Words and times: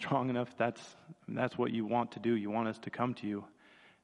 strong 0.00 0.30
enough, 0.30 0.48
that's, 0.56 0.80
that's 1.28 1.58
what 1.58 1.72
you 1.72 1.84
want 1.84 2.10
to 2.12 2.20
do. 2.20 2.34
You 2.34 2.50
want 2.50 2.68
us 2.68 2.78
to 2.80 2.90
come 2.90 3.12
to 3.14 3.26
you 3.26 3.44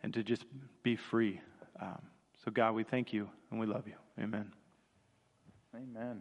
and 0.02 0.12
to 0.12 0.22
just 0.22 0.44
be 0.82 0.94
free. 0.94 1.40
Um, 1.80 2.02
so, 2.44 2.50
God, 2.50 2.74
we 2.74 2.84
thank 2.84 3.14
you 3.14 3.28
and 3.50 3.58
we 3.58 3.66
love 3.66 3.84
you. 3.86 3.94
Amen. 4.22 4.52
Amen. 5.74 6.20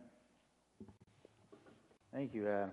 Thank 2.13 2.33
you, 2.33 2.47
Adam. 2.47 2.71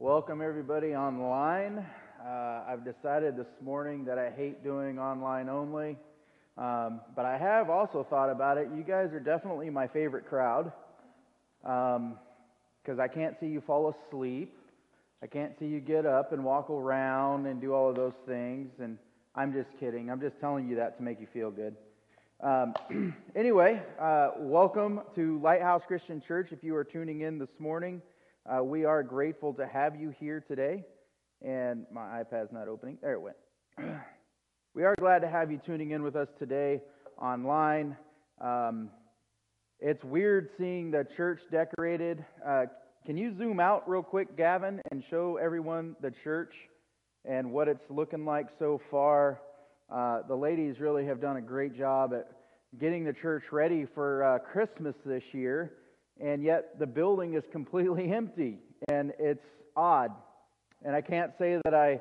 Welcome, 0.00 0.42
everybody 0.42 0.96
online. 0.96 1.86
Uh, 2.20 2.64
I've 2.68 2.84
decided 2.84 3.36
this 3.36 3.46
morning 3.62 4.04
that 4.06 4.18
I 4.18 4.30
hate 4.30 4.64
doing 4.64 4.98
online 4.98 5.48
only, 5.48 5.96
um, 6.58 7.00
but 7.14 7.24
I 7.24 7.38
have 7.38 7.70
also 7.70 8.04
thought 8.10 8.28
about 8.28 8.58
it. 8.58 8.68
You 8.76 8.82
guys 8.82 9.12
are 9.12 9.20
definitely 9.20 9.70
my 9.70 9.86
favorite 9.86 10.28
crowd 10.28 10.72
because 11.62 11.96
um, 11.96 13.00
I 13.00 13.06
can't 13.06 13.36
see 13.38 13.46
you 13.46 13.60
fall 13.60 13.94
asleep. 13.94 14.52
I 15.22 15.26
can't 15.26 15.58
see 15.58 15.64
you 15.64 15.80
get 15.80 16.04
up 16.04 16.32
and 16.32 16.44
walk 16.44 16.68
around 16.68 17.46
and 17.46 17.58
do 17.58 17.72
all 17.72 17.88
of 17.88 17.96
those 17.96 18.12
things. 18.26 18.70
And 18.78 18.98
I'm 19.34 19.50
just 19.50 19.68
kidding. 19.80 20.10
I'm 20.10 20.20
just 20.20 20.38
telling 20.40 20.68
you 20.68 20.76
that 20.76 20.98
to 20.98 21.02
make 21.02 21.20
you 21.20 21.26
feel 21.32 21.50
good. 21.50 21.74
Um, 22.42 22.74
anyway, 23.34 23.82
uh, 23.98 24.32
welcome 24.38 25.00
to 25.14 25.40
Lighthouse 25.40 25.80
Christian 25.86 26.20
Church. 26.20 26.48
If 26.52 26.62
you 26.62 26.76
are 26.76 26.84
tuning 26.84 27.22
in 27.22 27.38
this 27.38 27.48
morning, 27.58 28.02
uh, 28.44 28.62
we 28.62 28.84
are 28.84 29.02
grateful 29.02 29.54
to 29.54 29.66
have 29.66 29.98
you 29.98 30.14
here 30.20 30.44
today. 30.46 30.84
And 31.40 31.86
my 31.90 32.22
iPad's 32.22 32.52
not 32.52 32.68
opening. 32.68 32.98
There 33.00 33.14
it 33.14 33.20
went. 33.20 33.36
we 34.74 34.84
are 34.84 34.94
glad 34.98 35.20
to 35.20 35.28
have 35.28 35.50
you 35.50 35.58
tuning 35.64 35.92
in 35.92 36.02
with 36.02 36.14
us 36.14 36.28
today 36.38 36.82
online. 37.18 37.96
Um, 38.38 38.90
it's 39.80 40.04
weird 40.04 40.50
seeing 40.58 40.90
the 40.90 41.06
church 41.16 41.40
decorated. 41.50 42.22
Uh, 42.46 42.66
can 43.06 43.16
you 43.16 43.32
zoom 43.38 43.60
out 43.60 43.88
real 43.88 44.02
quick, 44.02 44.36
Gavin, 44.36 44.80
and 44.90 45.00
show 45.08 45.36
everyone 45.36 45.94
the 46.02 46.12
church 46.24 46.52
and 47.24 47.52
what 47.52 47.68
it's 47.68 47.88
looking 47.88 48.24
like 48.24 48.48
so 48.58 48.80
far? 48.90 49.40
Uh, 49.88 50.22
the 50.26 50.34
ladies 50.34 50.80
really 50.80 51.06
have 51.06 51.20
done 51.20 51.36
a 51.36 51.40
great 51.40 51.78
job 51.78 52.12
at 52.12 52.28
getting 52.80 53.04
the 53.04 53.12
church 53.12 53.44
ready 53.52 53.86
for 53.94 54.24
uh, 54.24 54.38
Christmas 54.40 54.96
this 55.04 55.22
year, 55.30 55.74
and 56.20 56.42
yet 56.42 56.80
the 56.80 56.86
building 56.86 57.34
is 57.34 57.44
completely 57.52 58.12
empty, 58.12 58.58
and 58.88 59.12
it's 59.20 59.46
odd. 59.76 60.10
And 60.84 60.96
I 60.96 61.00
can't 61.00 61.30
say 61.38 61.60
that 61.64 61.74
I 61.74 62.00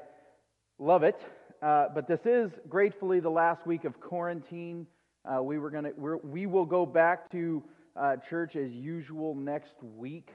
love 0.79 1.03
it, 1.03 1.19
uh, 1.61 1.85
but 1.93 2.07
this 2.07 2.21
is 2.25 2.49
gratefully 2.67 3.19
the 3.19 3.29
last 3.29 3.67
week 3.67 3.85
of 3.85 4.01
quarantine. 4.01 4.87
Uh, 5.23 5.43
we 5.43 5.59
were 5.59 5.69
gonna 5.69 5.91
we 6.23 6.47
will 6.47 6.65
go 6.65 6.83
back 6.83 7.29
to 7.31 7.63
uh, 7.95 8.15
church 8.27 8.55
as 8.55 8.71
usual 8.71 9.35
next 9.35 9.75
week. 9.83 10.29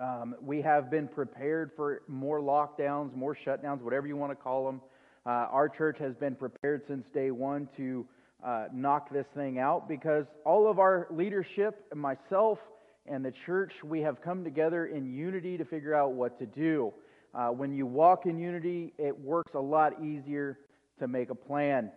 Um, 0.00 0.34
we 0.42 0.60
have 0.62 0.90
been 0.90 1.06
prepared 1.06 1.70
for 1.76 2.02
more 2.08 2.40
lockdowns, 2.40 3.14
more 3.14 3.36
shutdowns, 3.46 3.80
whatever 3.80 4.06
you 4.06 4.16
want 4.16 4.32
to 4.32 4.36
call 4.36 4.66
them. 4.66 4.80
Uh, 5.26 5.46
our 5.50 5.68
church 5.68 5.98
has 5.98 6.14
been 6.16 6.34
prepared 6.34 6.82
since 6.88 7.04
day 7.14 7.30
one 7.30 7.68
to 7.76 8.06
uh, 8.44 8.66
knock 8.72 9.10
this 9.10 9.26
thing 9.34 9.58
out 9.58 9.88
because 9.88 10.26
all 10.44 10.68
of 10.70 10.78
our 10.78 11.06
leadership, 11.10 11.86
myself 11.94 12.58
and 13.06 13.24
the 13.24 13.32
church, 13.46 13.72
we 13.84 14.00
have 14.00 14.20
come 14.20 14.42
together 14.42 14.86
in 14.86 15.14
unity 15.14 15.56
to 15.56 15.64
figure 15.64 15.94
out 15.94 16.12
what 16.12 16.38
to 16.38 16.46
do. 16.46 16.92
Uh, 17.34 17.48
when 17.48 17.72
you 17.72 17.86
walk 17.86 18.26
in 18.26 18.38
unity, 18.38 18.92
it 18.98 19.18
works 19.18 19.52
a 19.54 19.60
lot 19.60 20.02
easier 20.02 20.58
to 20.98 21.08
make 21.08 21.30
a 21.30 21.34
plan. 21.34 21.90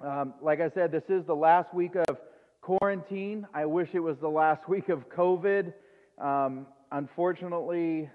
Um, 0.00 0.34
like 0.40 0.60
I 0.60 0.70
said, 0.74 0.92
this 0.92 1.04
is 1.08 1.26
the 1.26 1.34
last 1.34 1.72
week 1.74 1.92
of 2.08 2.16
quarantine. 2.60 3.46
I 3.54 3.64
wish 3.64 3.88
it 3.94 4.00
was 4.00 4.16
the 4.20 4.28
last 4.28 4.68
week 4.68 4.88
of 4.88 5.08
COVID. 5.08 5.72
Um, 6.18 6.66
unfortunately, 6.96 8.08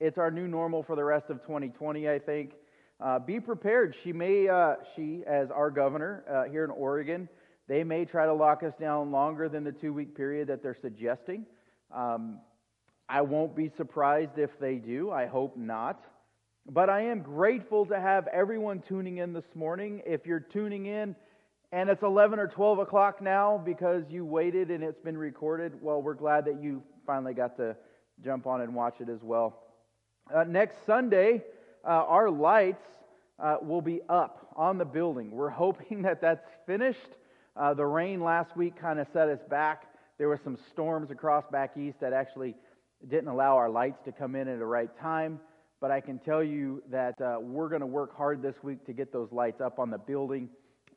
it's 0.00 0.16
our 0.16 0.30
new 0.30 0.48
normal 0.48 0.82
for 0.82 0.96
the 0.96 1.04
rest 1.04 1.26
of 1.28 1.42
2020, 1.42 2.08
I 2.08 2.18
think. 2.18 2.52
Uh, 2.98 3.18
be 3.18 3.38
prepared. 3.38 3.94
She 4.02 4.12
may, 4.12 4.48
uh, 4.48 4.76
she, 4.96 5.22
as 5.26 5.50
our 5.50 5.70
governor 5.70 6.24
uh, 6.30 6.50
here 6.50 6.64
in 6.64 6.70
Oregon, 6.70 7.28
they 7.68 7.84
may 7.84 8.04
try 8.04 8.26
to 8.26 8.32
lock 8.32 8.62
us 8.62 8.72
down 8.80 9.10
longer 9.10 9.48
than 9.48 9.64
the 9.64 9.72
two 9.72 9.92
week 9.92 10.16
period 10.16 10.48
that 10.48 10.62
they're 10.62 10.76
suggesting. 10.80 11.44
Um, 11.94 12.38
I 13.08 13.20
won't 13.20 13.54
be 13.54 13.70
surprised 13.76 14.38
if 14.38 14.50
they 14.58 14.76
do. 14.76 15.10
I 15.10 15.26
hope 15.26 15.56
not. 15.56 16.02
But 16.70 16.88
I 16.88 17.02
am 17.02 17.20
grateful 17.20 17.84
to 17.86 18.00
have 18.00 18.28
everyone 18.28 18.82
tuning 18.88 19.18
in 19.18 19.32
this 19.32 19.44
morning. 19.54 20.00
If 20.06 20.24
you're 20.24 20.40
tuning 20.40 20.86
in 20.86 21.16
and 21.72 21.90
it's 21.90 22.02
11 22.02 22.38
or 22.38 22.46
12 22.46 22.78
o'clock 22.78 23.20
now 23.20 23.60
because 23.62 24.04
you 24.08 24.24
waited 24.24 24.70
and 24.70 24.82
it's 24.82 25.00
been 25.00 25.18
recorded, 25.18 25.72
well, 25.82 26.00
we're 26.00 26.14
glad 26.14 26.44
that 26.46 26.62
you 26.62 26.82
finally 27.04 27.34
got 27.34 27.56
to 27.56 27.76
jump 28.22 28.46
on 28.46 28.60
and 28.60 28.74
watch 28.74 29.00
it 29.00 29.08
as 29.08 29.22
well. 29.22 29.58
Uh, 30.32 30.44
next 30.44 30.86
Sunday, 30.86 31.42
uh, 31.84 31.88
our 31.88 32.30
lights 32.30 32.84
uh, 33.38 33.56
will 33.60 33.82
be 33.82 34.00
up 34.08 34.52
on 34.56 34.78
the 34.78 34.84
building. 34.84 35.30
We're 35.30 35.50
hoping 35.64 36.02
that 36.02 36.20
that's 36.20 36.46
finished. 36.66 36.98
Uh, 37.56 37.74
the 37.74 37.84
rain 37.84 38.20
last 38.22 38.56
week 38.56 38.80
kind 38.80 38.98
of 38.98 39.06
set 39.12 39.28
us 39.28 39.40
back. 39.50 39.84
There 40.18 40.28
were 40.28 40.40
some 40.42 40.56
storms 40.70 41.10
across 41.10 41.44
back 41.50 41.76
east 41.76 42.00
that 42.00 42.12
actually 42.12 42.54
didn't 43.08 43.28
allow 43.28 43.56
our 43.56 43.68
lights 43.68 43.98
to 44.04 44.12
come 44.12 44.36
in 44.36 44.48
at 44.48 44.58
the 44.58 44.64
right 44.64 44.90
time. 45.00 45.40
But 45.80 45.90
I 45.90 46.00
can 46.00 46.20
tell 46.20 46.44
you 46.44 46.82
that 46.90 47.20
uh, 47.20 47.38
we're 47.40 47.68
going 47.68 47.80
to 47.80 47.86
work 47.86 48.16
hard 48.16 48.40
this 48.40 48.54
week 48.62 48.86
to 48.86 48.92
get 48.92 49.12
those 49.12 49.32
lights 49.32 49.60
up 49.60 49.80
on 49.80 49.90
the 49.90 49.98
building. 49.98 50.48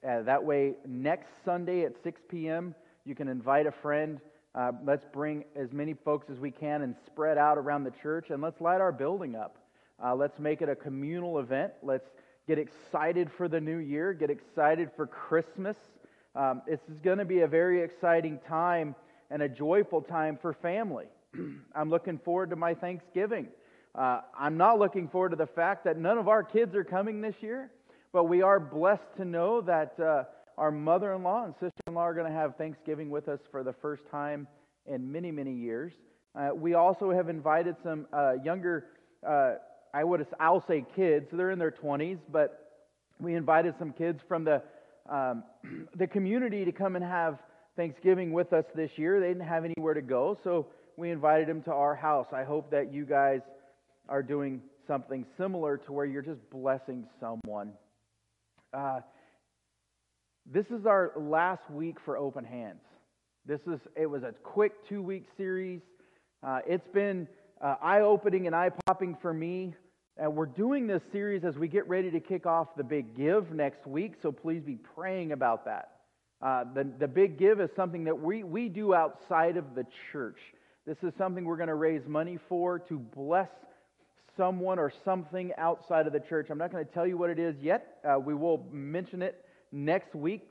Uh, 0.08 0.22
that 0.22 0.44
way, 0.44 0.75
next 0.88 1.30
Sunday 1.44 1.85
at 1.85 1.94
6 2.03 2.22
p.m., 2.30 2.75
you 3.03 3.16
can 3.16 3.28
invite 3.28 3.66
a 3.66 3.72
friend. 3.72 4.19
Uh, 4.55 4.71
let's 4.85 5.03
bring 5.03 5.43
as 5.53 5.73
many 5.73 5.93
folks 5.93 6.29
as 6.29 6.39
we 6.39 6.49
can 6.49 6.81
and 6.81 6.95
spread 7.05 7.38
out 7.38 7.57
around 7.57 7.83
the 7.83 7.91
church, 7.91 8.29
and 8.29 8.41
let's 8.41 8.61
light 8.61 8.79
our 8.79 8.93
building 8.93 9.35
up. 9.35 9.57
Uh, 10.01 10.16
let's 10.16 10.39
make 10.39 10.61
it 10.61 10.69
a 10.69 10.75
communal 10.75 11.39
event. 11.39 11.73
Let's 11.83 12.09
get 12.47 12.57
excited 12.57 13.29
for 13.29 13.49
the 13.49 13.59
new 13.59 13.79
year, 13.79 14.13
get 14.13 14.29
excited 14.29 14.91
for 14.95 15.07
Christmas. 15.07 15.75
Um, 16.38 16.61
this 16.66 16.79
is 16.89 16.99
going 16.99 17.17
to 17.17 17.25
be 17.25 17.41
a 17.41 17.47
very 17.47 17.81
exciting 17.81 18.39
time 18.47 18.95
and 19.29 19.41
a 19.41 19.49
joyful 19.49 20.01
time 20.01 20.38
for 20.41 20.53
family. 20.53 21.07
I'm 21.75 21.89
looking 21.89 22.17
forward 22.17 22.51
to 22.51 22.55
my 22.55 22.75
Thanksgiving. 22.75 23.49
Uh, 23.93 24.22
I'm 24.39 24.55
not 24.55 24.79
looking 24.79 25.09
forward 25.09 25.29
to 25.29 25.35
the 25.35 25.47
fact 25.47 25.83
that 25.83 25.97
none 25.97 26.17
of 26.17 26.29
our 26.29 26.43
kids 26.43 26.75
are 26.75 26.85
coming 26.85 27.19
this 27.19 27.35
year, 27.41 27.72
but 28.13 28.25
we 28.25 28.41
are 28.41 28.61
blessed 28.61 29.17
to 29.17 29.25
know 29.25 29.59
that 29.61 29.99
uh, 29.99 30.23
our 30.57 30.71
mother 30.71 31.13
in 31.13 31.23
law 31.23 31.45
and 31.45 31.53
sister 31.55 31.81
in 31.88 31.93
law 31.93 32.01
are 32.01 32.13
going 32.13 32.31
to 32.31 32.38
have 32.38 32.55
Thanksgiving 32.55 33.09
with 33.09 33.27
us 33.27 33.39
for 33.51 33.63
the 33.63 33.73
first 33.73 34.03
time 34.09 34.47
in 34.85 35.11
many, 35.11 35.31
many 35.31 35.53
years. 35.53 35.93
Uh, 36.35 36.49
we 36.53 36.73
also 36.73 37.11
have 37.11 37.29
invited 37.29 37.75
some 37.83 38.07
uh, 38.13 38.33
younger, 38.43 38.85
uh, 39.27 39.55
I 39.93 40.03
would 40.03 40.25
I'll 40.39 40.63
say 40.67 40.85
kids, 40.95 41.27
they're 41.31 41.51
in 41.51 41.59
their 41.59 41.71
20s, 41.71 42.19
but 42.31 42.83
we 43.19 43.35
invited 43.35 43.75
some 43.79 43.91
kids 43.93 44.19
from 44.27 44.43
the 44.43 44.61
um, 45.09 45.43
the 45.95 46.07
community 46.07 46.66
to 46.66 46.72
come 46.72 46.95
and 46.95 47.05
have 47.05 47.39
Thanksgiving 47.75 48.31
with 48.31 48.53
us 48.53 48.66
this 48.75 48.91
year. 48.95 49.19
They 49.19 49.27
didn't 49.27 49.47
have 49.47 49.66
anywhere 49.66 49.93
to 49.93 50.01
go, 50.01 50.37
so 50.43 50.67
we 50.97 51.11
invited 51.11 51.47
them 51.47 51.61
to 51.63 51.72
our 51.72 51.95
house. 51.95 52.27
I 52.33 52.43
hope 52.43 52.72
that 52.72 52.93
you 52.93 53.05
guys 53.05 53.41
are 54.09 54.23
doing 54.23 54.61
something 54.87 55.25
similar 55.37 55.77
to 55.77 55.91
where 55.91 56.05
you're 56.05 56.22
just 56.22 56.49
blessing 56.49 57.05
someone. 57.19 57.73
This 60.51 60.67
is 60.67 60.85
our 60.85 61.11
last 61.16 61.72
week 61.72 61.97
for 62.06 62.17
Open 62.17 62.45
Hands. 62.45 62.79
This 63.47 63.61
is 63.61 63.79
it 63.95 64.06
was 64.06 64.22
a 64.22 64.31
quick 64.44 64.73
two 64.88 65.01
week 65.01 65.25
series. 65.35 65.81
Uh, 66.44 66.59
it's 66.67 66.88
been 66.89 67.28
uh, 67.59 67.75
eye 67.81 68.01
opening 68.01 68.45
and 68.45 68.55
eye 68.55 68.69
popping 68.85 69.17
for 69.23 69.34
me. 69.34 69.73
And 70.17 70.35
we're 70.35 70.45
doing 70.45 70.85
this 70.85 71.01
series 71.11 71.44
as 71.44 71.57
we 71.57 71.67
get 71.67 71.88
ready 71.89 72.11
to 72.11 72.19
kick 72.19 72.45
off 72.45 72.75
the 72.78 72.84
Big 72.84 73.17
Give 73.17 73.51
next 73.53 73.88
week. 73.88 74.13
So 74.22 74.31
please 74.31 74.61
be 74.61 74.75
praying 74.75 75.31
about 75.31 75.66
that. 75.66 75.94
Uh, 76.44 76.66
the, 76.75 76.88
the 77.00 77.07
Big 77.07 77.39
Give 77.39 77.59
is 77.59 77.72
something 77.75 78.03
that 78.03 78.22
we, 78.22 78.44
we 78.44 78.69
do 78.69 78.94
outside 78.94 79.57
of 79.57 79.73
the 79.73 79.85
church. 80.11 80.38
This 80.85 80.97
is 81.01 81.11
something 81.17 81.44
we're 81.44 81.57
going 81.57 81.69
to 81.69 81.75
raise 81.75 82.05
money 82.07 82.38
for 82.47 82.78
to 82.78 83.00
bless 83.00 83.50
someone 84.38 84.78
or 84.78 84.94
something 85.03 85.53
outside 85.58 86.05
of 86.05 86.14
the 86.14 86.20
church. 86.20 86.49
I'm 86.52 86.59
not 86.59 86.72
going 86.72 86.85
to 86.85 86.91
tell 86.93 87.08
you 87.08 87.17
what 87.17 87.31
it 87.31 87.40
is 87.40 87.55
yet. 87.59 87.97
Uh, 88.08 88.20
we 88.20 88.35
will 88.35 88.67
mention 88.72 89.23
it 89.23 89.45
next 89.75 90.16
week. 90.16 90.41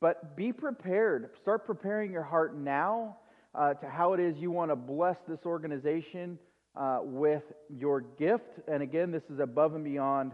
But 0.00 0.36
be 0.36 0.52
prepared. 0.52 1.30
Start 1.40 1.66
preparing 1.66 2.12
your 2.12 2.22
heart 2.22 2.56
now 2.56 3.16
uh, 3.54 3.74
to 3.74 3.88
how 3.88 4.12
it 4.12 4.20
is 4.20 4.36
you 4.36 4.50
want 4.50 4.70
to 4.70 4.76
bless 4.76 5.16
this 5.26 5.40
organization 5.46 6.38
uh, 6.76 6.98
with 7.02 7.42
your 7.70 8.00
gift. 8.00 8.60
And 8.68 8.82
again, 8.82 9.10
this 9.10 9.22
is 9.32 9.40
above 9.40 9.74
and 9.74 9.84
beyond 9.84 10.32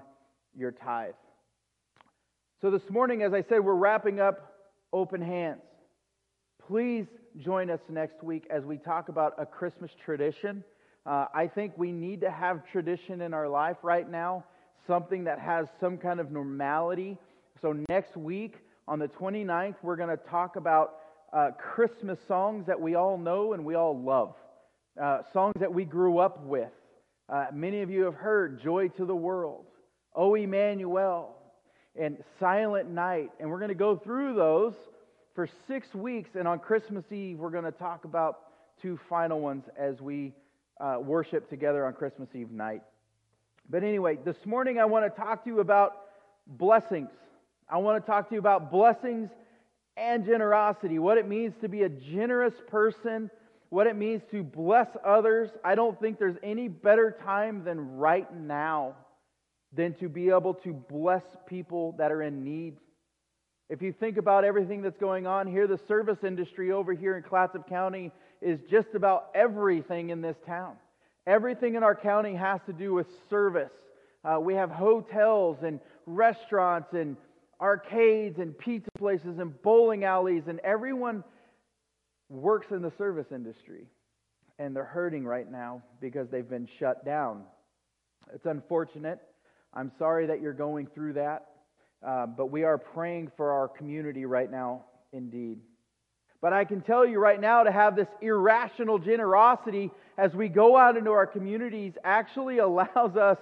your 0.56 0.73
tithe. 0.73 1.12
So 2.61 2.70
this 2.70 2.91
morning, 2.91 3.23
as 3.23 3.32
I 3.32 3.43
said, 3.49 3.64
we're 3.64 3.75
wrapping 3.75 4.20
up 4.20 4.67
open 4.93 5.23
hands. 5.23 5.62
Please 6.67 7.06
join 7.38 7.70
us 7.70 7.81
next 7.88 8.23
week 8.23 8.47
as 8.50 8.64
we 8.64 8.76
talk 8.76 9.08
about 9.08 9.35
a 9.38 9.47
Christmas 9.47 9.91
tradition. 10.05 10.64
Uh, 11.06 11.26
I 11.32 11.47
think 11.47 11.73
we 11.76 11.93
need 11.93 12.20
to 12.23 12.31
have 12.31 12.67
tradition 12.70 13.20
in 13.20 13.32
our 13.32 13.49
life 13.49 13.76
right 13.82 14.08
now, 14.08 14.44
something 14.87 15.25
that 15.25 15.38
has 15.38 15.67
some 15.81 15.97
kind 15.97 16.20
of 16.20 16.31
normality. 16.31 17.17
So, 17.61 17.77
next 17.91 18.17
week 18.17 18.57
on 18.89 18.99
the 18.99 19.09
29th, 19.09 19.75
we're 19.83 19.97
going 19.97 20.09
to 20.09 20.17
talk 20.17 20.57
about 20.57 20.95
uh, 21.31 21.51
Christmas 21.59 22.19
songs 22.27 22.67
that 22.67 22.81
we 22.81 22.95
all 22.95 23.19
know 23.19 23.53
and 23.53 23.67
we 23.67 23.75
all 23.75 24.01
love, 24.01 24.35
uh, 25.01 25.19
songs 25.35 25.53
that 25.61 25.73
we 25.73 25.85
grew 25.85 26.19
up 26.19 26.43
with. 26.47 26.71
Uh, 27.29 27.47
many 27.53 27.83
of 27.83 27.91
you 27.91 28.05
have 28.05 28.15
heard 28.15 28.62
Joy 28.62 28.89
to 28.89 29.05
the 29.05 29.15
World, 29.15 29.67
O 30.15 30.35
Emmanuel, 30.37 31.37
and 32.01 32.17
Silent 32.39 32.91
Night. 32.91 33.31
And 33.39 33.51
we're 33.51 33.59
going 33.59 33.69
to 33.69 33.75
go 33.75 33.95
through 33.95 34.37
those 34.37 34.73
for 35.35 35.47
six 35.69 35.95
weeks. 35.95 36.31
And 36.39 36.49
on 36.49 36.61
Christmas 36.61 37.05
Eve, 37.12 37.39
we're 37.39 37.51
going 37.51 37.65
to 37.65 37.73
talk 37.73 38.07
about 38.07 38.39
two 38.81 38.99
final 39.07 39.39
ones 39.39 39.65
as 39.79 40.01
we 40.01 40.33
uh, 40.81 40.97
worship 40.99 41.51
together 41.51 41.85
on 41.85 41.93
Christmas 41.93 42.31
Eve 42.35 42.51
night. 42.51 42.81
But 43.69 43.85
anyway, 43.85 44.17
this 44.25 44.47
morning 44.47 44.79
I 44.79 44.87
want 44.87 45.05
to 45.05 45.21
talk 45.21 45.45
to 45.45 45.51
you 45.51 45.61
about 45.61 45.93
blessings. 46.47 47.11
I 47.71 47.79
want 47.79 48.05
to 48.05 48.11
talk 48.11 48.29
to 48.29 48.35
you 48.35 48.41
about 48.41 48.71
blessings 48.71 49.31
and 49.97 50.25
generosity, 50.25 50.99
what 50.99 51.19
it 51.19 51.29
means 51.29 51.55
to 51.61 51.69
be 51.69 51.83
a 51.83 51.89
generous 51.89 52.55
person, 52.69 53.31
what 53.69 53.87
it 53.87 53.97
means 53.97 54.23
to 54.33 54.43
bless 54.43 54.89
others. 55.05 55.51
I 55.65 55.75
don't 55.75 55.99
think 56.01 56.19
there's 56.19 56.37
any 56.43 56.69
better 56.69 57.17
time 57.25 57.63
than 57.65 57.97
right 57.97 58.33
now 58.35 58.97
than 59.73 59.95
to 59.95 60.09
be 60.09 60.31
able 60.31 60.55
to 60.55 60.73
bless 60.73 61.23
people 61.47 61.95
that 61.99 62.11
are 62.11 62.23
in 62.23 62.43
need. 62.45 62.77
If 63.69 63.83
you 63.83 63.93
think 63.93 64.17
about 64.17 64.45
everything 64.45 64.83
that's 64.83 64.99
going 64.99 65.29
on 65.29 65.47
here, 65.47 65.69
the 65.69 65.79
service 65.87 66.25
industry 66.25 66.73
over 66.73 66.93
here 66.93 67.17
in 67.17 67.23
Clatsop 67.23 67.69
County 67.69 68.11
is 68.43 68.59
just 68.69 68.89
about 68.95 69.29
everything 69.33 70.11
in 70.11 70.21
this 70.21 70.37
town. 70.45 70.75
Everything 71.25 71.77
in 71.77 71.85
our 71.85 71.95
county 71.95 72.35
has 72.35 72.61
to 72.67 72.73
do 72.73 72.93
with 72.93 73.07
service. 73.29 73.71
Uh, 74.25 74.41
we 74.41 74.55
have 74.55 74.71
hotels 74.71 75.59
and 75.63 75.79
restaurants 76.05 76.93
and 76.95 77.17
arcades 77.61 78.39
and 78.39 78.57
pizza 78.57 78.91
places 78.99 79.39
and 79.39 79.61
bowling 79.62 80.05
alleys, 80.05 80.45
and 80.49 80.61
everyone 80.61 81.23
works 82.29 82.69
in 82.71 82.83
the 82.83 82.93
service 82.97 83.27
industry. 83.33 83.87
And 84.59 84.77
they're 84.77 84.85
hurting 84.85 85.25
right 85.25 85.51
now 85.51 85.83
because 86.01 86.29
they've 86.31 86.49
been 86.49 86.69
shut 86.79 87.05
down. 87.05 87.43
It's 88.35 88.47
unfortunate. 88.47 89.19
I'm 89.73 89.91
sorry 89.99 90.27
that 90.27 90.41
you're 90.43 90.53
going 90.53 90.87
through 90.95 91.15
that. 91.15 91.47
Uh, 92.07 92.27
but 92.27 92.47
we 92.47 92.65
are 92.65 92.79
praying 92.79 93.31
for 93.37 93.53
our 93.53 93.69
community 93.69 94.25
right 94.25 94.51
now, 94.51 94.85
indeed. 95.12 95.59
But 96.41 96.53
I 96.55 96.65
can 96.65 96.81
tell 96.81 97.07
you 97.07 97.19
right 97.19 97.41
now 97.41 97.62
to 97.62 97.71
have 97.71 97.97
this 97.97 98.09
irrational 98.23 98.99
generosity 98.99 99.91
as 100.17 100.33
we 100.35 100.49
go 100.49 100.77
out 100.77 100.97
into 100.97 101.11
our 101.11 101.27
communities 101.27 101.93
actually 102.03 102.59
allows 102.59 103.17
us 103.17 103.39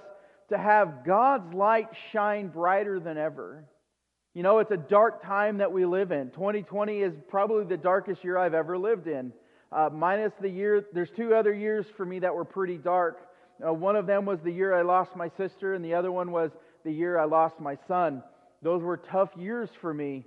to 0.51 0.59
have 0.59 1.05
God's 1.05 1.53
light 1.55 1.89
shine 2.13 2.49
brighter 2.49 2.99
than 2.99 3.19
ever. 3.19 3.65
You 4.35 4.43
know, 4.43 4.59
it's 4.59 4.71
a 4.71 4.77
dark 4.77 5.25
time 5.25 5.59
that 5.59 5.73
we 5.73 5.85
live 5.87 6.13
in. 6.13 6.31
2020 6.31 7.01
is 7.01 7.15
probably 7.29 7.65
the 7.65 7.77
darkest 7.77 8.23
year 8.23 8.37
I've 8.37 8.55
ever 8.55 8.79
lived 8.79 9.07
in. 9.07 9.33
Uh, 9.73 9.91
minus 9.93 10.33
the 10.41 10.49
year, 10.49 10.85
there's 10.93 11.11
two 11.17 11.35
other 11.35 11.53
years 11.53 11.87
for 11.97 12.05
me 12.05 12.19
that 12.21 12.35
were 12.35 12.45
pretty 12.45 12.77
dark. 12.77 13.19
Uh, 13.67 13.73
one 13.73 13.97
of 13.97 14.07
them 14.07 14.25
was 14.25 14.39
the 14.41 14.53
year 14.53 14.75
I 14.75 14.83
lost 14.83 15.17
my 15.17 15.31
sister, 15.37 15.75
and 15.75 15.85
the 15.85 15.95
other 15.95 16.13
one 16.13 16.31
was 16.31 16.51
the 16.85 16.93
year 16.93 17.19
I 17.19 17.25
lost 17.25 17.59
my 17.59 17.77
son. 17.89 18.23
Those 18.63 18.83
were 18.83 18.97
tough 18.97 19.31
years 19.37 19.71
for 19.81 19.93
me. 19.93 20.25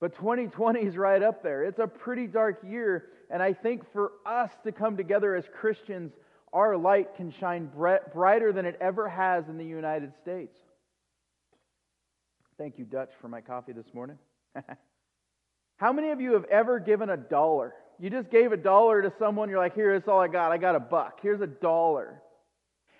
But 0.00 0.14
2020 0.16 0.80
is 0.80 0.96
right 0.96 1.22
up 1.22 1.42
there. 1.42 1.64
It's 1.64 1.80
a 1.80 1.86
pretty 1.86 2.26
dark 2.26 2.60
year. 2.64 3.06
And 3.30 3.42
I 3.42 3.52
think 3.52 3.82
for 3.92 4.12
us 4.26 4.50
to 4.64 4.72
come 4.72 4.96
together 4.96 5.34
as 5.34 5.44
Christians, 5.60 6.12
our 6.52 6.76
light 6.76 7.16
can 7.16 7.32
shine 7.40 7.70
brighter 8.12 8.52
than 8.52 8.64
it 8.64 8.78
ever 8.80 9.08
has 9.08 9.48
in 9.48 9.58
the 9.58 9.64
United 9.64 10.12
States. 10.22 10.56
Thank 12.58 12.76
you, 12.76 12.84
Dutch, 12.84 13.10
for 13.20 13.28
my 13.28 13.40
coffee 13.40 13.70
this 13.70 13.86
morning. 13.94 14.18
How 15.76 15.92
many 15.92 16.10
of 16.10 16.20
you 16.20 16.32
have 16.32 16.44
ever 16.46 16.80
given 16.80 17.08
a 17.08 17.16
dollar? 17.16 17.72
You 18.00 18.10
just 18.10 18.30
gave 18.30 18.50
a 18.50 18.56
dollar 18.56 19.00
to 19.00 19.12
someone, 19.16 19.48
you're 19.48 19.60
like, 19.60 19.76
here, 19.76 19.96
that's 19.96 20.08
all 20.08 20.18
I 20.18 20.26
got. 20.26 20.50
I 20.50 20.58
got 20.58 20.74
a 20.74 20.80
buck. 20.80 21.20
Here's 21.22 21.40
a 21.40 21.46
dollar. 21.46 22.20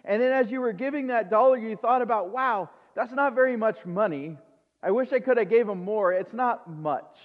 And 0.05 0.23
then 0.23 0.31
as 0.31 0.49
you 0.49 0.61
were 0.61 0.73
giving 0.73 1.09
that 1.09 1.29
dollar, 1.29 1.57
you 1.59 1.77
thought 1.77 2.03
about, 2.03 2.31
wow, 2.31 2.71
that's 2.95 3.13
not 3.13 3.35
very 3.35 3.57
much 3.57 3.85
money. 3.85 4.37
I 4.81 4.93
wish 4.93 5.13
I 5.13 5.19
could 5.19 5.39
have 5.39 5.51
gave 5.51 5.69
him 5.69 5.85
more. 5.85 6.13
It's 6.13 6.33
not 6.33 6.71
much. 6.71 7.17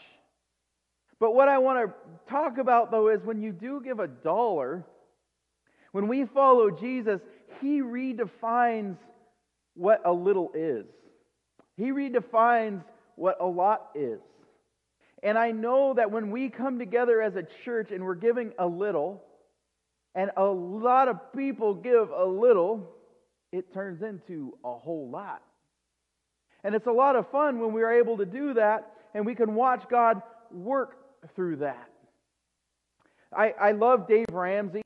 But 1.19 1.35
what 1.35 1.49
I 1.49 1.59
want 1.59 1.87
to 1.87 2.31
talk 2.31 2.57
about 2.57 2.89
though 2.89 3.09
is 3.09 3.23
when 3.23 3.43
you 3.43 3.51
do 3.51 3.79
give 3.79 3.99
a 3.99 4.07
dollar, 4.07 4.83
when 5.91 6.07
we 6.07 6.25
follow 6.25 6.71
Jesus, 6.71 7.21
he 7.61 7.81
redefines 7.81 8.97
what 9.75 10.01
a 10.03 10.11
little 10.11 10.51
is. 10.55 10.85
He 11.77 11.91
redefines 11.91 12.83
what 13.15 13.37
a 13.39 13.45
lot 13.45 13.89
is. 13.95 14.19
And 15.21 15.37
I 15.37 15.51
know 15.51 15.93
that 15.93 16.11
when 16.11 16.31
we 16.31 16.49
come 16.49 16.79
together 16.79 17.21
as 17.21 17.35
a 17.35 17.43
church 17.63 17.91
and 17.91 18.03
we're 18.03 18.15
giving 18.15 18.51
a 18.59 18.67
little, 18.67 19.23
and 20.15 20.31
a 20.35 20.43
lot 20.43 21.07
of 21.07 21.33
people 21.33 21.73
give 21.73 22.09
a 22.09 22.25
little, 22.25 22.89
it 23.51 23.73
turns 23.73 24.01
into 24.01 24.57
a 24.65 24.73
whole 24.73 25.09
lot. 25.09 25.41
And 26.63 26.75
it's 26.75 26.87
a 26.87 26.91
lot 26.91 27.15
of 27.15 27.29
fun 27.31 27.59
when 27.59 27.73
we 27.73 27.83
are 27.83 27.91
able 27.91 28.17
to 28.17 28.25
do 28.25 28.53
that 28.55 28.91
and 29.13 29.25
we 29.25 29.35
can 29.35 29.55
watch 29.55 29.83
God 29.89 30.21
work 30.51 30.97
through 31.35 31.57
that. 31.57 31.89
I, 33.35 33.53
I 33.59 33.71
love 33.71 34.07
Dave 34.07 34.27
Ramsey. 34.31 34.81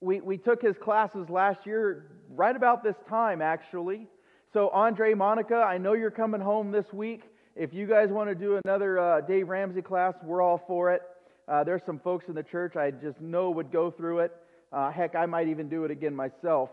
We, 0.00 0.20
we 0.20 0.36
took 0.36 0.62
his 0.62 0.76
classes 0.76 1.28
last 1.28 1.64
year, 1.64 2.10
right 2.28 2.54
about 2.54 2.84
this 2.84 2.96
time, 3.08 3.40
actually. 3.40 4.08
So, 4.56 4.70
Andre, 4.70 5.12
Monica, 5.12 5.56
I 5.56 5.76
know 5.76 5.92
you're 5.92 6.10
coming 6.10 6.40
home 6.40 6.72
this 6.72 6.90
week. 6.90 7.24
If 7.56 7.74
you 7.74 7.86
guys 7.86 8.08
want 8.08 8.30
to 8.30 8.34
do 8.34 8.58
another 8.64 8.98
uh, 8.98 9.20
Dave 9.20 9.50
Ramsey 9.50 9.82
class, 9.82 10.14
we're 10.22 10.40
all 10.40 10.64
for 10.66 10.94
it. 10.94 11.02
Uh, 11.46 11.62
there's 11.62 11.82
some 11.84 11.98
folks 11.98 12.24
in 12.28 12.34
the 12.34 12.42
church 12.42 12.74
I 12.74 12.90
just 12.90 13.20
know 13.20 13.50
would 13.50 13.70
go 13.70 13.90
through 13.90 14.20
it. 14.20 14.32
Uh, 14.72 14.90
heck, 14.90 15.14
I 15.14 15.26
might 15.26 15.48
even 15.48 15.68
do 15.68 15.84
it 15.84 15.90
again 15.90 16.16
myself. 16.16 16.70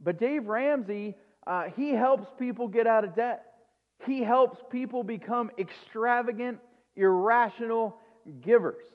But 0.00 0.20
Dave 0.20 0.46
Ramsey, 0.46 1.16
uh, 1.48 1.64
he 1.76 1.90
helps 1.90 2.28
people 2.38 2.68
get 2.68 2.86
out 2.86 3.02
of 3.02 3.16
debt. 3.16 3.42
He 4.06 4.22
helps 4.22 4.60
people 4.70 5.02
become 5.02 5.50
extravagant, 5.58 6.60
irrational 6.94 7.96
givers. 8.40 8.86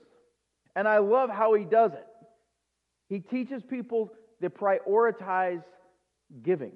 And 0.78 0.88
I 0.88 1.00
love 1.00 1.30
how 1.30 1.54
he 1.54 1.66
does 1.66 1.92
it. 1.92 2.08
He 3.10 3.20
teaches 3.20 3.62
people 3.62 4.14
to 4.42 4.50
prioritize 4.50 5.64
giving, 6.44 6.72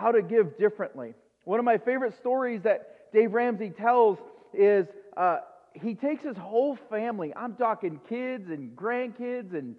how 0.00 0.12
to 0.12 0.22
give 0.22 0.58
differently. 0.58 1.14
One 1.44 1.58
of 1.58 1.64
my 1.64 1.78
favorite 1.78 2.14
stories 2.18 2.62
that 2.62 3.12
Dave 3.12 3.32
Ramsey 3.32 3.70
tells 3.70 4.18
is 4.52 4.86
uh, 5.16 5.38
he 5.74 5.94
takes 5.94 6.24
his 6.24 6.36
whole 6.36 6.76
family. 6.88 7.32
I'm 7.36 7.54
talking 7.54 8.00
kids 8.08 8.48
and 8.48 8.76
grandkids 8.76 9.54
and 9.54 9.76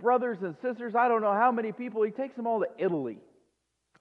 brothers 0.00 0.38
and 0.42 0.56
sisters. 0.62 0.94
I 0.94 1.08
don't 1.08 1.22
know 1.22 1.32
how 1.32 1.52
many 1.52 1.72
people. 1.72 2.02
He 2.02 2.10
takes 2.10 2.36
them 2.36 2.46
all 2.46 2.60
to 2.60 2.68
Italy. 2.78 3.18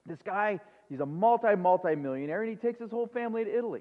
This 0.06 0.20
guy 0.26 0.60
He's 0.92 1.00
a 1.00 1.06
multi, 1.06 1.56
multi 1.56 1.96
millionaire, 1.96 2.44
and 2.44 2.50
he 2.50 2.58
takes 2.58 2.82
his 2.82 2.92
whole 2.92 3.08
family 3.08 3.46
to 3.46 3.58
Italy. 3.58 3.80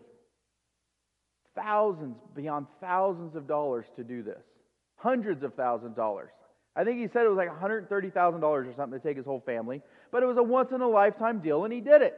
Thousands, 1.56 2.14
beyond 2.36 2.68
thousands 2.80 3.34
of 3.34 3.48
dollars 3.48 3.84
to 3.96 4.04
do 4.04 4.22
this. 4.22 4.38
Hundreds 4.94 5.42
of 5.42 5.52
thousands 5.54 5.90
of 5.90 5.96
dollars. 5.96 6.30
I 6.76 6.84
think 6.84 7.00
he 7.00 7.08
said 7.08 7.26
it 7.26 7.28
was 7.28 7.36
like 7.36 7.48
$130,000 7.50 8.42
or 8.44 8.72
something 8.76 9.00
to 9.00 9.04
take 9.04 9.16
his 9.16 9.26
whole 9.26 9.42
family, 9.44 9.82
but 10.12 10.22
it 10.22 10.26
was 10.26 10.36
a 10.36 10.42
once 10.42 10.70
in 10.72 10.80
a 10.80 10.88
lifetime 10.88 11.40
deal, 11.40 11.64
and 11.64 11.72
he 11.72 11.80
did 11.80 12.02
it. 12.02 12.14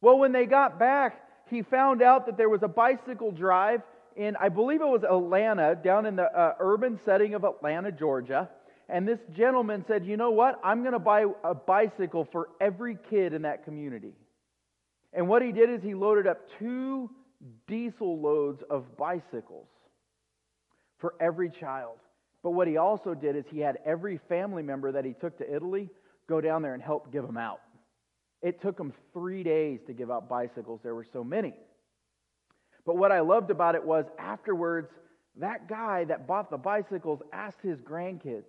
Well, 0.00 0.18
when 0.18 0.32
they 0.32 0.46
got 0.46 0.78
back, 0.78 1.20
he 1.48 1.62
found 1.62 2.02
out 2.02 2.26
that 2.26 2.36
there 2.36 2.48
was 2.48 2.62
a 2.62 2.68
bicycle 2.68 3.30
drive 3.30 3.82
in, 4.16 4.36
I 4.36 4.48
believe 4.48 4.80
it 4.80 4.86
was 4.86 5.04
Atlanta, 5.04 5.74
down 5.74 6.06
in 6.06 6.16
the 6.16 6.24
uh, 6.24 6.54
urban 6.60 6.98
setting 7.04 7.34
of 7.34 7.44
Atlanta, 7.44 7.92
Georgia. 7.92 8.48
And 8.88 9.08
this 9.08 9.20
gentleman 9.34 9.84
said, 9.88 10.04
You 10.04 10.16
know 10.16 10.30
what? 10.30 10.60
I'm 10.62 10.80
going 10.80 10.92
to 10.92 10.98
buy 10.98 11.24
a 11.44 11.54
bicycle 11.54 12.28
for 12.30 12.48
every 12.60 12.98
kid 13.08 13.32
in 13.32 13.42
that 13.42 13.64
community. 13.64 14.12
And 15.12 15.28
what 15.28 15.42
he 15.42 15.52
did 15.52 15.70
is 15.70 15.82
he 15.82 15.94
loaded 15.94 16.26
up 16.26 16.40
two 16.58 17.10
diesel 17.66 18.20
loads 18.20 18.62
of 18.70 18.96
bicycles 18.96 19.68
for 20.98 21.14
every 21.20 21.50
child. 21.50 21.96
But 22.42 22.50
what 22.50 22.66
he 22.66 22.76
also 22.76 23.14
did 23.14 23.36
is 23.36 23.44
he 23.50 23.60
had 23.60 23.78
every 23.84 24.18
family 24.28 24.62
member 24.62 24.92
that 24.92 25.04
he 25.04 25.12
took 25.12 25.38
to 25.38 25.54
Italy 25.54 25.88
go 26.28 26.40
down 26.40 26.62
there 26.62 26.74
and 26.74 26.82
help 26.82 27.12
give 27.12 27.26
them 27.26 27.36
out. 27.36 27.60
It 28.42 28.60
took 28.60 28.76
them 28.76 28.92
three 29.12 29.42
days 29.42 29.80
to 29.86 29.92
give 29.92 30.10
out 30.10 30.28
bicycles, 30.28 30.80
there 30.82 30.94
were 30.94 31.06
so 31.12 31.22
many. 31.22 31.54
But 32.84 32.96
what 32.96 33.12
I 33.12 33.20
loved 33.20 33.50
about 33.50 33.74
it 33.74 33.84
was 33.84 34.06
afterwards, 34.18 34.90
that 35.36 35.68
guy 35.68 36.04
that 36.04 36.26
bought 36.26 36.50
the 36.50 36.58
bicycles 36.58 37.20
asked 37.32 37.60
his 37.62 37.78
grandkids, 37.80 38.44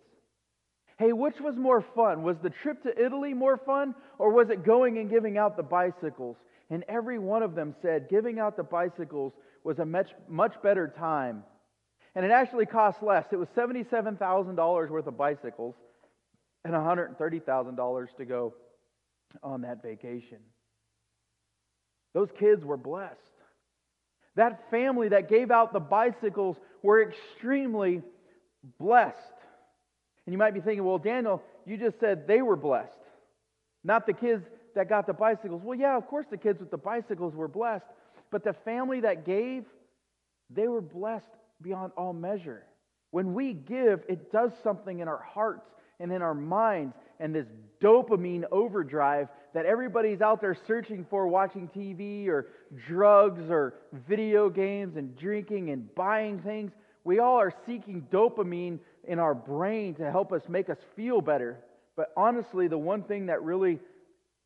Hey, 0.97 1.11
which 1.11 1.39
was 1.39 1.55
more 1.55 1.81
fun? 1.81 2.23
Was 2.23 2.37
the 2.37 2.49
trip 2.49 2.83
to 2.83 3.03
Italy 3.03 3.33
more 3.33 3.57
fun, 3.57 3.95
or 4.19 4.31
was 4.31 4.49
it 4.49 4.63
going 4.63 4.99
and 4.99 5.09
giving 5.09 5.37
out 5.37 5.57
the 5.57 5.63
bicycles? 5.63 6.37
And 6.69 6.83
every 6.87 7.19
one 7.19 7.43
of 7.43 7.55
them 7.55 7.75
said 7.81 8.09
giving 8.09 8.39
out 8.39 8.55
the 8.55 8.63
bicycles 8.63 9.33
was 9.63 9.79
a 9.79 9.85
much, 9.85 10.11
much 10.27 10.53
better 10.61 10.87
time. 10.87 11.43
And 12.15 12.23
it 12.23 12.31
actually 12.31 12.67
cost 12.67 13.01
less. 13.01 13.25
It 13.31 13.37
was 13.37 13.47
$77,000 13.49 14.89
worth 14.89 15.07
of 15.07 15.17
bicycles 15.17 15.75
and 16.65 16.73
$130,000 16.73 18.15
to 18.17 18.25
go 18.25 18.53
on 19.41 19.61
that 19.61 19.81
vacation. 19.81 20.39
Those 22.13 22.29
kids 22.37 22.63
were 22.63 22.77
blessed. 22.77 23.19
That 24.35 24.69
family 24.71 25.09
that 25.09 25.29
gave 25.29 25.51
out 25.51 25.73
the 25.73 25.79
bicycles 25.79 26.57
were 26.81 27.01
extremely 27.01 28.01
blessed. 28.79 29.17
And 30.25 30.33
you 30.33 30.37
might 30.37 30.53
be 30.53 30.61
thinking, 30.61 30.83
well, 30.83 30.97
Daniel, 30.97 31.41
you 31.65 31.77
just 31.77 31.99
said 31.99 32.27
they 32.27 32.41
were 32.41 32.55
blessed. 32.55 32.97
Not 33.83 34.05
the 34.05 34.13
kids 34.13 34.45
that 34.75 34.89
got 34.89 35.05
the 35.05 35.13
bicycles. 35.13 35.61
Well, 35.63 35.77
yeah, 35.77 35.97
of 35.97 36.07
course 36.07 36.25
the 36.29 36.37
kids 36.37 36.59
with 36.59 36.71
the 36.71 36.77
bicycles 36.77 37.35
were 37.35 37.47
blessed, 37.47 37.85
but 38.31 38.43
the 38.43 38.53
family 38.53 39.01
that 39.01 39.25
gave, 39.25 39.65
they 40.49 40.67
were 40.67 40.81
blessed 40.81 41.29
beyond 41.61 41.91
all 41.97 42.13
measure. 42.13 42.63
When 43.11 43.33
we 43.33 43.53
give, 43.53 44.03
it 44.09 44.31
does 44.31 44.51
something 44.63 44.99
in 44.99 45.07
our 45.07 45.21
hearts 45.21 45.69
and 46.03 46.11
in 46.11 46.21
our 46.21 46.35
minds, 46.35 46.93
and 47.19 47.33
this 47.33 47.47
dopamine 47.81 48.43
overdrive 48.51 49.29
that 49.53 49.65
everybody's 49.65 50.21
out 50.21 50.41
there 50.41 50.55
searching 50.67 51.05
for, 51.09 51.27
watching 51.27 51.69
TV 51.69 52.27
or 52.27 52.47
drugs 52.87 53.43
or 53.49 53.75
video 54.07 54.49
games 54.49 54.97
and 54.97 55.17
drinking 55.17 55.69
and 55.69 55.93
buying 55.95 56.39
things. 56.41 56.71
We 57.05 57.19
all 57.19 57.37
are 57.37 57.53
seeking 57.65 58.05
dopamine 58.11 58.79
in 59.07 59.17
our 59.17 59.33
brain 59.33 59.95
to 59.95 60.11
help 60.11 60.33
us 60.33 60.41
make 60.49 60.69
us 60.69 60.77
feel 60.95 61.21
better. 61.21 61.59
But 61.95 62.11
honestly, 62.17 62.67
the 62.67 62.77
one 62.77 63.03
thing 63.03 63.27
that 63.27 63.41
really 63.41 63.79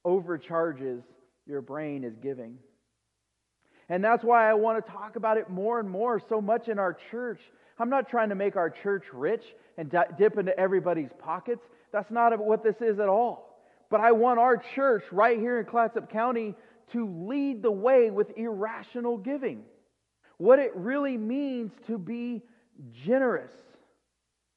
overcharges 0.06 1.02
your 1.48 1.62
brain 1.62 2.04
is 2.04 2.14
giving. 2.22 2.58
And 3.90 4.04
that's 4.04 4.24
why 4.24 4.50
I 4.50 4.54
want 4.54 4.86
to 4.86 4.92
talk 4.92 5.16
about 5.16 5.38
it 5.38 5.50
more 5.50 5.80
and 5.80 5.90
more 5.90 6.22
so 6.30 6.40
much 6.40 6.68
in 6.68 6.78
our 6.78 6.98
church. 7.10 7.40
I'm 7.80 7.90
not 7.90 8.10
trying 8.10 8.30
to 8.30 8.36
make 8.36 8.56
our 8.56 8.70
church 8.70 9.06
rich 9.14 9.44
and 9.78 9.94
dip 10.18 10.38
into 10.38 10.58
everybody's 10.60 11.12
pockets. 11.20 11.64
That's 11.92 12.10
not 12.10 12.38
what 12.40 12.64
this 12.64 12.82
is 12.82 13.00
at 13.00 13.08
all. 13.10 13.60
But 13.90 14.02
I 14.02 14.12
want 14.12 14.40
our 14.40 14.58
church 14.58 15.04
right 15.12 15.38
here 15.38 15.60
in 15.60 15.66
Clatsop 15.66 16.12
County 16.12 16.56
to 16.92 17.28
lead 17.28 17.62
the 17.62 17.72
way 17.72 18.10
with 18.10 18.38
irrational 18.38 19.18
giving. 19.18 19.64
What 20.38 20.60
it 20.60 20.72
really 20.76 21.18
means 21.18 21.72
to 21.88 21.98
be 21.98 22.42
generous. 23.06 23.52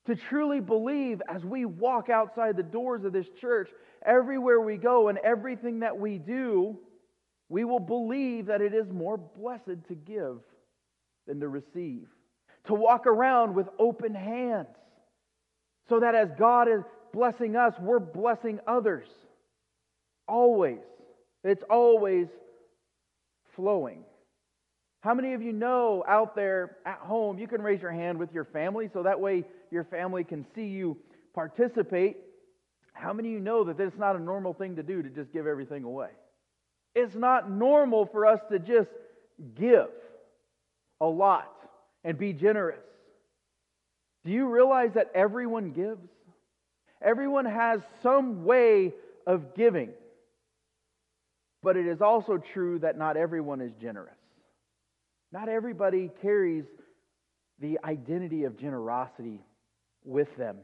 To 0.07 0.17
truly 0.17 0.61
believe 0.61 1.23
as 1.29 1.45
we 1.45 1.67
walk 1.67 2.09
outside 2.09 2.57
the 2.57 2.63
doors 2.63 3.05
of 3.05 3.13
this 3.13 3.27
church, 3.41 3.69
everywhere 4.05 4.61
we 4.61 4.77
go 4.77 5.09
and 5.09 5.19
everything 5.19 5.81
that 5.81 5.99
we 5.99 6.19
do, 6.19 6.79
we 7.49 7.65
will 7.65 7.81
believe 7.81 8.47
that 8.47 8.63
it 8.63 8.75
is 8.75 8.91
more 8.91 9.17
blessed 9.17 9.87
to 9.89 9.95
give 9.95 10.39
than 11.27 11.41
to 11.41 11.49
receive. 11.49 12.09
To 12.67 12.75
walk 12.75 13.07
around 13.07 13.55
with 13.55 13.69
open 13.79 14.15
hands, 14.15 14.69
so 15.89 16.01
that 16.01 16.15
as 16.15 16.29
God 16.39 16.69
is 16.69 16.83
blessing 17.13 17.57
us, 17.57 17.75
we're 17.81 17.99
blessing 17.99 18.61
others. 18.67 19.09
Always. 20.29 20.79
It's 21.43 21.65
always 21.69 22.29
flowing. 23.57 24.05
How 25.01 25.15
many 25.15 25.33
of 25.33 25.43
you 25.43 25.53
know 25.53 26.05
out 26.07 26.37
there 26.37 26.77
at 26.85 26.99
home, 26.99 27.39
you 27.39 27.49
can 27.49 27.63
raise 27.63 27.81
your 27.81 27.91
hand 27.91 28.19
with 28.19 28.33
your 28.33 28.45
family 28.45 28.91
so 28.93 29.03
that 29.03 29.19
way 29.19 29.45
your 29.71 29.85
family 29.85 30.25
can 30.25 30.45
see 30.55 30.67
you 30.67 30.99
participate? 31.35 32.19
How 32.93 33.13
many 33.15 33.29
of 33.29 33.35
you 33.35 33.41
know 33.41 33.65
that 33.65 33.81
it's 33.81 33.97
not 33.97 34.17
a 34.17 34.19
normal 34.19 34.53
thing 34.53 34.77
to 34.77 34.83
do 34.83 35.03
to 35.03 35.09
just 35.09 35.33
give 35.33 35.47
everything 35.47 35.85
away? 35.85 36.11
It's 36.95 37.15
not 37.15 37.51
normal 37.51 38.07
for 38.07 38.27
us 38.27 38.41
to 38.51 38.59
just 38.59 38.91
give 39.55 39.89
a 41.01 41.07
lot 41.07 41.60
and 42.05 42.19
be 42.19 42.33
generous. 42.33 42.81
Do 44.25 44.31
you 44.31 44.49
realize 44.49 44.91
that 44.95 45.11
everyone 45.15 45.73
gives? 45.73 46.09
Everyone 47.03 47.47
has 47.47 47.81
some 48.03 48.45
way 48.45 48.93
of 49.27 49.55
giving. 49.55 49.91
But 51.63 51.77
it 51.77 51.87
is 51.87 52.01
also 52.01 52.39
true 52.39 52.79
that 52.81 52.99
not 52.99 53.17
everyone 53.17 53.61
is 53.61 53.73
generous. 53.81 54.15
Not 55.33 55.49
everybody 55.49 56.11
carries 56.23 56.65
the 57.61 57.79
identity 57.85 58.45
of 58.45 58.59
generosity 58.59 59.41
with 60.05 60.35
them. 60.37 60.57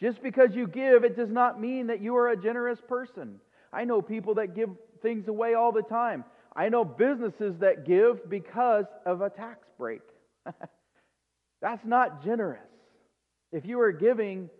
Just 0.00 0.22
because 0.22 0.50
you 0.54 0.66
give, 0.68 1.04
it 1.04 1.16
does 1.16 1.30
not 1.30 1.60
mean 1.60 1.88
that 1.88 2.00
you 2.00 2.16
are 2.16 2.28
a 2.28 2.36
generous 2.36 2.78
person. 2.88 3.40
I 3.72 3.84
know 3.84 4.00
people 4.00 4.34
that 4.34 4.54
give 4.54 4.70
things 5.02 5.26
away 5.28 5.54
all 5.54 5.72
the 5.72 5.82
time. 5.82 6.24
I 6.54 6.68
know 6.68 6.84
businesses 6.84 7.56
that 7.60 7.84
give 7.84 8.30
because 8.30 8.86
of 9.04 9.20
a 9.20 9.30
tax 9.30 9.66
break. 9.76 10.00
That's 11.62 11.84
not 11.84 12.24
generous. 12.24 12.60
If 13.52 13.64
you 13.64 13.80
are 13.80 13.92
giving 13.92 14.50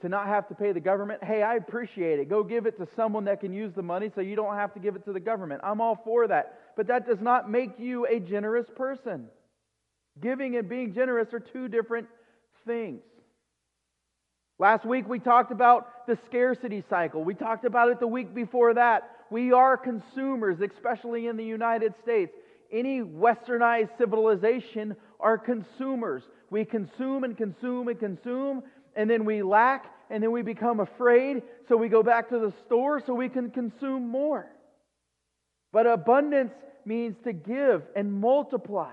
to 0.00 0.08
not 0.08 0.26
have 0.26 0.48
to 0.48 0.54
pay 0.54 0.72
the 0.72 0.80
government, 0.80 1.22
hey, 1.22 1.42
I 1.42 1.54
appreciate 1.54 2.18
it. 2.18 2.28
Go 2.28 2.42
give 2.42 2.66
it 2.66 2.76
to 2.78 2.88
someone 2.96 3.24
that 3.26 3.40
can 3.40 3.52
use 3.52 3.72
the 3.74 3.82
money 3.82 4.10
so 4.14 4.20
you 4.20 4.36
don't 4.36 4.56
have 4.56 4.74
to 4.74 4.80
give 4.80 4.96
it 4.96 5.04
to 5.04 5.12
the 5.12 5.20
government. 5.20 5.60
I'm 5.64 5.80
all 5.80 6.00
for 6.04 6.26
that. 6.28 6.58
But 6.76 6.88
that 6.88 7.06
does 7.06 7.20
not 7.20 7.50
make 7.50 7.78
you 7.78 8.06
a 8.06 8.18
generous 8.18 8.66
person. 8.74 9.28
Giving 10.20 10.56
and 10.56 10.68
being 10.68 10.94
generous 10.94 11.32
are 11.32 11.40
two 11.40 11.68
different 11.68 12.08
things. 12.66 13.02
Last 14.58 14.84
week 14.84 15.08
we 15.08 15.18
talked 15.18 15.50
about 15.50 16.06
the 16.06 16.16
scarcity 16.26 16.84
cycle. 16.88 17.24
We 17.24 17.34
talked 17.34 17.64
about 17.64 17.90
it 17.90 17.98
the 17.98 18.06
week 18.06 18.34
before 18.34 18.74
that. 18.74 19.10
We 19.30 19.52
are 19.52 19.76
consumers, 19.76 20.58
especially 20.60 21.26
in 21.26 21.36
the 21.36 21.44
United 21.44 21.94
States. 22.02 22.32
Any 22.72 23.00
westernized 23.00 23.96
civilization 23.98 24.96
are 25.20 25.38
consumers. 25.38 26.22
We 26.50 26.64
consume 26.64 27.24
and 27.24 27.36
consume 27.36 27.88
and 27.88 27.98
consume, 27.98 28.62
and 28.96 29.08
then 29.08 29.24
we 29.24 29.42
lack, 29.42 29.86
and 30.10 30.22
then 30.22 30.32
we 30.32 30.42
become 30.42 30.80
afraid, 30.80 31.42
so 31.68 31.76
we 31.76 31.88
go 31.88 32.02
back 32.02 32.28
to 32.28 32.38
the 32.38 32.52
store 32.66 33.02
so 33.04 33.14
we 33.14 33.28
can 33.28 33.50
consume 33.50 34.08
more. 34.08 34.46
But 35.72 35.86
abundance 35.86 36.52
means 36.84 37.16
to 37.24 37.32
give 37.32 37.82
and 37.96 38.12
multiply. 38.12 38.92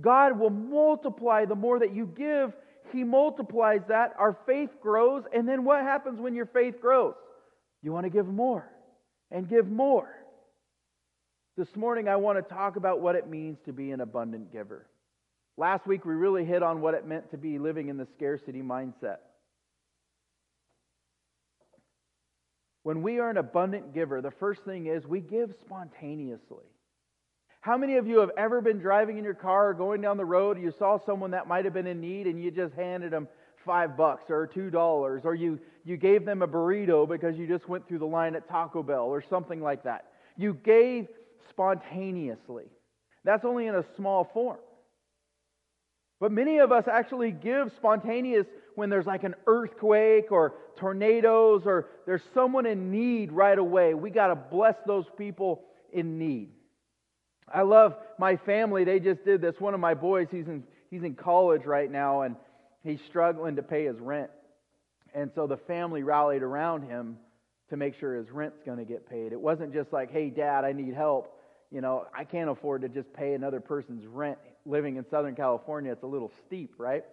God 0.00 0.38
will 0.38 0.50
multiply 0.50 1.44
the 1.44 1.54
more 1.54 1.78
that 1.78 1.94
you 1.94 2.06
give, 2.06 2.52
He 2.92 3.04
multiplies 3.04 3.82
that. 3.88 4.14
Our 4.18 4.36
faith 4.46 4.70
grows, 4.82 5.24
and 5.32 5.48
then 5.48 5.64
what 5.64 5.82
happens 5.82 6.20
when 6.20 6.34
your 6.34 6.46
faith 6.46 6.80
grows? 6.80 7.14
You 7.82 7.92
want 7.92 8.04
to 8.04 8.10
give 8.10 8.26
more 8.26 8.68
and 9.30 9.48
give 9.48 9.68
more. 9.68 10.25
This 11.56 11.74
morning, 11.74 12.06
I 12.06 12.16
want 12.16 12.36
to 12.36 12.54
talk 12.54 12.76
about 12.76 13.00
what 13.00 13.14
it 13.14 13.28
means 13.30 13.56
to 13.64 13.72
be 13.72 13.90
an 13.90 14.02
abundant 14.02 14.52
giver. 14.52 14.86
Last 15.56 15.86
week, 15.86 16.04
we 16.04 16.12
really 16.12 16.44
hit 16.44 16.62
on 16.62 16.82
what 16.82 16.92
it 16.92 17.06
meant 17.06 17.30
to 17.30 17.38
be 17.38 17.58
living 17.58 17.88
in 17.88 17.96
the 17.96 18.06
scarcity 18.14 18.60
mindset. 18.60 19.18
When 22.82 23.00
we 23.00 23.20
are 23.20 23.30
an 23.30 23.38
abundant 23.38 23.94
giver, 23.94 24.20
the 24.20 24.30
first 24.32 24.64
thing 24.64 24.86
is 24.86 25.06
we 25.06 25.20
give 25.20 25.54
spontaneously. 25.64 26.66
How 27.62 27.78
many 27.78 27.96
of 27.96 28.06
you 28.06 28.20
have 28.20 28.30
ever 28.36 28.60
been 28.60 28.78
driving 28.78 29.16
in 29.16 29.24
your 29.24 29.34
car 29.34 29.70
or 29.70 29.74
going 29.74 30.02
down 30.02 30.18
the 30.18 30.26
road, 30.26 30.60
you 30.60 30.72
saw 30.78 30.98
someone 31.06 31.30
that 31.30 31.48
might 31.48 31.64
have 31.64 31.72
been 31.72 31.86
in 31.86 32.02
need 32.02 32.26
and 32.26 32.40
you 32.40 32.50
just 32.50 32.74
handed 32.74 33.12
them 33.12 33.28
five 33.64 33.96
bucks 33.96 34.24
or 34.28 34.46
two 34.46 34.68
dollars, 34.68 35.22
or 35.24 35.34
you, 35.34 35.58
you 35.84 35.96
gave 35.96 36.26
them 36.26 36.42
a 36.42 36.46
burrito 36.46 37.08
because 37.08 37.38
you 37.38 37.48
just 37.48 37.66
went 37.66 37.88
through 37.88 37.98
the 37.98 38.06
line 38.06 38.36
at 38.36 38.46
Taco 38.46 38.82
Bell 38.82 39.06
or 39.06 39.24
something 39.28 39.62
like 39.62 39.82
that? 39.84 40.04
You 40.36 40.52
gave 40.52 41.08
spontaneously. 41.50 42.64
That's 43.24 43.44
only 43.44 43.66
in 43.66 43.74
a 43.74 43.84
small 43.96 44.24
form. 44.32 44.58
But 46.18 46.32
many 46.32 46.58
of 46.58 46.72
us 46.72 46.84
actually 46.88 47.30
give 47.30 47.72
spontaneous 47.76 48.46
when 48.74 48.88
there's 48.88 49.06
like 49.06 49.24
an 49.24 49.34
earthquake 49.46 50.32
or 50.32 50.54
tornadoes 50.76 51.62
or 51.66 51.88
there's 52.06 52.22
someone 52.32 52.66
in 52.66 52.90
need 52.90 53.32
right 53.32 53.58
away. 53.58 53.94
We 53.94 54.10
got 54.10 54.28
to 54.28 54.36
bless 54.36 54.76
those 54.86 55.06
people 55.18 55.62
in 55.92 56.18
need. 56.18 56.50
I 57.52 57.62
love 57.62 57.96
my 58.18 58.36
family. 58.36 58.84
They 58.84 58.98
just 58.98 59.24
did 59.24 59.40
this. 59.40 59.60
One 59.60 59.74
of 59.74 59.80
my 59.80 59.94
boys, 59.94 60.28
he's 60.30 60.46
in, 60.46 60.64
he's 60.90 61.02
in 61.02 61.14
college 61.14 61.64
right 61.64 61.90
now 61.90 62.22
and 62.22 62.36
he's 62.82 63.00
struggling 63.08 63.56
to 63.56 63.62
pay 63.62 63.84
his 63.84 63.98
rent. 63.98 64.30
And 65.14 65.30
so 65.34 65.46
the 65.46 65.56
family 65.56 66.02
rallied 66.02 66.42
around 66.42 66.88
him 66.88 67.18
to 67.70 67.76
make 67.76 67.98
sure 67.98 68.16
his 68.16 68.30
rent's 68.30 68.60
going 68.64 68.78
to 68.78 68.84
get 68.84 69.08
paid. 69.08 69.32
It 69.32 69.40
wasn't 69.40 69.72
just 69.72 69.92
like, 69.92 70.10
hey, 70.12 70.30
dad, 70.30 70.64
I 70.64 70.72
need 70.72 70.94
help. 70.94 71.35
You 71.70 71.80
know, 71.80 72.06
I 72.14 72.24
can't 72.24 72.48
afford 72.48 72.82
to 72.82 72.88
just 72.88 73.12
pay 73.12 73.34
another 73.34 73.60
person's 73.60 74.06
rent. 74.06 74.38
Living 74.64 74.96
in 74.96 75.04
Southern 75.10 75.34
California, 75.34 75.92
it's 75.92 76.02
a 76.02 76.06
little 76.06 76.32
steep, 76.46 76.74
right? 76.78 77.04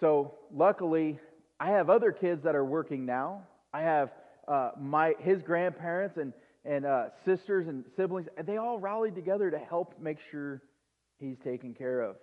So 0.00 0.34
luckily, 0.54 1.18
I 1.60 1.68
have 1.70 1.90
other 1.90 2.12
kids 2.12 2.44
that 2.44 2.54
are 2.54 2.64
working 2.64 3.04
now. 3.04 3.42
I 3.72 3.82
have 3.82 4.10
uh, 4.48 4.70
my 4.80 5.14
his 5.20 5.42
grandparents 5.42 6.16
and 6.16 6.32
and 6.64 6.86
uh, 6.86 7.06
sisters 7.24 7.66
and 7.68 7.84
siblings. 7.96 8.28
And 8.36 8.46
They 8.46 8.56
all 8.56 8.78
rallied 8.78 9.14
together 9.14 9.50
to 9.50 9.58
help 9.58 9.94
make 10.00 10.18
sure 10.30 10.62
he's 11.18 11.36
taken 11.44 11.74
care 11.74 12.00
of. 12.00 12.16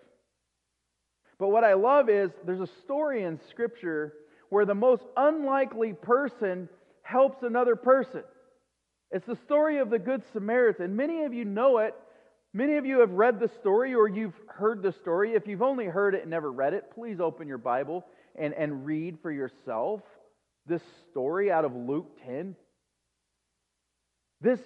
But 1.38 1.50
what 1.50 1.64
I 1.64 1.74
love 1.74 2.10
is 2.10 2.32
there's 2.46 2.60
a 2.60 2.70
story 2.84 3.24
in 3.24 3.40
Scripture 3.50 4.14
where 4.50 4.66
the 4.66 4.76
most 4.76 5.04
unlikely 5.16 5.94
person 5.94 6.68
helps 7.02 7.44
another 7.44 7.76
person. 7.76 8.24
It's 9.12 9.26
the 9.26 9.36
story 9.36 9.80
of 9.80 9.90
the 9.90 9.98
Good 9.98 10.24
Samaritan. 10.34 10.96
Many 10.96 11.24
of 11.24 11.34
you 11.34 11.44
know 11.44 11.80
it. 11.80 11.96
Many 12.54 12.78
of 12.78 12.86
you 12.86 13.00
have 13.00 13.12
read 13.12 13.40
the 13.40 13.50
story 13.60 13.96
or 13.96 14.08
you've 14.08 14.40
heard 14.48 14.84
the 14.84 14.92
story. 14.92 15.34
If 15.34 15.48
you've 15.48 15.64
only 15.64 15.86
heard 15.86 16.14
it 16.14 16.22
and 16.22 16.30
never 16.30 16.52
read 16.52 16.74
it, 16.74 16.92
please 16.94 17.20
open 17.20 17.48
your 17.48 17.58
Bible 17.58 18.06
and, 18.36 18.54
and 18.54 18.86
read 18.86 19.18
for 19.22 19.32
yourself 19.32 20.02
this 20.68 20.82
story 21.10 21.52
out 21.52 21.66
of 21.66 21.76
Luke 21.76 22.20
10. 22.26 22.56
This, 24.42 24.60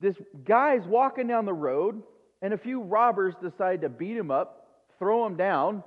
this 0.00 0.16
guy's 0.44 0.84
walking 0.84 1.28
down 1.28 1.44
the 1.44 1.52
road, 1.52 2.02
and 2.42 2.52
a 2.52 2.58
few 2.58 2.82
robbers 2.82 3.34
decide 3.40 3.82
to 3.82 3.88
beat 3.88 4.16
him 4.16 4.30
up, 4.30 4.66
throw 4.98 5.24
him 5.26 5.36
down, 5.36 5.82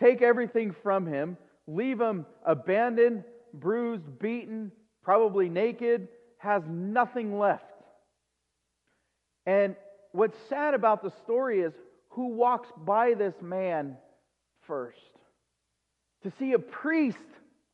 take 0.00 0.22
everything 0.22 0.74
from 0.82 1.06
him, 1.06 1.36
leave 1.66 2.00
him 2.00 2.24
abandoned, 2.46 3.24
bruised, 3.52 4.18
beaten, 4.20 4.70
probably 5.02 5.48
naked, 5.48 6.08
has 6.38 6.62
nothing 6.68 7.38
left. 7.38 7.64
And 9.46 9.76
what's 10.12 10.36
sad 10.48 10.74
about 10.74 11.02
the 11.02 11.10
story 11.22 11.60
is 11.60 11.72
who 12.10 12.28
walks 12.28 12.68
by 12.76 13.14
this 13.14 13.34
man 13.40 13.96
first? 14.66 14.98
To 16.24 16.32
see 16.38 16.52
a 16.52 16.58
priest 16.58 17.18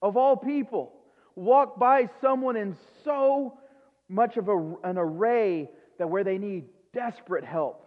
of 0.03 0.17
all 0.17 0.37
people 0.37 0.93
walk 1.35 1.79
by 1.79 2.09
someone 2.21 2.57
in 2.57 2.77
so 3.05 3.59
much 4.09 4.37
of 4.37 4.49
a, 4.49 4.57
an 4.85 4.99
array 4.99 5.71
that 5.99 6.09
where 6.09 6.25
they 6.25 6.39
need 6.39 6.65
desperate 6.93 7.45
help, 7.45 7.85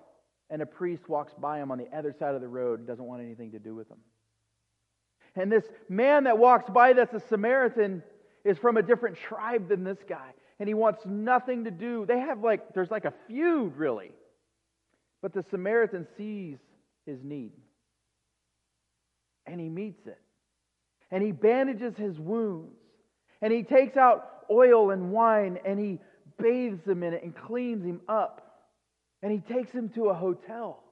and 0.50 0.62
a 0.62 0.66
priest 0.66 1.08
walks 1.08 1.34
by 1.40 1.60
him 1.60 1.72
on 1.72 1.78
the 1.78 1.88
other 1.96 2.14
side 2.18 2.36
of 2.36 2.42
the 2.42 2.48
road 2.48 2.88
doesn't 2.88 3.06
want 3.06 3.22
anything 3.22 3.52
to 3.52 3.60
do 3.60 3.76
with 3.76 3.88
them. 3.90 4.00
And 5.36 5.52
this 5.52 5.66
man 5.88 6.24
that 6.24 6.38
walks 6.38 6.70
by 6.70 6.94
that's 6.94 7.14
a 7.14 7.20
Samaritan 7.28 8.02
is 8.44 8.58
from 8.58 8.78
a 8.78 8.82
different 8.82 9.18
tribe 9.18 9.70
than 9.70 9.84
this 9.84 10.00
guy. 10.08 10.32
And 10.60 10.68
he 10.68 10.74
wants 10.74 11.06
nothing 11.06 11.66
to 11.66 11.72
do. 11.72 12.06
They 12.06 12.20
have 12.20 12.44
like, 12.44 12.74
there's 12.74 12.92
like 12.92 13.06
a 13.06 13.14
feud, 13.28 13.76
really. 13.76 14.12
But 15.22 15.34
the 15.34 15.44
Samaritan 15.50 16.08
sees 16.18 16.58
his 17.06 17.24
need. 17.24 17.52
And 19.46 19.60
he 19.60 19.70
meets 19.70 20.06
it. 20.08 20.20
And 21.12 21.24
he 21.24 21.32
bandages 21.32 21.96
his 21.96 22.20
wounds. 22.20 22.76
And 23.42 23.54
he 23.54 23.64
takes 23.64 23.98
out 23.98 24.46
oil 24.50 24.92
and 24.92 25.12
wine 25.12 25.60
and 25.66 25.80
he 25.80 26.00
bathes 26.40 26.86
him 26.86 27.04
in 27.04 27.14
it 27.14 27.24
and 27.24 27.36
cleans 27.36 27.86
him 27.86 28.02
up. 28.08 28.44
And 29.22 29.32
he 29.32 29.40
takes 29.40 29.72
him 29.72 29.90
to 29.90 30.10
a 30.10 30.14
hotel 30.14 30.84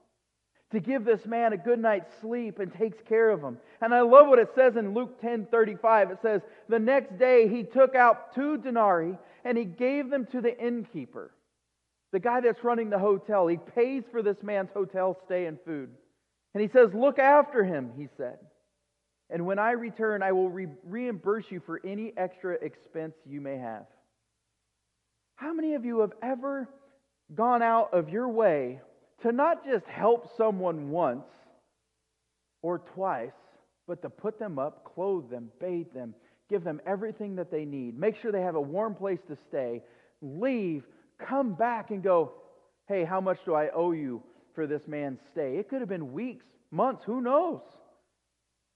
to 0.72 0.80
give 0.80 1.06
this 1.06 1.26
man 1.26 1.54
a 1.54 1.58
good 1.58 1.80
night's 1.80 2.12
sleep 2.22 2.60
and 2.60 2.74
takes 2.74 2.98
care 3.08 3.30
of 3.30 3.42
him. 3.42 3.58
And 3.82 3.94
I 3.94 4.02
love 4.02 4.28
what 4.28 4.40
it 4.40 4.50
says 4.56 4.76
in 4.76 4.94
Luke 4.94 5.22
10 5.22 5.48
35. 5.52 6.12
It 6.12 6.18
says, 6.22 6.42
The 6.70 6.80
next 6.80 7.18
day 7.18 7.48
he 7.48 7.64
took 7.64 7.96
out 7.96 8.34
two 8.34 8.58
denarii 8.58 9.18
and 9.46 9.58
he 9.58 9.64
gave 9.64 10.10
them 10.10 10.26
to 10.32 10.42
the 10.42 10.60
innkeeper, 10.60 11.32
the 12.12 12.20
guy 12.20 12.42
that's 12.42 12.64
running 12.64 12.90
the 12.90 13.00
hotel. 13.00 13.48
He 13.48 13.58
pays 13.58 14.04
for 14.12 14.24
this 14.24 14.42
man's 14.42 14.72
hotel 14.74 15.16
stay 15.26 15.46
and 15.46 15.60
food. 15.64 15.90
And 16.54 16.62
he 16.62 16.68
says, 16.68 16.90
Look 16.94 17.20
after 17.20 17.64
him, 17.64 17.92
he 17.96 18.08
said. 18.18 18.40
And 19.30 19.46
when 19.46 19.60
I 19.60 19.72
return, 19.72 20.24
I 20.24 20.32
will 20.32 20.50
re- 20.50 20.68
reimburse 20.84 21.46
you 21.50 21.62
for 21.66 21.80
any 21.86 22.12
extra 22.18 22.56
expense 22.56 23.14
you 23.26 23.40
may 23.40 23.58
have. 23.58 23.86
How 25.36 25.54
many 25.54 25.76
of 25.76 25.86
you 25.86 26.00
have 26.00 26.14
ever 26.22 26.68
gone 27.34 27.62
out 27.62 27.94
of 27.94 28.10
your 28.10 28.30
way 28.30 28.82
to 29.22 29.32
not 29.32 29.66
just 29.66 29.86
help 29.86 30.36
someone 30.38 30.90
once 30.90 31.28
or 32.62 32.80
twice, 32.80 33.32
but 33.88 34.02
to 34.02 34.10
put 34.10 34.40
them 34.40 34.58
up, 34.58 34.94
clothe 34.96 35.30
them, 35.30 35.52
bathe 35.60 35.92
them, 35.94 36.16
give 36.50 36.64
them 36.64 36.80
everything 36.86 37.36
that 37.36 37.52
they 37.52 37.66
need, 37.66 37.98
make 37.98 38.16
sure 38.22 38.32
they 38.32 38.42
have 38.42 38.56
a 38.56 38.62
warm 38.62 38.96
place 38.96 39.20
to 39.28 39.38
stay, 39.50 39.82
leave, 40.22 40.84
come 41.28 41.54
back 41.54 41.92
and 41.92 42.04
go, 42.04 42.34
hey, 42.88 43.04
how 43.04 43.20
much 43.20 43.38
do 43.46 43.54
I 43.54 43.70
owe 43.70 43.92
you 43.92 44.22
for 44.54 44.68
this 44.68 44.82
man's 44.88 45.20
stay? 45.32 45.58
It 45.58 45.70
could 45.70 45.80
have 45.80 45.90
been 45.90 46.14
weeks, 46.14 46.46
months, 46.72 47.04
who 47.06 47.22
knows? 47.22 47.62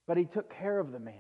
But 0.08 0.18
he 0.18 0.26
took 0.26 0.52
care 0.56 0.80
of 0.80 0.92
the 0.92 1.00
man. 1.00 1.14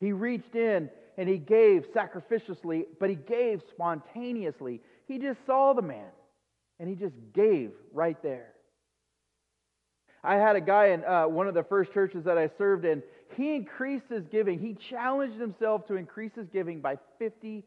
He 0.00 0.12
reached 0.12 0.54
in 0.54 0.90
and 1.16 1.28
he 1.28 1.38
gave 1.38 1.86
sacrificially, 1.94 2.84
but 3.00 3.08
he 3.08 3.16
gave 3.16 3.62
spontaneously. 3.70 4.80
He 5.06 5.18
just 5.18 5.38
saw 5.46 5.72
the 5.72 5.82
man 5.82 6.10
and 6.78 6.88
he 6.88 6.94
just 6.94 7.14
gave 7.32 7.70
right 7.92 8.20
there. 8.22 8.54
I 10.22 10.36
had 10.36 10.56
a 10.56 10.60
guy 10.60 10.86
in 10.88 11.04
uh, 11.04 11.24
one 11.24 11.48
of 11.48 11.54
the 11.54 11.62
first 11.62 11.92
churches 11.92 12.24
that 12.24 12.38
I 12.38 12.48
served 12.56 12.84
in. 12.84 13.02
He 13.36 13.54
increased 13.54 14.06
his 14.10 14.24
giving. 14.30 14.58
He 14.58 14.76
challenged 14.90 15.40
himself 15.40 15.86
to 15.88 15.96
increase 15.96 16.32
his 16.34 16.48
giving 16.48 16.80
by 16.80 16.98
50%. 17.20 17.62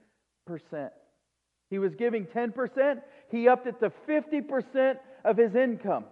He 1.69 1.79
was 1.79 1.93
giving 1.95 2.25
10%. 2.25 3.01
He 3.29 3.47
upped 3.47 3.67
it 3.67 3.79
to 3.81 3.91
50% 4.07 4.95
of 5.25 5.37
his 5.37 5.55
income. 5.55 6.05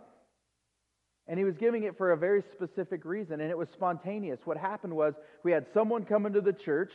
And 1.27 1.39
he 1.39 1.45
was 1.45 1.55
giving 1.55 1.83
it 1.83 1.97
for 1.97 2.11
a 2.11 2.17
very 2.17 2.43
specific 2.53 3.03
reason, 3.03 3.41
and 3.41 3.49
it 3.49 3.57
was 3.57 3.67
spontaneous. 3.73 4.39
What 4.45 4.57
happened 4.57 4.95
was 4.95 5.13
we 5.43 5.51
had 5.51 5.65
someone 5.73 6.05
come 6.05 6.25
into 6.25 6.41
the 6.41 6.53
church. 6.53 6.91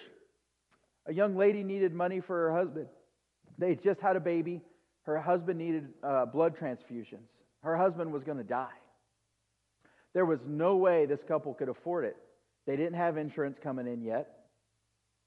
A 1.07 1.13
young 1.13 1.37
lady 1.37 1.65
needed 1.65 1.93
money 1.93 2.21
for 2.21 2.37
her 2.37 2.57
husband. 2.57 2.87
They 3.59 3.75
just 3.75 4.01
had 4.01 4.17
a 4.17 4.21
baby. 4.21 4.61
Her 5.03 5.19
husband 5.19 5.59
needed 5.59 5.89
uh, 6.05 6.27
blood 6.27 6.57
transfusions. 6.57 7.27
Her 7.63 7.77
husband 7.77 8.13
was 8.13 8.23
going 8.23 8.39
to 8.39 8.45
die. 8.45 8.69
There 10.13 10.27
was 10.27 10.39
no 10.47 10.77
way 10.77 11.07
this 11.07 11.21
couple 11.27 11.55
could 11.55 11.69
afford 11.69 12.05
it. 12.05 12.17
They 12.67 12.77
didn't 12.77 12.95
have 12.95 13.17
insurance 13.17 13.59
coming 13.63 13.87
in 13.87 14.03
yet. 14.03 14.41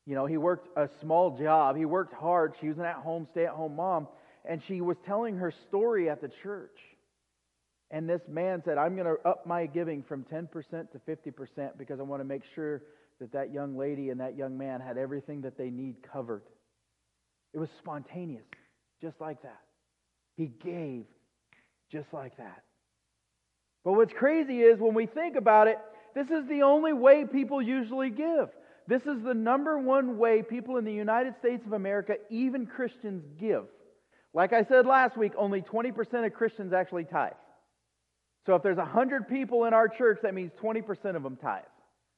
You 0.05 0.15
know, 0.15 0.25
he 0.25 0.37
worked 0.37 0.67
a 0.77 0.89
small 1.01 1.37
job. 1.37 1.77
He 1.77 1.85
worked 1.85 2.13
hard. 2.13 2.53
She 2.59 2.67
was 2.67 2.77
an 2.77 2.85
at 2.85 2.97
home, 2.97 3.27
stay 3.31 3.45
at 3.45 3.53
home 3.53 3.75
mom. 3.75 4.07
And 4.45 4.61
she 4.67 4.81
was 4.81 4.97
telling 5.05 5.37
her 5.37 5.53
story 5.67 6.09
at 6.09 6.21
the 6.21 6.29
church. 6.43 6.77
And 7.91 8.09
this 8.09 8.21
man 8.27 8.61
said, 8.65 8.77
I'm 8.77 8.95
going 8.95 9.07
to 9.07 9.17
up 9.27 9.45
my 9.45 9.65
giving 9.65 10.03
from 10.03 10.25
10% 10.25 10.49
to 10.91 10.99
50% 11.07 11.77
because 11.77 11.99
I 11.99 12.03
want 12.03 12.21
to 12.21 12.25
make 12.25 12.41
sure 12.55 12.81
that 13.19 13.31
that 13.31 13.53
young 13.53 13.77
lady 13.77 14.09
and 14.09 14.19
that 14.19 14.35
young 14.35 14.57
man 14.57 14.81
had 14.81 14.97
everything 14.97 15.41
that 15.41 15.57
they 15.57 15.69
need 15.69 15.97
covered. 16.11 16.41
It 17.53 17.59
was 17.59 17.69
spontaneous, 17.79 18.43
just 19.01 19.21
like 19.21 19.43
that. 19.43 19.61
He 20.35 20.47
gave 20.47 21.05
just 21.91 22.07
like 22.11 22.35
that. 22.37 22.63
But 23.85 23.93
what's 23.93 24.13
crazy 24.13 24.61
is 24.61 24.79
when 24.79 24.95
we 24.95 25.05
think 25.05 25.35
about 25.35 25.67
it, 25.67 25.77
this 26.15 26.29
is 26.29 26.47
the 26.47 26.61
only 26.63 26.93
way 26.93 27.25
people 27.25 27.61
usually 27.61 28.09
give. 28.09 28.49
This 28.87 29.03
is 29.03 29.23
the 29.23 29.33
number 29.33 29.79
one 29.79 30.17
way 30.17 30.41
people 30.41 30.77
in 30.77 30.85
the 30.85 30.93
United 30.93 31.35
States 31.39 31.65
of 31.65 31.73
America, 31.73 32.15
even 32.29 32.65
Christians, 32.65 33.23
give. 33.39 33.65
Like 34.33 34.51
I 34.51 34.63
said 34.63 34.85
last 34.85 35.15
week, 35.15 35.31
only 35.37 35.61
20% 35.61 36.25
of 36.25 36.33
Christians 36.33 36.73
actually 36.73 37.05
tithe. 37.05 37.33
So 38.45 38.55
if 38.55 38.63
there's 38.63 38.77
100 38.77 39.29
people 39.29 39.65
in 39.65 39.73
our 39.73 39.87
church, 39.87 40.19
that 40.23 40.33
means 40.33 40.51
20% 40.61 41.15
of 41.15 41.23
them 41.23 41.37
tithe. 41.37 41.63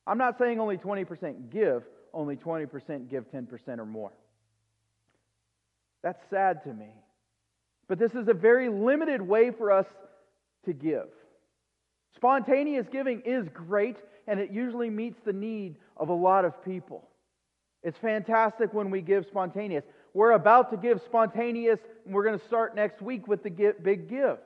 I'm 0.07 0.17
not 0.17 0.37
saying 0.39 0.59
only 0.59 0.77
20% 0.77 1.51
give, 1.51 1.83
only 2.13 2.35
20% 2.35 3.09
give 3.09 3.25
10% 3.31 3.79
or 3.79 3.85
more. 3.85 4.13
That's 6.03 6.21
sad 6.29 6.63
to 6.63 6.73
me. 6.73 6.89
But 7.87 7.99
this 7.99 8.13
is 8.13 8.27
a 8.27 8.33
very 8.33 8.69
limited 8.69 9.21
way 9.21 9.51
for 9.51 9.71
us 9.71 9.85
to 10.65 10.73
give. 10.73 11.07
Spontaneous 12.15 12.87
giving 12.91 13.21
is 13.25 13.47
great, 13.53 13.97
and 14.27 14.39
it 14.39 14.51
usually 14.51 14.89
meets 14.89 15.19
the 15.25 15.33
need 15.33 15.77
of 15.97 16.09
a 16.09 16.13
lot 16.13 16.45
of 16.45 16.63
people. 16.63 17.07
It's 17.83 17.97
fantastic 17.97 18.73
when 18.73 18.89
we 18.89 19.01
give 19.01 19.25
spontaneous. 19.27 19.83
We're 20.13 20.31
about 20.31 20.71
to 20.71 20.77
give 20.77 21.01
spontaneous, 21.05 21.79
and 22.05 22.13
we're 22.13 22.23
going 22.23 22.39
to 22.39 22.45
start 22.45 22.75
next 22.75 23.01
week 23.01 23.27
with 23.27 23.43
the 23.43 23.49
big 23.49 24.09
give. 24.09 24.37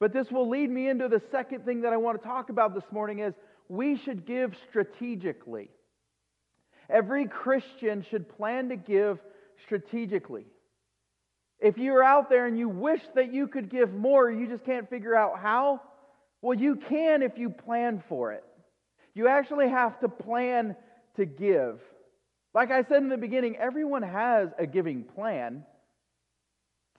But 0.00 0.12
this 0.12 0.30
will 0.30 0.48
lead 0.48 0.70
me 0.70 0.88
into 0.88 1.08
the 1.08 1.20
second 1.30 1.64
thing 1.64 1.82
that 1.82 1.92
I 1.92 1.96
want 1.96 2.20
to 2.20 2.26
talk 2.26 2.48
about 2.48 2.74
this 2.74 2.84
morning 2.90 3.20
is 3.20 3.34
we 3.68 3.96
should 3.96 4.24
give 4.26 4.54
strategically. 4.68 5.68
Every 6.88 7.26
Christian 7.26 8.04
should 8.10 8.28
plan 8.28 8.68
to 8.70 8.76
give 8.76 9.18
strategically. 9.64 10.46
If 11.60 11.78
you're 11.78 12.02
out 12.02 12.28
there 12.28 12.46
and 12.46 12.58
you 12.58 12.68
wish 12.68 13.00
that 13.14 13.32
you 13.32 13.46
could 13.46 13.70
give 13.70 13.92
more, 13.92 14.30
you 14.30 14.48
just 14.48 14.64
can't 14.64 14.90
figure 14.90 15.14
out 15.14 15.38
how, 15.38 15.80
well, 16.42 16.58
you 16.58 16.76
can 16.76 17.22
if 17.22 17.38
you 17.38 17.48
plan 17.48 18.02
for 18.08 18.32
it. 18.32 18.44
You 19.14 19.28
actually 19.28 19.68
have 19.68 20.00
to 20.00 20.08
plan 20.08 20.76
to 21.16 21.24
give. 21.24 21.78
Like 22.54 22.70
I 22.70 22.82
said 22.82 22.98
in 22.98 23.08
the 23.08 23.16
beginning, 23.16 23.56
everyone 23.56 24.02
has 24.02 24.48
a 24.58 24.66
giving 24.66 25.04
plan. 25.04 25.64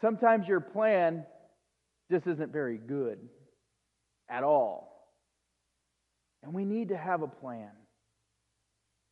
Sometimes 0.01 0.47
your 0.47 0.62
plan 0.62 1.25
just 2.10 2.25
isn't 2.25 2.51
very 2.51 2.77
good 2.77 3.19
at 4.29 4.43
all. 4.43 4.89
And 6.41 6.53
we 6.53 6.65
need 6.65 6.89
to 6.89 6.97
have 6.97 7.21
a 7.21 7.27
plan. 7.27 7.69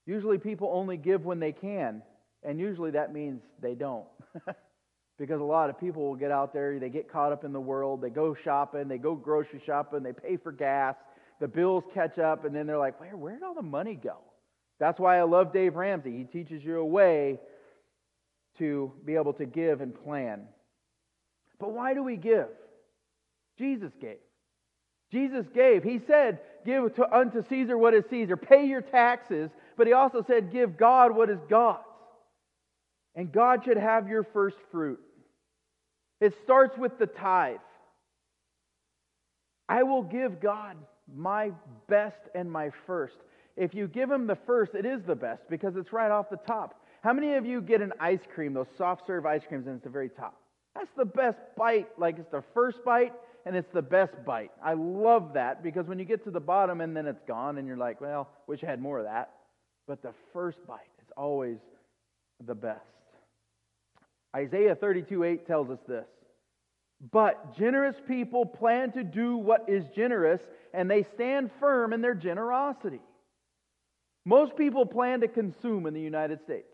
Usually 0.06 0.38
people 0.38 0.72
only 0.74 0.98
give 0.98 1.26
when 1.26 1.40
they 1.40 1.52
can, 1.52 2.02
and 2.44 2.60
usually 2.60 2.92
that 2.92 3.14
means 3.14 3.42
they 3.62 3.76
don't. 3.76 4.08
because 5.22 5.40
a 5.40 5.44
lot 5.44 5.70
of 5.70 5.80
people 5.80 6.02
will 6.02 6.16
get 6.16 6.32
out 6.32 6.52
there, 6.52 6.80
they 6.80 6.90
get 6.90 7.08
caught 7.08 7.32
up 7.32 7.44
in 7.44 7.54
the 7.54 7.62
world, 7.62 8.02
they 8.02 8.10
go 8.10 8.36
shopping, 8.44 8.88
they 8.88 8.98
go 8.98 9.14
grocery 9.14 9.62
shopping, 9.64 10.02
they 10.02 10.14
pay 10.14 10.36
for 10.36 10.52
gas, 10.52 10.96
the 11.40 11.48
bills 11.48 11.84
catch 11.94 12.18
up, 12.18 12.44
and 12.44 12.56
then 12.56 12.66
they're 12.66 12.80
like, 12.80 13.00
where, 13.00 13.16
where 13.16 13.34
did 13.36 13.44
all 13.44 13.54
the 13.54 13.62
money 13.62 13.94
go? 13.94 14.18
That's 14.80 15.00
why 15.00 15.20
I 15.20 15.22
love 15.22 15.54
Dave 15.54 15.76
Ramsey. 15.76 16.18
He 16.18 16.24
teaches 16.24 16.64
you 16.64 16.80
a 16.80 16.86
way 16.86 17.40
to 18.58 18.92
be 19.06 19.14
able 19.14 19.34
to 19.34 19.46
give 19.46 19.82
and 19.82 19.94
plan. 20.04 20.42
But 21.60 21.72
why 21.72 21.94
do 21.94 22.02
we 22.02 22.18
give? 22.18 22.48
Jesus 23.60 23.92
gave. 24.02 24.18
Jesus 25.12 25.46
gave. 25.54 25.84
He 25.84 26.02
said, 26.08 26.40
Give 26.66 26.96
to, 26.96 27.16
unto 27.16 27.44
Caesar 27.48 27.78
what 27.78 27.94
is 27.94 28.06
Caesar, 28.10 28.38
pay 28.38 28.66
your 28.66 28.82
taxes, 28.82 29.52
but 29.78 29.86
he 29.86 29.94
also 29.94 30.26
said, 30.26 30.52
Give 30.52 30.78
God 30.78 31.16
what 31.16 31.30
is 31.30 31.38
God's. 31.48 31.84
And 33.14 33.32
God 33.32 33.66
should 33.66 33.78
have 33.78 34.08
your 34.08 34.24
first 34.24 34.58
fruit. 34.72 35.00
It 36.22 36.34
starts 36.44 36.78
with 36.78 36.98
the 37.00 37.08
tithe. 37.08 37.58
I 39.68 39.84
will 39.84 40.04
give 40.04 40.40
God 40.40 40.78
my 41.14 41.52
best 41.88 42.22
and 42.36 42.50
my 42.50 42.72
first. 42.86 43.18
If 43.58 43.74
you 43.74 43.88
give 43.88 44.10
him 44.10 44.28
the 44.28 44.38
first, 44.46 44.76
it 44.76 44.86
is 44.86 45.02
the 45.04 45.16
best 45.16 45.42
because 45.50 45.76
it's 45.76 45.92
right 45.92 46.12
off 46.12 46.30
the 46.30 46.38
top. 46.38 46.80
How 47.04 47.12
many 47.12 47.34
of 47.34 47.46
you 47.46 47.62
get 47.62 47.82
an 47.82 47.92
ice 48.00 48.22
cream, 48.34 48.54
those 48.54 48.68
soft 48.78 49.08
serve 49.08 49.26
ice 49.26 49.42
creams, 49.48 49.66
and 49.66 49.76
it's 49.76 49.84
the 49.84 49.90
very 49.90 50.10
top? 50.10 50.38
That's 50.76 50.92
the 50.96 51.06
best 51.06 51.40
bite. 51.58 51.88
Like 51.98 52.20
it's 52.20 52.32
the 52.32 52.44
first 52.54 52.84
bite 52.86 53.14
and 53.46 53.56
it's 53.56 53.72
the 53.74 53.82
best 53.82 54.14
bite. 54.26 54.52
I 54.64 54.74
love 54.74 55.34
that 55.34 55.64
because 55.64 55.88
when 55.88 56.00
you 56.00 56.06
get 56.06 56.24
to 56.26 56.32
the 56.32 56.40
bottom 56.40 56.82
and 56.82 56.96
then 56.96 57.08
it's 57.08 57.24
gone 57.28 57.58
and 57.58 57.68
you're 57.68 57.78
like, 57.78 58.00
well, 58.00 58.30
wish 58.48 58.64
I 58.64 58.68
had 58.68 58.82
more 58.82 59.00
of 59.00 59.06
that. 59.06 59.32
But 59.88 60.02
the 60.02 60.14
first 60.32 60.60
bite 60.68 60.80
is 61.02 61.12
always 61.18 61.58
the 62.46 62.56
best. 62.56 62.86
Isaiah 64.36 64.76
32 64.76 65.24
8 65.24 65.48
tells 65.48 65.70
us 65.70 65.80
this. 65.88 66.06
But 67.12 67.58
generous 67.58 67.96
people 68.08 68.46
plan 68.46 68.92
to 68.92 69.04
do 69.04 69.36
what 69.36 69.66
is 69.68 69.84
generous, 69.96 70.42
and 70.74 70.90
they 70.90 71.06
stand 71.16 71.50
firm 71.60 71.94
in 71.94 72.02
their 72.02 72.14
generosity. 72.14 73.02
Most 74.24 74.56
people 74.56 74.86
plan 74.86 75.22
to 75.22 75.28
consume 75.28 75.88
in 75.88 75.96
the 75.96 76.02
United 76.02 76.40
States. 76.44 76.68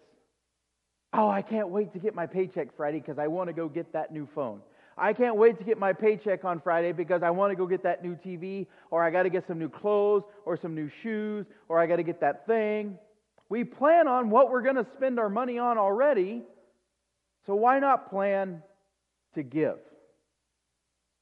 Oh, 1.13 1.29
I 1.29 1.41
can't 1.41 1.69
wait 1.69 1.93
to 1.93 1.99
get 1.99 2.13
my 2.13 2.25
paycheck 2.25 2.75
Friday 2.75 2.99
because 2.99 3.17
I 3.17 3.27
want 3.27 3.47
to 3.47 3.53
go 3.53 3.69
get 3.69 3.93
that 3.93 4.11
new 4.11 4.27
phone. 4.35 4.59
I 4.97 5.13
can't 5.13 5.37
wait 5.37 5.57
to 5.59 5.63
get 5.63 5.77
my 5.77 5.93
paycheck 5.93 6.43
on 6.43 6.59
Friday 6.59 6.91
because 6.91 7.21
I 7.23 7.29
want 7.29 7.51
to 7.51 7.55
go 7.55 7.65
get 7.65 7.83
that 7.83 8.03
new 8.03 8.15
TV, 8.15 8.65
or 8.91 9.03
I 9.03 9.11
got 9.11 9.23
to 9.23 9.29
get 9.29 9.45
some 9.47 9.59
new 9.59 9.69
clothes, 9.69 10.23
or 10.45 10.57
some 10.57 10.75
new 10.75 10.89
shoes, 11.03 11.45
or 11.69 11.79
I 11.79 11.85
got 11.85 11.97
to 11.97 12.03
get 12.03 12.19
that 12.21 12.47
thing. 12.47 12.97
We 13.47 13.63
plan 13.63 14.07
on 14.07 14.29
what 14.29 14.51
we're 14.51 14.63
going 14.63 14.75
to 14.75 14.87
spend 14.97 15.19
our 15.19 15.29
money 15.29 15.59
on 15.59 15.77
already, 15.77 16.43
so 17.47 17.55
why 17.55 17.79
not 17.79 18.09
plan 18.09 18.61
to 19.33 19.41
give? 19.41 19.77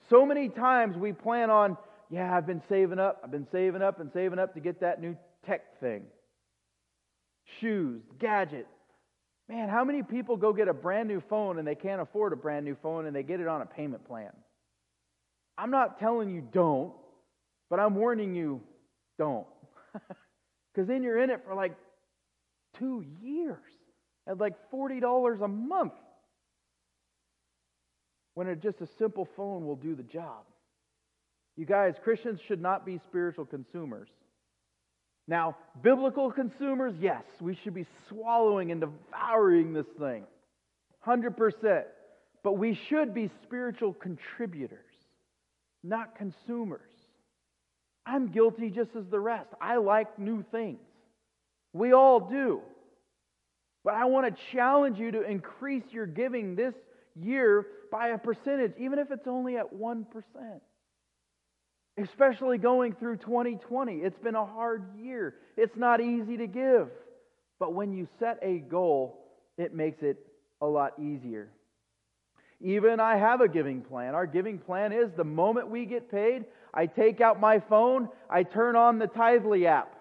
So 0.09 0.25
many 0.25 0.49
times 0.49 0.97
we 0.97 1.13
plan 1.13 1.49
on, 1.49 1.77
yeah, 2.09 2.35
I've 2.35 2.45
been 2.45 2.61
saving 2.67 2.99
up, 2.99 3.21
I've 3.23 3.31
been 3.31 3.47
saving 3.51 3.81
up 3.81 3.99
and 3.99 4.09
saving 4.13 4.39
up 4.39 4.53
to 4.55 4.59
get 4.59 4.81
that 4.81 4.99
new 4.99 5.15
tech 5.45 5.79
thing. 5.79 6.03
Shoes, 7.59 8.01
gadget. 8.19 8.67
Man, 9.47 9.69
how 9.69 9.83
many 9.83 10.01
people 10.01 10.35
go 10.35 10.51
get 10.51 10.67
a 10.67 10.73
brand 10.73 11.07
new 11.07 11.21
phone 11.29 11.59
and 11.59 11.67
they 11.67 11.75
can't 11.75 12.01
afford 12.01 12.33
a 12.33 12.35
brand 12.35 12.65
new 12.65 12.75
phone 12.81 13.05
and 13.05 13.15
they 13.15 13.23
get 13.23 13.39
it 13.39 13.47
on 13.47 13.61
a 13.61 13.65
payment 13.65 14.07
plan? 14.07 14.31
I'm 15.57 15.71
not 15.71 15.99
telling 15.99 16.33
you 16.33 16.41
don't, 16.51 16.91
but 17.69 17.79
I'm 17.79 17.95
warning 17.95 18.35
you 18.35 18.61
don't. 19.17 19.47
Because 20.75 20.89
then 20.89 21.03
you're 21.03 21.23
in 21.23 21.29
it 21.29 21.39
for 21.47 21.55
like 21.55 21.73
two 22.77 23.05
years 23.21 23.57
at 24.27 24.37
like 24.37 24.55
$40 24.73 25.41
a 25.41 25.47
month 25.47 25.93
when 28.35 28.59
just 28.61 28.81
a 28.81 28.87
simple 28.99 29.27
phone 29.35 29.65
will 29.65 29.75
do 29.75 29.95
the 29.95 30.03
job. 30.03 30.43
You 31.57 31.65
guys, 31.65 31.95
Christians 32.03 32.39
should 32.47 32.61
not 32.61 32.85
be 32.85 32.99
spiritual 33.07 33.45
consumers. 33.45 34.09
Now, 35.27 35.55
biblical 35.81 36.31
consumers, 36.31 36.93
yes, 36.99 37.23
we 37.39 37.57
should 37.63 37.73
be 37.73 37.87
swallowing 38.09 38.71
and 38.71 38.81
devouring 38.81 39.73
this 39.73 39.87
thing. 39.97 40.25
100%. 41.07 41.83
But 42.43 42.57
we 42.57 42.77
should 42.89 43.13
be 43.13 43.31
spiritual 43.41 43.93
contributors, 43.93 44.79
not 45.83 46.15
consumers. 46.15 46.91
I'm 48.05 48.27
guilty 48.27 48.69
just 48.69 48.91
as 48.95 49.05
the 49.09 49.19
rest. 49.19 49.49
I 49.59 49.77
like 49.77 50.19
new 50.19 50.43
things. 50.51 50.77
We 51.73 51.93
all 51.93 52.19
do. 52.19 52.61
But 53.83 53.95
I 53.95 54.05
want 54.05 54.27
to 54.27 54.41
challenge 54.51 54.99
you 54.99 55.11
to 55.11 55.23
increase 55.23 55.83
your 55.89 56.05
giving 56.05 56.55
this 56.55 56.75
year 57.15 57.65
by 57.91 58.09
a 58.09 58.17
percentage, 58.17 58.73
even 58.79 58.99
if 58.99 59.11
it's 59.11 59.27
only 59.27 59.57
at 59.57 59.73
1%. 59.73 60.05
Especially 61.97 62.57
going 62.57 62.93
through 62.93 63.17
2020. 63.17 63.93
It's 63.97 64.19
been 64.19 64.35
a 64.35 64.45
hard 64.45 64.83
year. 64.99 65.35
It's 65.55 65.77
not 65.77 66.01
easy 66.01 66.37
to 66.37 66.47
give. 66.47 66.89
But 67.59 67.73
when 67.73 67.93
you 67.93 68.07
set 68.19 68.39
a 68.41 68.57
goal, 68.57 69.25
it 69.57 69.73
makes 69.73 70.03
it 70.03 70.17
a 70.61 70.65
lot 70.65 70.93
easier. 70.99 71.49
Even 72.61 72.99
I 72.99 73.17
have 73.17 73.41
a 73.41 73.47
giving 73.47 73.81
plan. 73.81 74.15
Our 74.15 74.25
giving 74.25 74.59
plan 74.59 74.91
is 74.91 75.11
the 75.15 75.23
moment 75.23 75.69
we 75.69 75.85
get 75.85 76.09
paid, 76.09 76.45
I 76.73 76.87
take 76.87 77.21
out 77.21 77.39
my 77.39 77.59
phone, 77.59 78.09
I 78.29 78.43
turn 78.43 78.75
on 78.75 78.99
the 78.99 79.07
Tithely 79.07 79.65
app. 79.65 79.95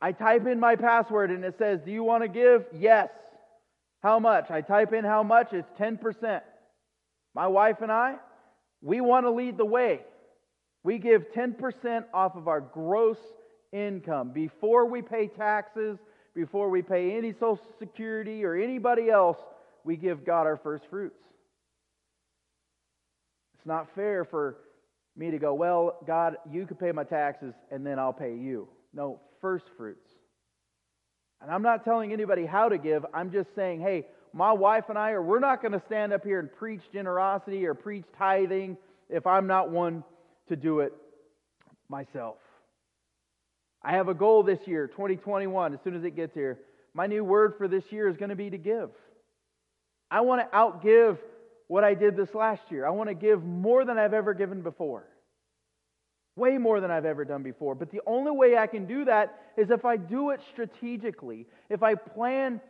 I 0.00 0.12
type 0.12 0.46
in 0.46 0.60
my 0.60 0.76
password 0.76 1.30
and 1.30 1.44
it 1.44 1.56
says, 1.58 1.80
Do 1.84 1.90
you 1.90 2.04
want 2.04 2.22
to 2.22 2.28
give? 2.28 2.66
Yes. 2.72 3.10
How 4.02 4.18
much? 4.18 4.50
I 4.50 4.60
type 4.60 4.92
in 4.92 5.04
how 5.04 5.22
much, 5.22 5.52
it's 5.52 5.70
10%. 5.78 6.40
My 7.34 7.46
wife 7.46 7.82
and 7.82 7.90
I, 7.90 8.16
we 8.80 9.00
want 9.00 9.26
to 9.26 9.30
lead 9.30 9.56
the 9.56 9.64
way. 9.64 10.00
We 10.84 10.98
give 10.98 11.32
10% 11.32 12.04
off 12.14 12.36
of 12.36 12.48
our 12.48 12.60
gross 12.60 13.18
income 13.72 14.30
before 14.32 14.86
we 14.86 15.02
pay 15.02 15.26
taxes, 15.26 15.98
before 16.34 16.70
we 16.70 16.82
pay 16.82 17.16
any 17.16 17.32
Social 17.32 17.60
Security 17.78 18.44
or 18.44 18.54
anybody 18.54 19.10
else. 19.10 19.38
We 19.84 19.96
give 19.96 20.24
God 20.24 20.46
our 20.46 20.56
first 20.56 20.84
fruits. 20.88 21.20
It's 23.56 23.66
not 23.66 23.94
fair 23.94 24.24
for 24.24 24.56
me 25.16 25.32
to 25.32 25.38
go, 25.38 25.54
well, 25.54 25.98
God, 26.06 26.36
you 26.50 26.64
could 26.66 26.78
pay 26.78 26.92
my 26.92 27.04
taxes 27.04 27.54
and 27.72 27.84
then 27.84 27.98
I'll 27.98 28.12
pay 28.12 28.36
you. 28.36 28.68
No, 28.94 29.20
first 29.40 29.66
fruits. 29.76 30.07
And 31.40 31.50
I'm 31.50 31.62
not 31.62 31.84
telling 31.84 32.12
anybody 32.12 32.46
how 32.46 32.68
to 32.68 32.78
give. 32.78 33.06
I'm 33.14 33.30
just 33.30 33.54
saying, 33.54 33.80
hey, 33.80 34.06
my 34.32 34.52
wife 34.52 34.84
and 34.88 34.98
I 34.98 35.12
are, 35.12 35.22
we're 35.22 35.38
not 35.38 35.62
going 35.62 35.72
to 35.72 35.82
stand 35.86 36.12
up 36.12 36.24
here 36.24 36.38
and 36.38 36.52
preach 36.52 36.82
generosity 36.92 37.66
or 37.66 37.74
preach 37.74 38.04
tithing 38.18 38.76
if 39.08 39.26
I'm 39.26 39.46
not 39.46 39.70
one 39.70 40.04
to 40.48 40.56
do 40.56 40.80
it 40.80 40.92
myself. 41.88 42.36
I 43.82 43.92
have 43.92 44.08
a 44.08 44.14
goal 44.14 44.42
this 44.42 44.58
year, 44.66 44.86
2021, 44.88 45.74
as 45.74 45.80
soon 45.82 45.94
as 45.94 46.04
it 46.04 46.16
gets 46.16 46.34
here. 46.34 46.58
My 46.94 47.06
new 47.06 47.24
word 47.24 47.54
for 47.56 47.68
this 47.68 47.84
year 47.90 48.08
is 48.08 48.16
going 48.16 48.30
to 48.30 48.36
be 48.36 48.50
to 48.50 48.58
give. 48.58 48.90
I 50.10 50.22
want 50.22 50.40
to 50.40 50.56
outgive 50.56 51.18
what 51.68 51.84
I 51.84 51.94
did 51.94 52.16
this 52.16 52.34
last 52.34 52.62
year. 52.70 52.86
I 52.86 52.90
want 52.90 53.08
to 53.08 53.14
give 53.14 53.44
more 53.44 53.84
than 53.84 53.98
I've 53.98 54.14
ever 54.14 54.34
given 54.34 54.62
before. 54.62 55.07
Way 56.38 56.56
more 56.56 56.80
than 56.80 56.92
I've 56.92 57.04
ever 57.04 57.24
done 57.24 57.42
before. 57.42 57.74
But 57.74 57.90
the 57.90 58.00
only 58.06 58.30
way 58.30 58.56
I 58.56 58.68
can 58.68 58.86
do 58.86 59.04
that 59.06 59.36
is 59.56 59.70
if 59.70 59.84
I 59.84 59.96
do 59.96 60.30
it 60.30 60.40
strategically, 60.52 61.46
if 61.68 61.82
I 61.82 61.96
plan 61.96 62.60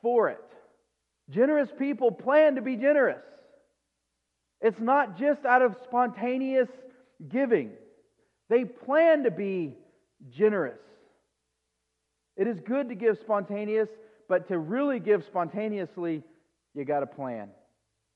for 0.00 0.28
it. 0.28 0.38
Generous 1.28 1.68
people 1.76 2.12
plan 2.12 2.54
to 2.54 2.62
be 2.62 2.76
generous. 2.76 3.24
It's 4.60 4.78
not 4.78 5.18
just 5.18 5.44
out 5.44 5.60
of 5.60 5.74
spontaneous 5.84 6.68
giving, 7.28 7.72
they 8.48 8.64
plan 8.64 9.24
to 9.24 9.32
be 9.32 9.74
generous. 10.30 10.78
It 12.36 12.46
is 12.46 12.60
good 12.60 12.90
to 12.90 12.94
give 12.94 13.18
spontaneous, 13.18 13.88
but 14.28 14.46
to 14.48 14.58
really 14.58 15.00
give 15.00 15.24
spontaneously, 15.24 16.22
you 16.74 16.84
got 16.84 17.00
to 17.00 17.06
plan. 17.06 17.48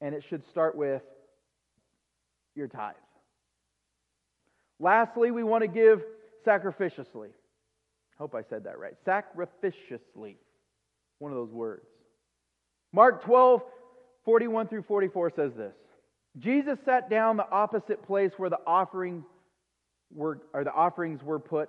And 0.00 0.14
it 0.14 0.22
should 0.28 0.48
start 0.50 0.76
with 0.76 1.02
your 2.54 2.68
tithe. 2.68 2.94
Lastly, 4.80 5.30
we 5.30 5.44
want 5.44 5.62
to 5.62 5.68
give 5.68 6.02
sacrificiously. 6.44 7.28
Hope 8.18 8.34
I 8.34 8.42
said 8.48 8.64
that 8.64 8.78
right. 8.78 8.94
Sacrificiously. 9.04 10.38
One 11.18 11.30
of 11.30 11.36
those 11.36 11.52
words. 11.52 11.86
Mark 12.92 13.22
12, 13.24 13.62
41 14.24 14.68
through 14.68 14.82
44 14.82 15.32
says 15.36 15.52
this. 15.56 15.74
Jesus 16.38 16.78
sat 16.84 17.10
down 17.10 17.36
the 17.36 17.48
opposite 17.50 18.04
place 18.06 18.32
where 18.36 18.50
the 18.50 18.58
offering 18.66 19.24
were, 20.12 20.40
or 20.54 20.64
the 20.64 20.72
offerings 20.72 21.22
were 21.22 21.38
put 21.38 21.68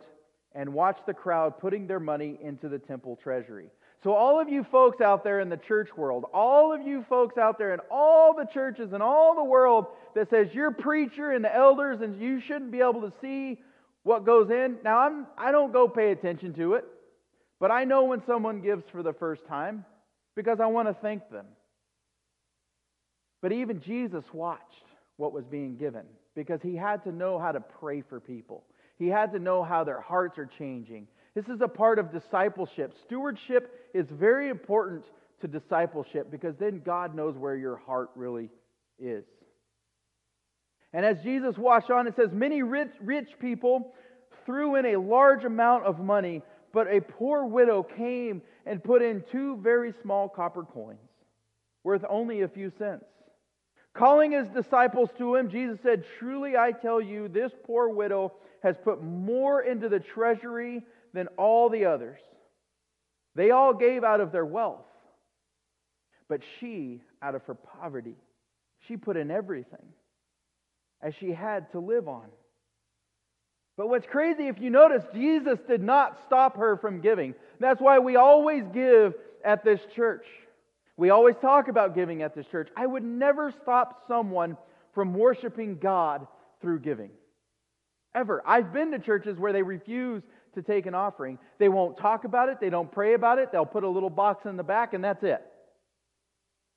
and 0.54 0.74
watched 0.74 1.06
the 1.06 1.14
crowd 1.14 1.60
putting 1.60 1.88
their 1.88 2.00
money 2.00 2.38
into 2.42 2.70
the 2.70 2.80
temple 2.80 3.20
treasury. 3.22 3.70
So, 4.04 4.14
all 4.14 4.40
of 4.40 4.50
you 4.50 4.66
folks 4.72 5.00
out 5.00 5.24
there 5.24 5.40
in 5.42 5.50
the 5.50 5.58
church 5.58 5.90
world, 5.96 6.26
all 6.34 6.74
of 6.74 6.82
you 6.82 7.06
folks 7.08 7.38
out 7.38 7.60
there 7.60 7.74
in 7.74 7.80
all 7.92 8.34
the 8.34 8.48
churches 8.52 8.94
and 8.94 9.04
all 9.04 9.36
the 9.36 9.44
world 9.44 9.86
that 10.16 10.30
says 10.32 10.48
you're 10.54 10.72
preacher 10.72 11.32
and 11.32 11.46
the 11.46 11.56
elders 11.56 12.02
and 12.02 12.20
you 12.20 12.42
shouldn't 12.42 12.72
be 12.72 12.80
able 12.80 13.02
to 13.02 13.14
see 13.22 13.60
what 14.04 14.26
goes 14.26 14.50
in. 14.50 14.78
Now, 14.84 15.00
I'm, 15.00 15.28
I 15.38 15.52
don't 15.52 15.72
go 15.72 15.88
pay 15.88 16.12
attention 16.12 16.54
to 16.56 16.74
it, 16.74 16.86
but 17.60 17.70
I 17.70 17.84
know 17.84 18.06
when 18.06 18.24
someone 18.26 18.62
gives 18.62 18.84
for 18.92 19.04
the 19.04 19.14
first 19.14 19.46
time 19.48 19.86
because 20.36 20.60
I 20.60 20.66
want 20.66 20.88
to 20.88 20.96
thank 20.96 21.30
them. 21.30 21.46
But 23.42 23.52
even 23.52 23.82
Jesus 23.82 24.24
watched 24.34 24.86
what 25.18 25.34
was 25.34 25.46
being 25.46 25.78
given 25.78 26.06
because 26.36 26.60
he 26.64 26.76
had 26.76 27.04
to 27.04 27.12
know 27.12 27.38
how 27.38 27.52
to 27.52 27.60
pray 27.60 28.02
for 28.02 28.20
people. 28.20 28.64
He 28.98 29.08
had 29.08 29.32
to 29.34 29.40
know 29.40 29.64
how 29.64 29.84
their 29.84 30.02
hearts 30.02 30.38
are 30.38 30.50
changing. 30.58 31.08
This 31.36 31.48
is 31.48 31.62
a 31.62 31.68
part 31.68 31.98
of 32.00 32.12
discipleship. 32.12 32.94
Stewardship 33.06 33.90
is 33.94 34.06
very 34.10 34.50
important 34.50 35.06
to 35.42 35.48
discipleship 35.48 36.30
because 36.30 36.56
then 36.58 36.82
God 36.86 37.16
knows 37.16 37.36
where 37.38 37.56
your 37.56 37.78
heart 37.78 38.10
really 38.16 38.50
is. 39.00 39.24
And 40.94 41.06
as 41.06 41.22
Jesus 41.24 41.58
watched 41.58 41.90
on, 41.90 42.08
it 42.08 42.16
says, 42.16 42.30
Many 42.34 42.64
rich, 42.64 42.92
rich 43.02 43.30
people 43.40 43.94
threw 44.46 44.76
in 44.76 44.88
a 44.88 44.98
large 44.98 45.46
amount 45.46 45.86
of 45.86 46.00
money, 46.00 46.42
but 46.74 46.88
a 46.88 47.00
poor 47.00 47.46
widow 47.46 47.84
came 47.84 48.42
and 48.66 48.84
put 48.84 49.02
in 49.02 49.24
two 49.32 49.58
very 49.58 49.94
small 50.02 50.28
copper 50.28 50.64
coins, 50.64 51.00
worth 51.84 52.04
only 52.10 52.42
a 52.42 52.48
few 52.48 52.72
cents. 52.78 53.06
Calling 53.94 54.32
his 54.32 54.48
disciples 54.50 55.10
to 55.18 55.36
him, 55.36 55.50
Jesus 55.50 55.80
said, 55.84 56.04
Truly 56.20 56.56
I 56.56 56.72
tell 56.72 57.02
you, 57.02 57.28
this 57.28 57.52
poor 57.66 57.90
widow 57.90 58.34
has 58.64 58.76
put 58.84 59.04
more 59.04 59.62
into 59.62 59.90
the 59.90 60.00
treasury 60.00 60.82
than 61.14 61.28
all 61.38 61.70
the 61.70 61.86
others. 61.86 62.20
They 63.36 63.52
all 63.52 63.74
gave 63.74 64.04
out 64.04 64.22
of 64.22 64.32
their 64.32 64.46
wealth. 64.46 64.86
But 66.28 66.42
she, 66.60 67.02
out 67.22 67.36
of 67.36 67.44
her 67.44 67.56
poverty, 67.56 68.16
she 68.88 68.98
put 68.98 69.18
in 69.18 69.32
everything 69.32 69.86
as 71.02 71.14
she 71.20 71.32
had 71.32 71.72
to 71.72 71.80
live 71.80 72.08
on. 72.08 72.28
But 73.78 73.90
what's 73.90 74.06
crazy, 74.06 74.48
if 74.48 74.60
you 74.60 74.70
notice, 74.70 75.04
Jesus 75.14 75.60
did 75.68 75.82
not 75.82 76.20
stop 76.26 76.58
her 76.58 76.78
from 76.78 77.02
giving. 77.02 77.34
That's 77.60 77.82
why 77.82 78.00
we 78.00 78.16
always 78.16 78.64
give 78.74 79.14
at 79.44 79.64
this 79.64 79.80
church. 79.96 80.26
We 80.98 81.10
always 81.10 81.36
talk 81.42 81.68
about 81.68 81.96
giving 81.96 82.22
at 82.22 82.36
this 82.36 82.46
church. 82.48 82.70
I 82.76 82.86
would 82.86 83.04
never 83.04 83.54
stop 83.64 84.04
someone 84.08 84.58
from 84.94 85.14
worshiping 85.14 85.78
God 85.78 86.28
through 86.62 86.80
giving. 86.80 87.12
Ever. 88.14 88.44
I've 88.46 88.74
been 88.74 88.92
to 88.92 89.00
churches 89.00 89.40
where 89.40 89.54
they 89.54 89.64
refuse 89.64 90.22
to 90.56 90.62
take 90.62 90.86
an 90.86 90.96
offering. 90.96 91.38
They 91.60 91.70
won't 91.70 91.98
talk 91.98 92.24
about 92.24 92.50
it, 92.50 92.60
they 92.60 92.70
don't 92.70 92.92
pray 92.92 93.14
about 93.14 93.40
it, 93.40 93.52
they'll 93.52 93.66
put 93.66 93.84
a 93.84 93.90
little 93.90 94.10
box 94.10 94.46
in 94.46 94.58
the 94.58 94.64
back, 94.64 94.94
and 94.94 95.04
that's 95.04 95.24
it. 95.24 95.42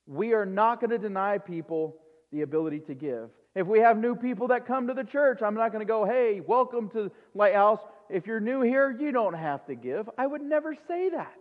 We 0.07 0.33
are 0.35 0.47
not 0.47 0.81
going 0.81 0.91
to 0.91 0.99
deny 0.99 1.39
people 1.39 1.97
the 2.33 2.43
ability 2.43 2.81
to 2.81 2.95
give. 2.95 3.31
If 3.55 3.67
we 3.67 3.79
have 3.81 3.97
new 3.97 4.17
people 4.17 4.49
that 4.49 4.67
come 4.67 4.89
to 4.89 4.95
the 4.95 5.05
church, 5.05 5.41
I'm 5.41 5.55
not 5.55 5.71
going 5.71 5.87
to 5.87 5.91
go, 5.91 6.05
hey, 6.05 6.41
welcome 6.41 6.91
to 6.91 7.11
Lighthouse. 7.35 7.79
If 8.11 8.27
you're 8.27 8.41
new 8.41 8.61
here, 8.63 8.97
you 8.99 9.13
don't 9.13 9.35
have 9.35 9.65
to 9.67 9.75
give. 9.75 10.11
I 10.19 10.27
would 10.27 10.43
never 10.43 10.75
say 10.89 11.11
that. 11.11 11.35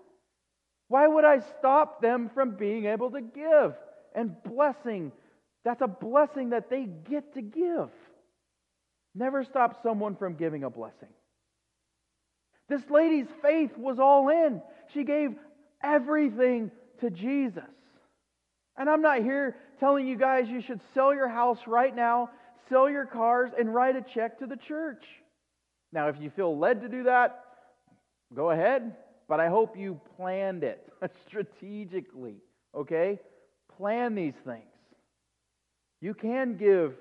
Why 0.88 1.08
would 1.08 1.26
I 1.26 1.40
stop 1.60 2.02
them 2.02 2.30
from 2.34 2.56
being 2.56 2.86
able 2.86 3.10
to 3.12 3.22
give 3.22 3.74
and 4.16 4.36
blessing? 4.44 5.12
That's 5.66 5.82
a 5.82 5.88
blessing 5.88 6.52
that 6.52 6.70
they 6.70 6.86
get 6.86 7.34
to 7.34 7.42
give. 7.42 7.90
Never 9.16 9.44
stop 9.44 9.82
someone 9.82 10.16
from 10.16 10.36
giving 10.36 10.64
a 10.64 10.70
blessing. 10.70 11.10
This 12.74 12.90
lady's 12.90 13.28
faith 13.44 13.78
was 13.78 14.00
all 14.00 14.30
in. 14.30 14.60
She 14.96 15.04
gave 15.04 15.36
everything 15.84 16.72
to 17.02 17.12
Jesus. 17.12 17.62
And 18.76 18.90
I'm 18.90 19.04
not 19.04 19.22
here 19.22 19.56
telling 19.80 20.08
you 20.08 20.18
guys 20.18 20.48
you 20.48 20.60
should 20.60 20.82
sell 20.96 21.14
your 21.14 21.30
house 21.30 21.60
right 21.68 21.96
now, 21.96 22.32
sell 22.70 22.90
your 22.90 23.06
cars, 23.06 23.52
and 23.60 23.72
write 23.72 23.96
a 23.96 24.04
check 24.16 24.40
to 24.40 24.48
the 24.48 24.56
church. 24.56 25.04
Now, 25.92 26.08
if 26.08 26.16
you 26.20 26.32
feel 26.32 26.58
led 26.58 26.82
to 26.82 26.90
do 26.90 27.04
that, 27.04 27.44
go 28.34 28.50
ahead. 28.50 28.96
But 29.30 29.40
I 29.40 29.50
hope 29.50 29.78
you 29.78 30.02
planned 30.18 30.64
it 30.64 30.92
strategically, 31.28 32.38
okay? 32.74 33.20
Plan 33.78 34.16
these 34.16 34.34
things. 34.44 34.64
You 36.02 36.16
can 36.16 36.58
give 36.58 36.96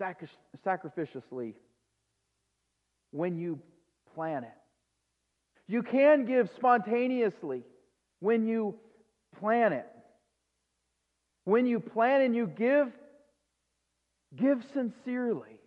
sacrificially 0.00 1.54
when 3.12 3.38
you 3.38 3.60
plan 4.16 4.42
it. 4.42 4.57
You 5.68 5.82
can 5.82 6.24
give 6.24 6.50
spontaneously 6.56 7.62
when 8.20 8.46
you 8.46 8.74
plan 9.38 9.72
it. 9.72 9.86
When 11.44 11.66
you 11.66 11.78
plan 11.78 12.22
and 12.22 12.34
you 12.34 12.46
give, 12.46 12.88
give 14.34 14.64
sincerely. 14.72 15.60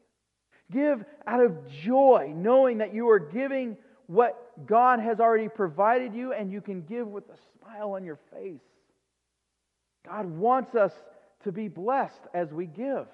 Give 0.71 1.03
out 1.27 1.43
of 1.43 1.67
joy, 1.83 2.31
knowing 2.35 2.79
that 2.79 2.93
you 2.93 3.09
are 3.09 3.19
giving 3.19 3.77
what 4.07 4.65
God 4.65 4.99
has 4.99 5.19
already 5.19 5.49
provided 5.49 6.13
you 6.13 6.33
and 6.33 6.51
you 6.51 6.61
can 6.61 6.81
give 6.81 7.07
with 7.07 7.25
a 7.29 7.37
smile 7.59 7.93
on 7.93 8.03
your 8.03 8.19
face. 8.33 8.59
God 10.05 10.25
wants 10.25 10.75
us 10.75 10.93
to 11.43 11.51
be 11.51 11.67
blessed 11.67 12.21
as 12.33 12.51
we 12.51 12.65
give. 12.65 13.07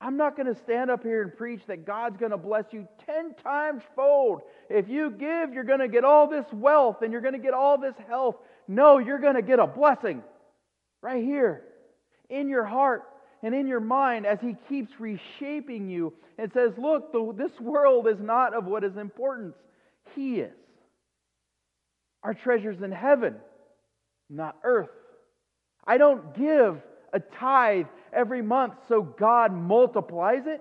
I'm 0.00 0.16
not 0.16 0.36
going 0.36 0.52
to 0.52 0.60
stand 0.60 0.90
up 0.90 1.02
here 1.02 1.22
and 1.22 1.36
preach 1.36 1.60
that 1.66 1.84
God's 1.84 2.16
going 2.16 2.30
to 2.30 2.38
bless 2.38 2.66
you 2.70 2.86
10 3.06 3.34
times 3.42 3.82
fold. 3.96 4.42
If 4.70 4.88
you 4.88 5.10
give, 5.10 5.52
you're 5.52 5.64
going 5.64 5.80
to 5.80 5.88
get 5.88 6.04
all 6.04 6.28
this 6.28 6.46
wealth 6.52 7.02
and 7.02 7.12
you're 7.12 7.20
going 7.20 7.34
to 7.34 7.40
get 7.40 7.52
all 7.52 7.78
this 7.78 7.96
health. 8.06 8.36
No, 8.68 8.98
you're 8.98 9.18
going 9.18 9.34
to 9.34 9.42
get 9.42 9.58
a 9.58 9.66
blessing 9.66 10.22
right 11.02 11.22
here 11.24 11.64
in 12.30 12.48
your 12.48 12.64
heart 12.64 13.02
and 13.42 13.54
in 13.54 13.66
your 13.66 13.80
mind 13.80 14.24
as 14.24 14.38
He 14.40 14.54
keeps 14.68 14.92
reshaping 15.00 15.88
you 15.88 16.12
and 16.38 16.52
says, 16.52 16.72
Look, 16.78 17.12
the, 17.12 17.34
this 17.36 17.58
world 17.60 18.06
is 18.06 18.20
not 18.20 18.54
of 18.54 18.66
what 18.66 18.84
is 18.84 18.96
important. 18.96 19.54
He 20.14 20.40
is. 20.40 20.54
Our 22.22 22.34
treasure's 22.34 22.82
in 22.82 22.92
heaven, 22.92 23.36
not 24.30 24.56
earth. 24.62 24.90
I 25.84 25.98
don't 25.98 26.36
give 26.36 26.82
a 27.12 27.20
tithe 27.20 27.86
every 28.12 28.42
month 28.42 28.74
so 28.88 29.02
God 29.02 29.52
multiplies 29.52 30.42
it. 30.46 30.60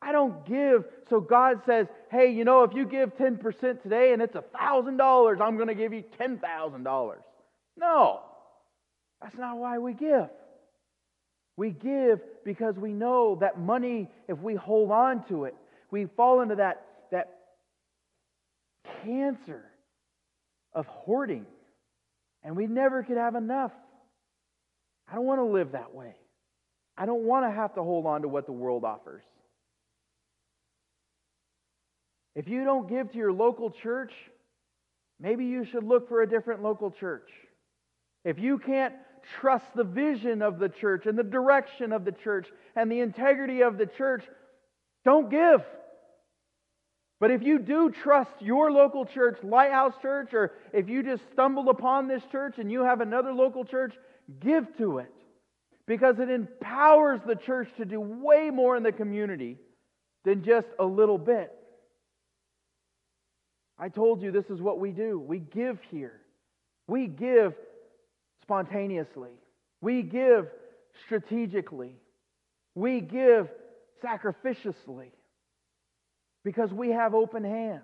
I 0.00 0.12
don't 0.12 0.46
give 0.46 0.84
so 1.08 1.20
God 1.20 1.60
says, 1.66 1.86
hey, 2.10 2.30
you 2.30 2.44
know, 2.44 2.62
if 2.62 2.74
you 2.74 2.84
give 2.86 3.16
10% 3.16 3.82
today 3.82 4.12
and 4.12 4.22
it's 4.22 4.34
$1,000, 4.34 5.40
I'm 5.40 5.56
going 5.56 5.68
to 5.68 5.74
give 5.74 5.92
you 5.92 6.04
$10,000. 6.18 7.14
No. 7.76 8.20
That's 9.22 9.36
not 9.36 9.56
why 9.58 9.78
we 9.78 9.94
give. 9.94 10.28
We 11.56 11.70
give 11.70 12.20
because 12.44 12.76
we 12.76 12.92
know 12.92 13.38
that 13.40 13.58
money, 13.58 14.10
if 14.28 14.38
we 14.38 14.54
hold 14.54 14.90
on 14.90 15.24
to 15.28 15.44
it, 15.44 15.54
we 15.90 16.06
fall 16.16 16.42
into 16.42 16.56
that, 16.56 16.84
that 17.10 17.30
cancer 19.04 19.64
of 20.72 20.86
hoarding. 20.86 21.46
And 22.42 22.56
we 22.56 22.66
never 22.66 23.02
could 23.02 23.16
have 23.16 23.36
enough. 23.36 23.72
I 25.08 25.14
don't 25.14 25.26
want 25.26 25.40
to 25.40 25.44
live 25.44 25.72
that 25.72 25.94
way. 25.94 26.14
I 26.96 27.06
don't 27.06 27.24
want 27.24 27.44
to 27.46 27.50
have 27.50 27.74
to 27.74 27.82
hold 27.82 28.06
on 28.06 28.22
to 28.22 28.28
what 28.28 28.46
the 28.46 28.52
world 28.52 28.84
offers. 28.84 29.22
If 32.34 32.48
you 32.48 32.64
don't 32.64 32.88
give 32.88 33.12
to 33.12 33.18
your 33.18 33.32
local 33.32 33.70
church, 33.70 34.12
maybe 35.20 35.44
you 35.44 35.64
should 35.64 35.84
look 35.84 36.08
for 36.08 36.22
a 36.22 36.28
different 36.28 36.62
local 36.62 36.90
church. 36.90 37.30
If 38.24 38.38
you 38.38 38.58
can't 38.58 38.94
trust 39.40 39.66
the 39.74 39.84
vision 39.84 40.42
of 40.42 40.58
the 40.58 40.68
church 40.68 41.06
and 41.06 41.18
the 41.18 41.22
direction 41.22 41.92
of 41.92 42.04
the 42.04 42.12
church 42.12 42.48
and 42.74 42.90
the 42.90 43.00
integrity 43.00 43.62
of 43.62 43.78
the 43.78 43.86
church, 43.86 44.24
don't 45.04 45.30
give. 45.30 45.62
But 47.20 47.30
if 47.30 47.42
you 47.42 47.58
do 47.58 47.90
trust 47.90 48.32
your 48.40 48.72
local 48.72 49.06
church, 49.06 49.38
Lighthouse 49.42 49.94
Church, 50.02 50.34
or 50.34 50.52
if 50.72 50.88
you 50.88 51.02
just 51.02 51.22
stumbled 51.32 51.68
upon 51.68 52.08
this 52.08 52.22
church 52.32 52.58
and 52.58 52.70
you 52.70 52.82
have 52.82 53.00
another 53.00 53.32
local 53.32 53.64
church, 53.64 53.94
give 54.40 54.76
to 54.78 54.98
it. 54.98 55.12
Because 55.86 56.18
it 56.18 56.30
empowers 56.30 57.20
the 57.26 57.34
church 57.34 57.68
to 57.76 57.84
do 57.84 58.00
way 58.00 58.50
more 58.50 58.76
in 58.76 58.82
the 58.82 58.92
community 58.92 59.58
than 60.24 60.42
just 60.42 60.66
a 60.78 60.84
little 60.84 61.18
bit. 61.18 61.52
I 63.78 63.88
told 63.88 64.22
you 64.22 64.30
this 64.30 64.48
is 64.48 64.60
what 64.62 64.78
we 64.78 64.92
do. 64.92 65.18
We 65.18 65.40
give 65.40 65.78
here. 65.90 66.20
We 66.86 67.06
give 67.06 67.54
spontaneously. 68.42 69.32
We 69.80 70.02
give 70.02 70.48
strategically. 71.04 71.96
We 72.74 73.00
give 73.00 73.48
sacrificiously 74.00 75.12
because 76.44 76.72
we 76.72 76.90
have 76.90 77.14
open 77.14 77.44
hands. 77.44 77.82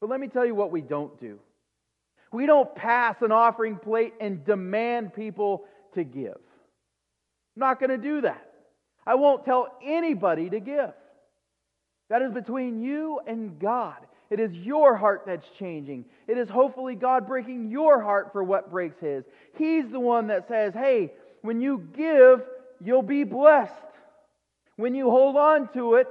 But 0.00 0.10
let 0.10 0.20
me 0.20 0.28
tell 0.28 0.46
you 0.46 0.54
what 0.54 0.70
we 0.70 0.82
don't 0.82 1.18
do. 1.20 1.38
We 2.36 2.44
don't 2.44 2.74
pass 2.74 3.22
an 3.22 3.32
offering 3.32 3.76
plate 3.76 4.12
and 4.20 4.44
demand 4.44 5.14
people 5.14 5.64
to 5.94 6.04
give. 6.04 6.36
I'm 6.36 7.60
not 7.60 7.80
going 7.80 7.88
to 7.88 7.96
do 7.96 8.20
that. 8.20 8.46
I 9.06 9.14
won't 9.14 9.46
tell 9.46 9.74
anybody 9.82 10.50
to 10.50 10.60
give. 10.60 10.92
That 12.10 12.20
is 12.20 12.32
between 12.32 12.82
you 12.82 13.20
and 13.26 13.58
God. 13.58 13.96
It 14.28 14.38
is 14.38 14.52
your 14.52 14.96
heart 14.96 15.22
that's 15.26 15.46
changing. 15.58 16.04
It 16.28 16.36
is 16.36 16.50
hopefully 16.50 16.94
God 16.94 17.26
breaking 17.26 17.70
your 17.70 18.02
heart 18.02 18.32
for 18.32 18.44
what 18.44 18.70
breaks 18.70 19.00
His. 19.00 19.24
He's 19.56 19.90
the 19.90 19.98
one 19.98 20.26
that 20.26 20.46
says, 20.46 20.74
hey, 20.74 21.14
when 21.40 21.62
you 21.62 21.88
give, 21.96 22.42
you'll 22.84 23.00
be 23.00 23.24
blessed. 23.24 23.72
When 24.76 24.94
you 24.94 25.08
hold 25.08 25.36
on 25.38 25.72
to 25.72 25.94
it, 25.94 26.08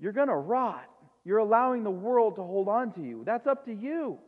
you're 0.00 0.10
going 0.10 0.26
to 0.26 0.34
rot. 0.34 0.90
You're 1.24 1.38
allowing 1.38 1.84
the 1.84 1.92
world 1.92 2.34
to 2.36 2.42
hold 2.42 2.66
on 2.66 2.90
to 2.94 3.00
you. 3.00 3.22
That's 3.24 3.46
up 3.46 3.66
to 3.66 3.72
you. 3.72 4.18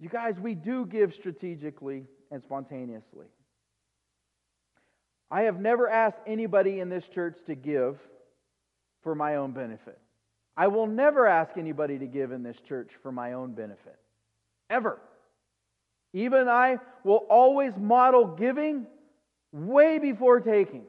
You 0.00 0.08
guys, 0.08 0.34
we 0.40 0.54
do 0.54 0.86
give 0.86 1.14
strategically 1.14 2.04
and 2.30 2.42
spontaneously. 2.42 3.26
I 5.30 5.42
have 5.42 5.60
never 5.60 5.88
asked 5.88 6.18
anybody 6.26 6.80
in 6.80 6.88
this 6.88 7.04
church 7.14 7.36
to 7.46 7.54
give 7.54 7.98
for 9.02 9.14
my 9.14 9.36
own 9.36 9.52
benefit. 9.52 9.98
I 10.56 10.68
will 10.68 10.86
never 10.86 11.26
ask 11.26 11.56
anybody 11.56 11.98
to 11.98 12.06
give 12.06 12.32
in 12.32 12.42
this 12.42 12.56
church 12.68 12.90
for 13.02 13.12
my 13.12 13.32
own 13.34 13.52
benefit. 13.52 13.96
Ever. 14.70 14.98
Even 16.12 16.48
I 16.48 16.78
will 17.04 17.26
always 17.28 17.72
model 17.76 18.26
giving 18.26 18.86
way 19.52 19.98
before 19.98 20.40
taking. 20.40 20.84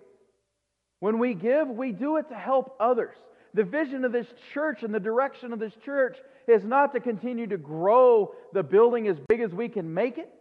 When 1.00 1.20
we 1.20 1.34
give, 1.34 1.67
we 1.67 1.91
do 1.91 2.17
it 2.17 2.30
to 2.30 2.36
help 2.36 2.76
others. 2.80 3.17
The 3.58 3.63
vision 3.63 4.06
of 4.06 4.12
this 4.12 4.28
church 4.54 4.84
and 4.84 4.93
the 4.93 5.00
direction 5.00 5.52
of 5.52 5.58
this 5.58 5.74
church 5.84 6.15
is 6.48 6.63
not 6.63 6.93
to 6.93 7.00
continue 7.00 7.48
to 7.48 7.58
grow 7.58 8.36
the 8.54 8.62
building 8.62 9.08
as 9.08 9.17
big 9.28 9.41
as 9.41 9.52
we 9.52 9.67
can 9.67 9.91
make 9.91 10.20
it. 10.20 10.32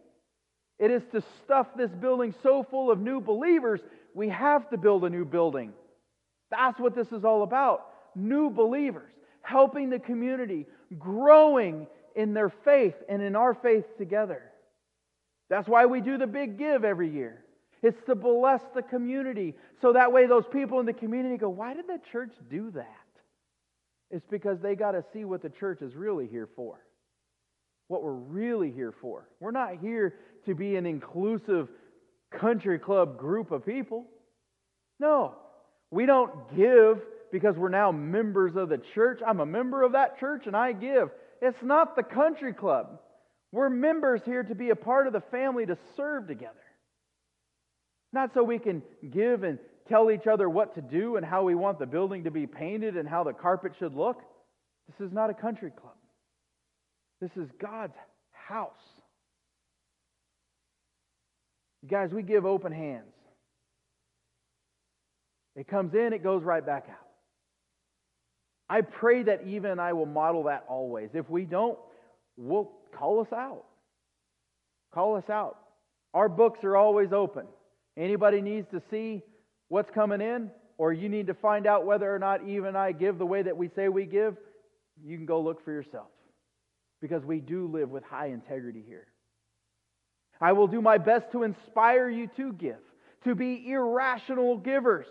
It 0.79 0.91
is 0.91 1.03
to 1.13 1.23
stuff 1.43 1.69
this 1.75 1.91
building 1.91 2.35
so 2.43 2.63
full 2.63 2.91
of 2.91 3.01
new 3.01 3.23
believers, 3.23 3.81
we 4.13 4.29
have 4.29 4.69
to 4.69 4.77
build 4.77 5.03
a 5.07 5.09
new 5.09 5.25
building. 5.25 5.73
That's 6.51 6.79
what 6.79 6.95
this 6.95 7.11
is 7.11 7.25
all 7.25 7.43
about. 7.43 7.87
New 8.15 8.51
believers 8.51 9.11
helping 9.41 9.89
the 9.89 9.99
community 9.99 10.67
growing 10.99 11.87
in 12.17 12.35
their 12.35 12.51
faith 12.51 12.97
and 13.09 13.23
in 13.23 13.35
our 13.35 13.55
faith 13.55 13.87
together. 13.97 14.43
That's 15.49 15.67
why 15.67 15.87
we 15.87 16.03
do 16.03 16.19
the 16.19 16.27
big 16.27 16.59
give 16.59 16.85
every 16.85 17.09
year. 17.09 17.47
It's 17.83 18.03
to 18.09 18.15
bless 18.15 18.61
the 18.75 18.83
community. 18.83 19.55
So 19.81 19.95
that 19.95 20.13
way, 20.13 20.27
those 20.27 20.45
people 20.53 20.81
in 20.81 20.87
the 20.87 20.93
community 20.93 21.39
go, 21.39 21.49
Why 21.49 21.73
did 21.73 21.87
the 21.87 22.01
church 22.13 22.33
do 22.51 22.71
that? 22.73 23.06
It's 24.11 24.27
because 24.31 24.61
they 24.61 24.75
got 24.75 24.93
to 24.93 25.05
see 25.13 25.25
what 25.25 25.43
the 25.43 25.51
church 25.51 25.83
is 25.83 25.95
really 25.95 26.27
here 26.27 26.49
for. 26.55 26.79
What 27.89 28.03
we're 28.03 28.13
really 28.13 28.71
here 28.71 28.95
for. 29.01 29.29
We're 29.41 29.51
not 29.51 29.79
here 29.81 30.15
to 30.47 30.55
be 30.55 30.77
an 30.77 30.87
inclusive 30.87 31.69
country 32.31 32.79
club 32.79 33.19
group 33.19 33.51
of 33.51 33.65
people. 33.65 34.07
No, 34.99 35.35
we 35.91 36.07
don't 36.07 36.57
give 36.57 37.01
because 37.33 37.57
we're 37.57 37.69
now 37.69 37.93
members 37.93 38.57
of 38.57 38.69
the 38.69 38.81
church. 38.95 39.21
I'm 39.27 39.41
a 39.41 39.47
member 39.47 39.83
of 39.83 39.93
that 39.93 40.19
church 40.19 40.47
and 40.47 40.57
I 40.57 40.73
give. 40.73 41.11
It's 41.43 41.63
not 41.63 41.97
the 41.97 42.03
country 42.03 42.53
club. 42.53 43.01
We're 43.53 43.71
members 43.71 44.21
here 44.25 44.43
to 44.43 44.55
be 44.55 44.71
a 44.71 44.77
part 44.77 45.07
of 45.07 45.13
the 45.13 45.21
family 45.21 45.67
to 45.67 45.77
serve 45.97 46.27
together. 46.27 46.55
Not 48.13 48.33
so 48.35 48.43
we 48.43 48.59
can 48.59 48.83
give 49.11 49.43
and 49.43 49.59
tell 49.89 50.11
each 50.11 50.27
other 50.27 50.49
what 50.49 50.75
to 50.75 50.83
do 50.83 51.17
and 51.17 51.25
how 51.25 51.45
we 51.45 51.55
want 51.55 51.79
the 51.79 51.87
building 51.87 52.25
to 52.25 52.31
be 52.31 52.47
painted 52.47 52.97
and 52.97 53.09
how 53.09 53.25
the 53.25 53.33
carpet 53.33 53.73
should 53.79 53.95
look. 53.95 54.21
This 54.89 55.07
is 55.07 55.13
not 55.13 55.31
a 55.31 55.35
country 55.35 55.71
club. 55.71 55.95
This 57.21 57.31
is 57.37 57.49
God's 57.61 57.95
house. 58.33 58.71
Guys, 61.89 62.11
we 62.13 62.23
give 62.23 62.45
open 62.45 62.73
hands. 62.73 63.05
It 65.55 65.69
comes 65.69 65.95
in, 65.95 66.13
it 66.13 66.23
goes 66.23 66.43
right 66.43 66.65
back 66.65 66.87
out. 66.91 67.07
I 68.69 68.81
pray 68.81 69.23
that 69.23 69.47
Eva 69.47 69.71
and 69.71 69.81
I 69.81 69.93
will 69.93 70.07
model 70.07 70.45
that 70.45 70.65
always. 70.69 71.11
If 71.15 71.31
we 71.31 71.45
don't, 71.45 71.79
we'll 72.37 72.71
call 72.99 73.21
us 73.21 73.33
out. 73.33 73.65
Call 74.93 75.17
us 75.17 75.31
out. 75.31 75.59
Our 76.13 76.29
books 76.29 76.65
are 76.65 76.77
always 76.77 77.13
open. 77.13 77.47
Anybody 77.97 78.41
needs 78.41 78.67
to 78.73 78.83
see 78.91 79.23
what's 79.69 79.91
coming 79.91 80.21
in, 80.21 80.51
or 80.79 80.93
you 80.93 81.09
need 81.09 81.29
to 81.29 81.35
find 81.35 81.67
out 81.67 81.87
whether 81.87 82.13
or 82.13 82.19
not 82.19 82.47
Eva 82.47 82.69
and 82.69 82.77
I 82.77 82.93
give 82.93 83.19
the 83.19 83.27
way 83.27 83.43
that 83.43 83.57
we 83.57 83.71
say 83.75 83.89
we 83.89 84.05
give, 84.05 84.37
you 85.05 85.17
can 85.17 85.27
go 85.27 85.41
look 85.41 85.65
for 85.65 85.73
yourself. 85.73 86.09
Because 87.01 87.25
we 87.25 87.41
do 87.41 87.67
live 87.69 87.91
with 87.91 88.05
high 88.05 88.29
integrity 88.29 88.83
here. 88.87 89.07
I 90.41 90.53
will 90.53 90.67
do 90.67 90.81
my 90.81 90.99
best 90.99 91.33
to 91.33 91.43
inspire 91.43 92.09
you 92.09 92.29
to 92.37 92.53
give, 92.53 92.81
to 93.25 93.35
be 93.35 93.71
irrational 93.71 94.59
givers. 94.59 95.07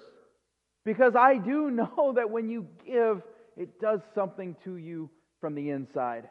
Because 0.83 1.15
I 1.15 1.37
do 1.37 1.71
know 1.71 2.13
that 2.15 2.29
when 2.29 2.49
you 2.49 2.67
give, 2.85 3.21
it 3.57 3.79
does 3.79 4.01
something 4.13 4.55
to 4.63 4.77
you 4.77 5.09
from 5.41 5.55
the 5.55 5.69
inside 5.69 6.29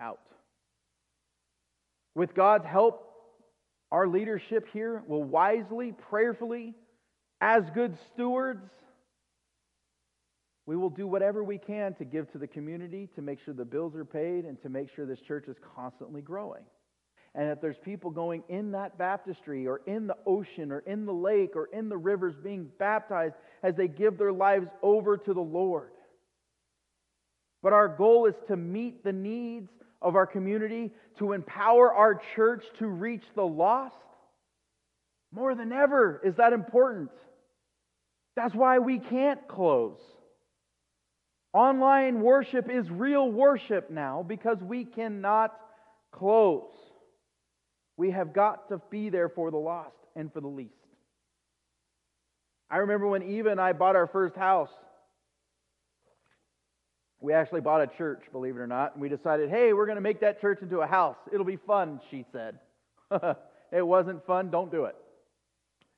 out. 0.00 0.20
With 2.14 2.34
God's 2.34 2.66
help, 2.66 3.04
our 3.90 4.06
leadership 4.06 4.66
here 4.72 5.02
will 5.06 5.24
wisely, 5.24 5.94
prayerfully, 6.10 6.74
as 7.40 7.62
good 7.74 7.96
stewards, 8.12 8.70
we 10.66 10.76
will 10.76 10.90
do 10.90 11.06
whatever 11.06 11.42
we 11.42 11.56
can 11.56 11.94
to 11.94 12.04
give 12.04 12.30
to 12.32 12.38
the 12.38 12.46
community, 12.46 13.08
to 13.14 13.22
make 13.22 13.38
sure 13.44 13.54
the 13.54 13.64
bills 13.64 13.96
are 13.96 14.04
paid, 14.04 14.44
and 14.44 14.60
to 14.62 14.68
make 14.68 14.88
sure 14.94 15.06
this 15.06 15.20
church 15.20 15.48
is 15.48 15.56
constantly 15.74 16.20
growing. 16.20 16.62
And 17.34 17.48
if 17.50 17.60
there's 17.60 17.78
people 17.78 18.10
going 18.10 18.42
in 18.48 18.72
that 18.72 18.98
baptistry 18.98 19.66
or 19.66 19.80
in 19.86 20.06
the 20.06 20.16
ocean 20.26 20.72
or 20.72 20.80
in 20.80 21.06
the 21.06 21.12
lake 21.12 21.56
or 21.56 21.68
in 21.72 21.88
the 21.88 21.96
rivers 21.96 22.34
being 22.42 22.68
baptized 22.78 23.34
as 23.62 23.76
they 23.76 23.88
give 23.88 24.18
their 24.18 24.32
lives 24.32 24.66
over 24.82 25.16
to 25.16 25.34
the 25.34 25.40
Lord. 25.40 25.92
But 27.62 27.72
our 27.72 27.88
goal 27.88 28.26
is 28.26 28.34
to 28.48 28.56
meet 28.56 29.04
the 29.04 29.12
needs 29.12 29.70
of 30.00 30.16
our 30.16 30.26
community, 30.26 30.90
to 31.18 31.32
empower 31.32 31.92
our 31.92 32.20
church 32.34 32.64
to 32.78 32.86
reach 32.86 33.24
the 33.34 33.46
lost. 33.46 33.94
More 35.32 35.54
than 35.54 35.72
ever 35.72 36.20
is 36.24 36.36
that 36.36 36.52
important. 36.52 37.10
That's 38.38 38.54
why 38.54 38.78
we 38.78 39.00
can't 39.00 39.48
close. 39.48 39.98
Online 41.52 42.20
worship 42.20 42.70
is 42.70 42.88
real 42.88 43.28
worship 43.28 43.90
now 43.90 44.24
because 44.26 44.58
we 44.62 44.84
cannot 44.84 45.58
close. 46.12 46.70
We 47.96 48.12
have 48.12 48.32
got 48.32 48.68
to 48.68 48.80
be 48.90 49.10
there 49.10 49.28
for 49.28 49.50
the 49.50 49.56
lost 49.56 49.96
and 50.14 50.32
for 50.32 50.40
the 50.40 50.46
least. 50.46 50.70
I 52.70 52.76
remember 52.76 53.08
when 53.08 53.24
Eva 53.24 53.50
and 53.50 53.60
I 53.60 53.72
bought 53.72 53.96
our 53.96 54.06
first 54.06 54.36
house. 54.36 54.70
We 57.18 57.32
actually 57.32 57.62
bought 57.62 57.80
a 57.80 57.88
church, 57.88 58.22
believe 58.30 58.54
it 58.54 58.60
or 58.60 58.68
not, 58.68 58.92
and 58.92 59.02
we 59.02 59.08
decided, 59.08 59.50
hey, 59.50 59.72
we're 59.72 59.86
going 59.86 59.96
to 59.96 60.00
make 60.00 60.20
that 60.20 60.40
church 60.40 60.60
into 60.62 60.78
a 60.78 60.86
house. 60.86 61.16
It'll 61.32 61.44
be 61.44 61.56
fun, 61.56 62.00
she 62.08 62.24
said. 62.30 62.60
it 63.72 63.84
wasn't 63.84 64.24
fun, 64.26 64.50
don't 64.50 64.70
do 64.70 64.84
it. 64.84 64.94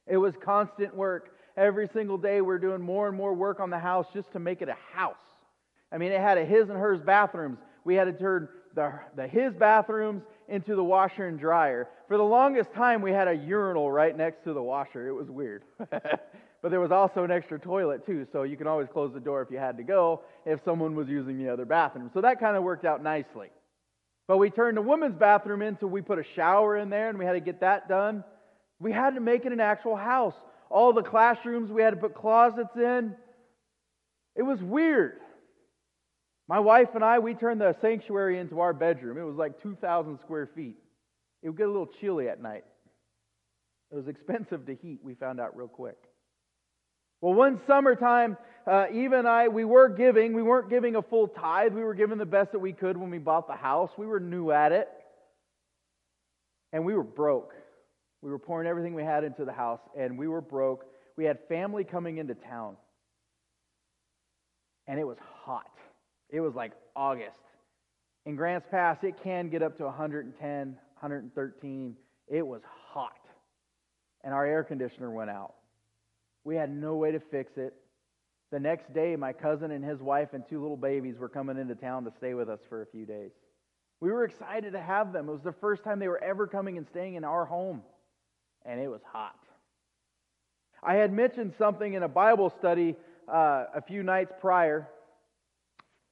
It 0.07 0.17
was 0.17 0.33
constant 0.43 0.97
work. 0.97 1.29
Every 1.61 1.91
single 1.93 2.17
day, 2.17 2.41
we're 2.41 2.59
doing 2.59 2.81
more 2.81 3.07
and 3.07 3.15
more 3.15 3.35
work 3.35 3.61
on 3.61 3.69
the 3.69 3.79
house 3.79 4.07
just 4.15 4.33
to 4.33 4.39
make 4.39 4.63
it 4.63 4.71
a 4.71 4.77
house. 4.95 5.15
I 5.93 5.99
mean, 5.99 6.11
it 6.11 6.19
had 6.19 6.39
a 6.39 6.45
his 6.47 6.71
and 6.71 6.79
hers 6.79 7.03
bathrooms. 7.03 7.59
We 7.85 7.97
had 7.97 8.05
to 8.05 8.15
turn 8.15 8.49
the, 8.75 8.99
the 9.15 9.29
his 9.29 9.53
bathrooms 9.53 10.23
into 10.49 10.75
the 10.75 10.83
washer 10.83 11.27
and 11.27 11.39
dryer. 11.39 11.87
For 12.09 12.17
the 12.17 12.23
longest 12.23 12.73
time, 12.73 13.03
we 13.03 13.13
had 13.13 13.29
a 13.29 13.35
urinal 13.35 13.93
right 13.93 14.17
next 14.17 14.43
to 14.45 14.55
the 14.55 14.63
washer. 14.63 15.07
It 15.07 15.13
was 15.13 15.29
weird. 15.29 15.65
but 15.79 16.71
there 16.71 16.81
was 16.81 16.93
also 16.93 17.25
an 17.25 17.31
extra 17.31 17.59
toilet, 17.59 18.07
too, 18.07 18.27
so 18.33 18.45
you 18.45 18.57
can 18.57 18.67
always 18.67 18.89
close 18.91 19.13
the 19.13 19.21
door 19.21 19.43
if 19.43 19.51
you 19.51 19.59
had 19.59 19.77
to 19.77 19.83
go 19.83 20.23
if 20.47 20.65
someone 20.65 20.95
was 20.95 21.09
using 21.09 21.37
the 21.37 21.53
other 21.53 21.67
bathroom. 21.67 22.11
So 22.15 22.23
that 22.23 22.41
kind 22.41 22.57
of 22.57 22.63
worked 22.63 22.87
out 22.87 23.03
nicely. 23.03 23.49
But 24.27 24.39
we 24.39 24.49
turned 24.49 24.79
the 24.79 24.83
women's 24.83 25.17
bathroom 25.17 25.61
into, 25.61 25.87
we 25.87 26.01
put 26.01 26.19
a 26.19 26.25
shower 26.35 26.79
in 26.79 26.89
there, 26.89 27.11
and 27.11 27.19
we 27.19 27.27
had 27.27 27.35
to 27.35 27.41
get 27.41 27.61
that 27.61 27.87
done. 27.87 28.25
We 28.79 28.93
had 28.93 29.15
to 29.17 29.21
make 29.21 29.45
it 29.45 29.53
an 29.53 29.61
actual 29.61 29.97
house. 29.97 30.35
All 30.71 30.93
the 30.93 31.03
classrooms, 31.03 31.71
we 31.71 31.83
had 31.83 31.91
to 31.91 32.01
put 32.01 32.15
closets 32.15 32.77
in. 32.77 33.15
It 34.37 34.43
was 34.43 34.63
weird. 34.63 35.19
My 36.49 36.61
wife 36.61 36.89
and 36.95 37.05
I, 37.05 37.19
we 37.19 37.35
turned 37.35 37.61
the 37.61 37.77
sanctuary 37.81 38.39
into 38.39 38.61
our 38.61 38.73
bedroom. 38.73 39.19
It 39.19 39.23
was 39.23 39.37
like 39.37 39.61
2,000 39.63 40.19
square 40.21 40.49
feet. 40.55 40.77
It 41.43 41.49
would 41.49 41.59
get 41.59 41.67
a 41.67 41.71
little 41.71 41.91
chilly 42.01 42.29
at 42.29 42.41
night. 42.41 42.65
It 43.91 43.97
was 43.97 44.07
expensive 44.07 44.67
to 44.67 44.75
heat, 44.75 45.01
we 45.03 45.15
found 45.15 45.41
out 45.41 45.57
real 45.57 45.69
quick. 45.69 45.97
Well, 47.21 47.35
one 47.35 47.61
summertime, 47.67 48.37
uh, 48.67 48.87
Eva 48.93 49.19
and 49.19 49.29
I, 49.29 49.49
we 49.49 49.65
were 49.65 49.89
giving. 49.89 50.33
We 50.33 50.43
weren't 50.43 50.71
giving 50.71 50.97
a 50.97 51.03
full 51.03 51.29
tithe. 51.29 51.75
We 51.75 51.83
were 51.83 51.95
giving 51.95 52.19
the 52.19 52.27
best 52.27 52.53
that 52.53 52.61
we 52.61 52.73
could 52.73 52.97
when 52.97 53.11
we 53.11 53.19
bought 53.19 53.47
the 53.47 53.57
house. 53.57 53.91
We 53.99 54.07
were 54.07 54.21
new 54.21 54.51
at 54.53 54.73
it. 54.73 54.89
And 56.73 56.85
we 56.85 56.95
were 56.95 57.03
broke. 57.03 57.53
We 58.23 58.31
were 58.31 58.39
pouring 58.39 58.69
everything 58.69 58.95
we 58.95 59.03
had 59.03 59.25
into 59.25 59.45
the 59.45 59.53
house, 59.53 59.81
and 59.99 60.19
we 60.19 60.29
were 60.29 60.41
broke. 60.41 60.85
We 61.17 61.25
had 61.25 61.39
family 61.49 61.85
coming 61.85 62.19
into 62.19 62.35
town. 62.35 62.77
And 64.87 64.99
it 64.99 65.07
was 65.07 65.19
hot. 65.45 65.71
It 66.29 66.41
was 66.41 66.55
like 66.55 66.73
August. 66.95 67.37
In 68.27 68.37
Grants 68.37 68.67
Pass, 68.71 68.99
it 69.03 69.23
can 69.23 69.49
get 69.49 69.63
up 69.63 69.77
to 69.79 69.85
110, 69.85 70.39
113. 70.39 71.97
It 72.29 72.47
was 72.47 72.61
hot. 72.93 73.13
And 74.23 74.35
our 74.35 74.47
air 74.47 74.63
conditioner 74.63 75.11
went 75.11 75.31
out. 75.31 75.55
We 76.45 76.57
had 76.57 76.71
no 76.71 76.97
way 76.97 77.13
to 77.13 77.21
fix 77.21 77.57
it. 77.57 77.75
The 78.51 78.61
next 78.61 78.93
day, 78.93 79.17
my 79.17 79.33
cousin 79.33 79.71
and 79.71 79.85
his 79.85 80.01
wife 80.01 80.31
and 80.33 80.43
two 80.49 80.61
little 80.61 80.77
babies 80.77 81.17
were 81.19 81.29
coming 81.29 81.57
into 81.57 81.75
town 81.75 82.05
to 82.05 82.13
stay 82.19 82.35
with 82.35 82.49
us 82.49 82.59
for 82.69 82.83
a 82.83 82.87
few 82.87 83.07
days. 83.07 83.31
We 84.01 84.11
were 84.11 84.25
excited 84.25 84.73
to 84.73 84.81
have 84.81 85.13
them. 85.13 85.29
It 85.29 85.33
was 85.33 85.43
the 85.43 85.55
first 85.61 85.85
time 85.85 85.99
they 85.99 86.09
were 86.09 86.23
ever 86.23 86.47
coming 86.47 86.77
and 86.77 86.87
staying 86.89 87.15
in 87.15 87.25
our 87.25 87.45
home, 87.45 87.83
and 88.65 88.81
it 88.81 88.89
was 88.89 89.01
hot. 89.13 89.35
I 90.83 90.95
had 90.95 91.13
mentioned 91.13 91.55
something 91.59 91.95
in 91.95 92.03
a 92.03 92.09
Bible 92.09 92.53
study 92.59 92.97
uh, 93.29 93.67
a 93.75 93.83
few 93.83 94.03
nights 94.03 94.33
prior 94.41 94.89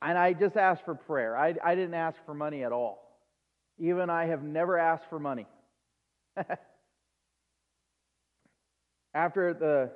and 0.01 0.17
I 0.17 0.33
just 0.33 0.57
asked 0.57 0.85
for 0.85 0.95
prayer. 0.95 1.37
I, 1.37 1.55
I 1.65 1.75
didn't 1.75 1.95
ask 1.95 2.17
for 2.25 2.35
money 2.35 2.63
at 2.65 2.73
all. 2.73 3.05
Even 3.79 4.11
I 4.11 4.27
have 4.27 4.43
never 4.43 4.79
asked 4.79 5.05
for 5.11 5.19
money. 5.19 5.47
After 9.15 9.55
the 9.55 9.91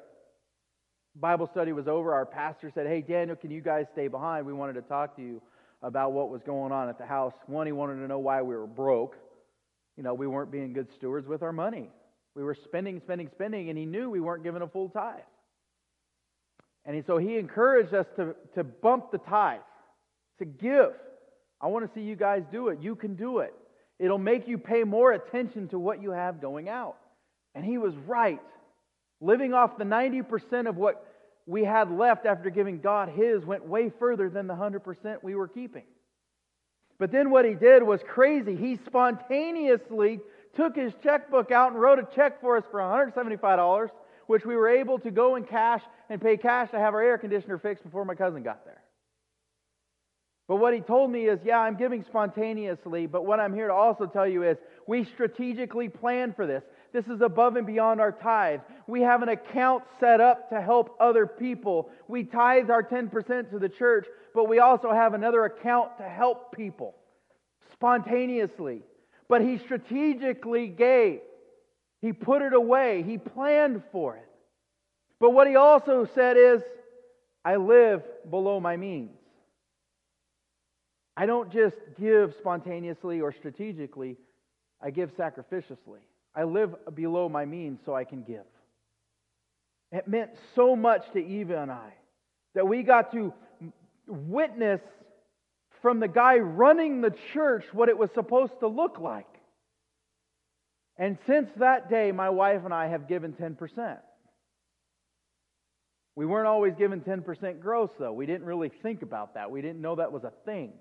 Bible 1.14 1.46
study 1.46 1.72
was 1.72 1.86
over, 1.86 2.14
our 2.14 2.26
pastor 2.26 2.70
said, 2.74 2.86
Hey, 2.86 3.00
Daniel, 3.00 3.36
can 3.36 3.50
you 3.50 3.61
guys 3.61 3.86
stay 3.92 4.09
behind? 4.09 4.46
We 4.46 4.53
wanted 4.53 4.74
to 4.74 4.82
talk 4.82 5.14
to 5.16 5.22
you 5.22 5.40
about 5.82 6.12
what 6.12 6.30
was 6.30 6.42
going 6.42 6.72
on 6.72 6.88
at 6.88 6.98
the 6.98 7.07
house. 7.07 7.34
One, 7.46 7.66
he 7.66 7.72
wanted 7.72 7.96
to 7.96 8.09
know 8.09 8.18
why 8.18 8.42
we 8.42 8.57
were 8.57 8.66
broke. 8.66 9.16
You 9.96 10.03
know, 10.03 10.14
we 10.14 10.26
weren't 10.26 10.50
being 10.50 10.72
good 10.72 10.88
stewards 10.96 11.28
with 11.28 11.42
our 11.42 11.53
money. 11.53 11.90
We 12.35 12.43
were 12.43 12.57
spending, 12.64 13.01
spending, 13.01 13.28
spending, 13.35 13.68
and 13.68 13.78
he 13.78 13.85
knew 13.85 14.11
we 14.11 14.20
weren't 14.20 14.43
giving 14.43 14.62
a 14.62 14.68
full 14.68 14.89
tithe. 14.89 15.20
And 16.85 17.03
so 17.07 17.18
he 17.18 17.37
encouraged 17.37 17.95
us 17.95 18.07
to, 18.16 18.35
to 18.55 18.64
bump 18.64 19.12
the 19.12 19.18
tithe 19.18 19.61
to 20.39 20.45
give. 20.45 20.93
I 21.61 21.68
want 21.68 21.87
to 21.87 21.95
see 21.95 22.05
you 22.05 22.16
guys 22.16 22.43
do 22.51 22.68
it. 22.68 22.80
You 22.80 22.97
can 22.97 23.14
do 23.14 23.39
it. 23.39 23.55
It'll 23.99 24.18
make 24.18 24.49
you 24.49 24.59
pay 24.59 24.83
more 24.83 25.12
attention 25.12 25.68
to 25.68 25.78
what 25.78 26.03
you 26.03 26.11
have 26.11 26.41
going 26.41 26.68
out. 26.68 26.97
And 27.55 27.64
he 27.64 27.78
was 27.78 27.95
right. 28.07 28.41
Living 29.20 29.55
off 29.55 29.78
the 29.78 29.85
90% 29.85 30.68
of 30.68 30.76
what 30.76 31.07
we 31.47 31.64
had 31.64 31.91
left 31.91 32.26
after 32.26 32.51
giving 32.51 32.80
God 32.80 33.11
his 33.11 33.45
went 33.45 33.66
way 33.66 33.93
further 33.99 34.28
than 34.28 34.47
the 34.47 34.55
100% 34.55 35.22
we 35.22 35.35
were 35.35 35.49
keeping. 35.49 35.85
But 36.99 37.12
then 37.12 37.30
what 37.30 37.45
he 37.45 37.55
did 37.55 37.83
was 37.83 38.01
crazy. 38.09 38.57
He 38.57 38.78
spontaneously 38.87 40.20
took 40.57 40.76
his 40.76 40.92
checkbook 41.03 41.50
out 41.50 41.72
and 41.72 41.80
wrote 41.80 41.98
a 41.98 42.07
check 42.14 42.40
for 42.40 42.57
us 42.57 42.64
for 42.70 42.80
$175, 42.80 43.90
which 44.26 44.44
we 44.44 44.57
were 44.57 44.68
able 44.68 44.98
to 44.98 45.11
go 45.11 45.36
in 45.36 45.44
cash 45.44 45.82
and 46.09 46.20
pay 46.20 46.36
cash 46.36 46.70
to 46.70 46.78
have 46.78 46.94
our 46.94 47.03
air 47.03 47.18
conditioner 47.18 47.59
fixed 47.59 47.84
before 47.84 48.05
my 48.05 48.14
cousin 48.14 48.42
got 48.42 48.64
there. 48.64 48.82
But 50.48 50.57
what 50.57 50.74
he 50.74 50.80
told 50.80 51.11
me 51.11 51.28
is, 51.28 51.38
yeah, 51.44 51.61
I'm 51.61 51.76
giving 51.76 52.05
spontaneously, 52.05 53.07
but 53.07 53.24
what 53.24 53.40
I'm 53.40 53.55
here 53.55 53.68
to 53.68 53.72
also 53.72 54.07
tell 54.07 54.26
you 54.26 54.42
is 54.42 54.59
we 54.86 55.05
strategically 55.05 55.88
plan 55.88 56.34
for 56.34 56.46
this. 56.46 56.62
This 56.92 57.07
is 57.07 57.22
above 57.22 57.57
and 57.57 57.66
beyond 57.66 58.00
our 58.00 58.12
tithe. 58.12 58.61
We 58.86 59.00
have 59.00 59.22
an 59.22 59.30
account 59.30 59.84
set 59.98 60.20
up 60.20 60.50
to 60.50 60.61
help 60.61 60.96
other 61.00 61.26
people. 61.26 61.90
We 62.09 62.24
tithe 62.24 62.70
our 62.70 62.82
10% 62.82 63.50
to 63.50 63.59
the 63.59 63.68
church, 63.68 64.07
but 64.34 64.48
we 64.48 64.59
also 64.59 64.92
have 64.92 65.14
another 65.14 65.44
account 65.44 65.96
to 65.98 66.05
help 66.05 66.55
people 66.55 66.96
spontaneously. 67.72 68.82
But 69.33 69.41
he 69.41 69.57
strategically 69.57 70.66
gave, 70.66 71.20
he 72.03 72.12
put 72.12 72.43
it 72.43 72.53
away, 72.53 73.03
he 73.03 73.16
planned 73.16 73.83
for 73.91 74.14
it. 74.14 74.28
But 75.18 75.30
what 75.30 75.47
he 75.49 75.57
also 75.57 76.07
said 76.14 76.37
is, 76.37 76.61
I 77.43 77.57
live 77.57 78.03
below 78.28 78.61
my 78.61 78.76
means. 78.76 79.16
I 81.16 81.24
don't 81.24 81.51
just 81.51 81.78
give 81.99 82.35
spontaneously 82.41 83.22
or 83.22 83.33
strategically, 83.33 84.18
I 84.83 84.91
give 84.91 85.16
sacrificially. 85.16 86.05
I 86.37 86.43
live 86.43 86.74
below 86.95 87.30
my 87.30 87.47
means 87.47 87.80
so 87.87 87.95
I 87.95 88.05
can 88.05 88.24
give. 88.24 88.45
It 89.93 90.07
meant 90.07 90.33
so 90.55 90.76
much 90.76 91.11
to 91.14 91.26
Eva 91.26 91.62
and 91.62 91.70
I 91.70 91.95
that 92.55 92.68
we 92.68 92.83
got 92.83 93.11
to 93.12 93.33
witness 94.07 94.83
from 95.83 96.01
the 96.01 96.09
guy 96.09 96.37
running 96.39 97.01
the 97.01 97.14
church 97.35 97.64
what 97.72 97.89
it 97.89 97.99
was 97.99 98.11
supposed 98.14 98.53
to 98.61 98.68
look 98.68 98.99
like. 98.99 99.26
And 100.97 101.18
since 101.26 101.51
that 101.57 101.91
day, 101.91 102.12
my 102.12 102.30
wife 102.30 102.62
and 102.64 102.72
I 102.72 102.89
have 102.89 103.09
given 103.09 103.33
10%. 103.33 103.99
We 106.14 106.26
weren't 106.26 106.47
always 106.47 106.74
given 106.74 107.01
10% 107.01 107.61
gross, 107.61 107.91
though. 107.99 108.12
We 108.12 108.26
didn't 108.26 108.45
really 108.45 108.70
think 108.83 109.03
about 109.03 109.35
that. 109.35 109.51
We 109.51 109.62
didn't 109.62 109.80
know 109.80 109.97
that 109.97 110.12
was 110.12 110.24
a 110.24 110.33
thing. 110.45 110.72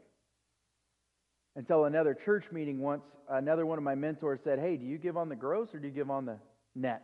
Until 1.56 1.86
another 1.86 2.14
church 2.26 2.46
meeting 2.52 2.80
once, 2.80 3.04
another 3.30 3.66
one 3.66 3.78
of 3.78 3.84
my 3.84 3.96
mentors 3.96 4.40
said, 4.44 4.60
Hey, 4.60 4.78
do 4.78 4.86
you 4.86 4.98
give 4.98 5.18
on 5.18 5.30
the 5.30 5.36
gross 5.36 5.70
or 5.74 5.80
do 5.80 5.88
you 5.88 5.94
give 5.94 6.10
on 6.10 6.26
the 6.26 6.38
net? 6.76 7.02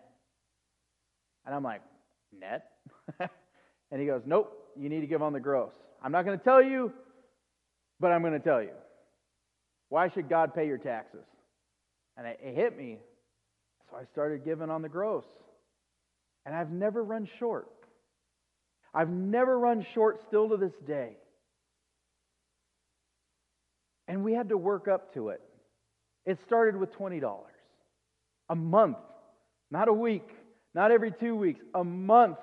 And 1.45 1.55
I'm 1.55 1.63
like, 1.63 1.81
Net? 2.37 2.69
and 3.19 3.99
he 3.99 4.05
goes, 4.05 4.21
Nope, 4.25 4.53
you 4.77 4.89
need 4.89 5.01
to 5.01 5.07
give 5.07 5.21
on 5.21 5.33
the 5.33 5.39
gross. 5.39 5.73
I'm 6.03 6.11
not 6.11 6.25
going 6.25 6.37
to 6.37 6.43
tell 6.43 6.61
you, 6.61 6.91
but 7.99 8.11
I'm 8.11 8.21
going 8.21 8.33
to 8.33 8.39
tell 8.39 8.61
you. 8.61 8.71
Why 9.89 10.09
should 10.09 10.29
God 10.29 10.53
pay 10.53 10.67
your 10.67 10.77
taxes? 10.77 11.23
And 12.17 12.27
it, 12.27 12.39
it 12.43 12.55
hit 12.55 12.77
me. 12.77 12.97
So 13.89 13.97
I 13.97 14.03
started 14.11 14.43
giving 14.43 14.69
on 14.69 14.81
the 14.81 14.89
gross. 14.89 15.23
And 16.45 16.55
I've 16.55 16.71
never 16.71 17.03
run 17.03 17.27
short. 17.39 17.67
I've 18.93 19.09
never 19.09 19.57
run 19.57 19.85
short 19.93 20.21
still 20.27 20.49
to 20.49 20.57
this 20.57 20.73
day. 20.85 21.17
And 24.07 24.23
we 24.23 24.33
had 24.33 24.49
to 24.49 24.57
work 24.57 24.87
up 24.87 25.13
to 25.13 25.29
it. 25.29 25.41
It 26.25 26.37
started 26.45 26.75
with 26.75 26.93
$20 26.93 27.21
a 28.49 28.55
month, 28.55 28.97
not 29.71 29.87
a 29.87 29.93
week, 29.93 30.27
not 30.73 30.91
every 30.91 31.11
two 31.11 31.35
weeks, 31.35 31.59
a 31.73 31.83
month. 31.83 32.37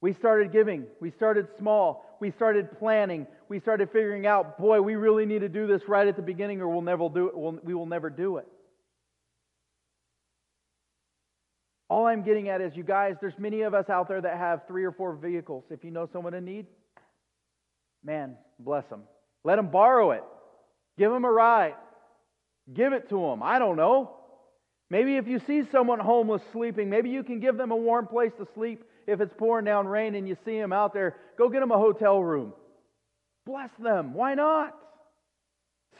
We 0.00 0.14
started 0.14 0.52
giving. 0.52 0.86
We 1.00 1.10
started 1.10 1.48
small. 1.58 2.04
We 2.20 2.30
started 2.32 2.78
planning. 2.78 3.26
We 3.50 3.58
started 3.58 3.90
figuring 3.90 4.28
out, 4.28 4.60
boy, 4.60 4.80
we 4.80 4.94
really 4.94 5.26
need 5.26 5.40
to 5.40 5.48
do 5.48 5.66
this 5.66 5.82
right 5.88 6.06
at 6.06 6.14
the 6.14 6.22
beginning 6.22 6.60
or 6.60 6.68
we'll 6.68 6.82
never 6.82 7.08
do 7.08 7.26
it. 7.26 7.36
We'll, 7.36 7.58
we 7.64 7.74
will 7.74 7.84
never 7.84 8.08
do 8.08 8.36
it. 8.36 8.46
All 11.88 12.06
I'm 12.06 12.22
getting 12.22 12.48
at 12.48 12.60
is, 12.60 12.76
you 12.76 12.84
guys, 12.84 13.16
there's 13.20 13.36
many 13.40 13.62
of 13.62 13.74
us 13.74 13.90
out 13.90 14.06
there 14.06 14.20
that 14.20 14.38
have 14.38 14.68
three 14.68 14.84
or 14.84 14.92
four 14.92 15.16
vehicles. 15.16 15.64
If 15.68 15.82
you 15.82 15.90
know 15.90 16.08
someone 16.12 16.32
in 16.32 16.44
need, 16.44 16.66
man, 18.04 18.36
bless 18.60 18.86
them. 18.86 19.02
Let 19.42 19.56
them 19.56 19.72
borrow 19.72 20.12
it. 20.12 20.22
Give 20.96 21.10
them 21.10 21.24
a 21.24 21.32
ride. 21.32 21.74
Give 22.72 22.92
it 22.92 23.08
to 23.08 23.20
them. 23.20 23.42
I 23.42 23.58
don't 23.58 23.76
know. 23.76 24.16
Maybe 24.90 25.16
if 25.16 25.26
you 25.26 25.40
see 25.44 25.64
someone 25.72 25.98
homeless 25.98 26.42
sleeping, 26.52 26.88
maybe 26.88 27.10
you 27.10 27.24
can 27.24 27.40
give 27.40 27.56
them 27.56 27.72
a 27.72 27.76
warm 27.76 28.06
place 28.06 28.30
to 28.38 28.46
sleep 28.54 28.84
if 29.08 29.20
it's 29.20 29.34
pouring 29.36 29.64
down 29.64 29.88
rain 29.88 30.14
and 30.14 30.28
you 30.28 30.36
see 30.44 30.56
them 30.56 30.72
out 30.72 30.94
there. 30.94 31.16
Go 31.36 31.48
get 31.48 31.58
them 31.58 31.72
a 31.72 31.78
hotel 31.78 32.22
room. 32.22 32.52
Bless 33.46 33.70
them. 33.78 34.14
Why 34.14 34.34
not? 34.34 34.76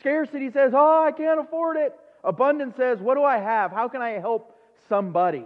Scarcity 0.00 0.50
says, 0.50 0.72
Oh, 0.74 1.04
I 1.04 1.12
can't 1.12 1.40
afford 1.40 1.76
it. 1.76 1.94
Abundance 2.22 2.76
says, 2.76 2.98
What 2.98 3.14
do 3.14 3.24
I 3.24 3.38
have? 3.38 3.70
How 3.70 3.88
can 3.88 4.02
I 4.02 4.10
help 4.10 4.54
somebody? 4.88 5.44